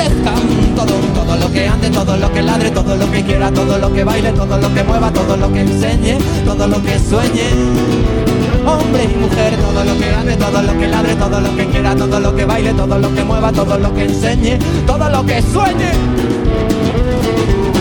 todo, 0.77 0.95
todo 1.15 1.37
lo 1.37 1.51
que 1.51 1.67
ande, 1.67 1.91
todo 1.91 2.17
lo 2.17 2.33
que 2.33 2.43
ladre, 2.43 2.71
todo 2.71 2.97
lo 2.97 3.11
que 3.11 3.25
quiera, 3.25 3.51
todo 3.51 3.79
lo 3.79 3.93
que 3.93 4.05
baile, 4.05 4.33
todo 4.33 4.59
lo 4.59 4.75
que 4.75 4.85
mueva, 4.85 5.11
todo 5.11 5.37
lo 5.37 5.53
que 5.53 5.61
enseñe, 5.61 6.19
todo 6.45 6.67
lo 6.67 6.83
que 6.83 6.99
sueñe. 6.99 8.60
Hombre 8.71 9.05
y 9.05 9.17
mujer, 9.17 9.57
todo 9.57 9.85
lo 9.85 9.99
que 9.99 10.15
ande, 10.15 10.37
todo 10.37 10.63
lo 10.63 10.79
que 10.79 10.87
ladre, 10.87 11.15
todo 11.17 11.41
lo 11.41 11.57
que 11.57 11.67
quiera, 11.67 11.97
todo 11.97 12.21
lo 12.21 12.37
que 12.37 12.45
baile, 12.45 12.73
todo 12.73 12.99
lo 12.99 13.15
que 13.15 13.25
mueva, 13.25 13.53
todo 13.53 13.79
lo 13.79 13.95
que 13.95 14.05
enseñe, 14.05 14.59
todo 14.87 15.11
lo 15.11 15.27
que 15.27 15.43
sueñe. 15.43 15.91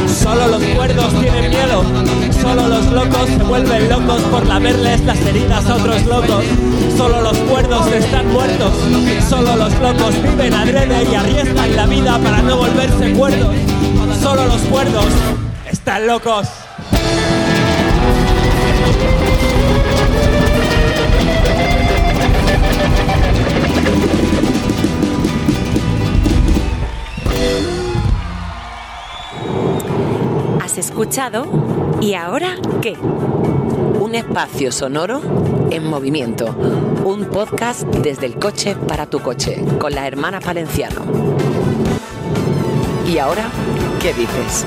Solo 0.07 0.47
los 0.47 0.63
cuerdos 0.63 1.13
tienen 1.19 1.49
miedo. 1.49 1.83
Solo 2.41 2.67
los 2.67 2.85
locos 2.87 3.29
se 3.29 3.43
vuelven 3.43 3.89
locos 3.89 4.21
por 4.23 4.45
lamerles 4.47 5.01
las 5.05 5.19
heridas 5.21 5.65
a 5.67 5.75
otros 5.75 6.05
locos. 6.05 6.43
Solo 6.97 7.21
los 7.21 7.37
cuerdos 7.37 7.87
están 7.87 8.31
muertos. 8.31 8.73
Solo 9.29 9.55
los 9.55 9.73
locos 9.79 10.21
viven 10.21 10.53
adrede 10.53 11.07
y 11.11 11.15
arriesgan 11.15 11.75
la 11.75 11.85
vida 11.85 12.19
para 12.19 12.41
no 12.41 12.57
volverse 12.57 13.11
cuerdos. 13.13 13.55
Solo 14.21 14.45
los 14.45 14.61
cuerdos 14.63 15.05
están 15.71 16.07
locos. 16.07 16.47
¿Has 30.61 30.77
escuchado? 30.77 31.45
¿Y 32.01 32.13
ahora 32.13 32.55
qué? 32.81 32.93
Un 32.93 34.15
espacio 34.15 34.71
sonoro 34.71 35.21
en 35.71 35.85
movimiento. 35.85 36.47
Un 37.05 37.25
podcast 37.25 37.83
desde 37.83 38.25
el 38.27 38.35
coche 38.35 38.75
para 38.75 39.05
tu 39.05 39.19
coche 39.19 39.63
con 39.79 39.93
las 39.93 40.05
hermanas 40.05 40.45
Valenciano. 40.45 41.01
¿Y 43.07 43.17
ahora 43.17 43.45
qué 44.01 44.13
dices? 44.13 44.65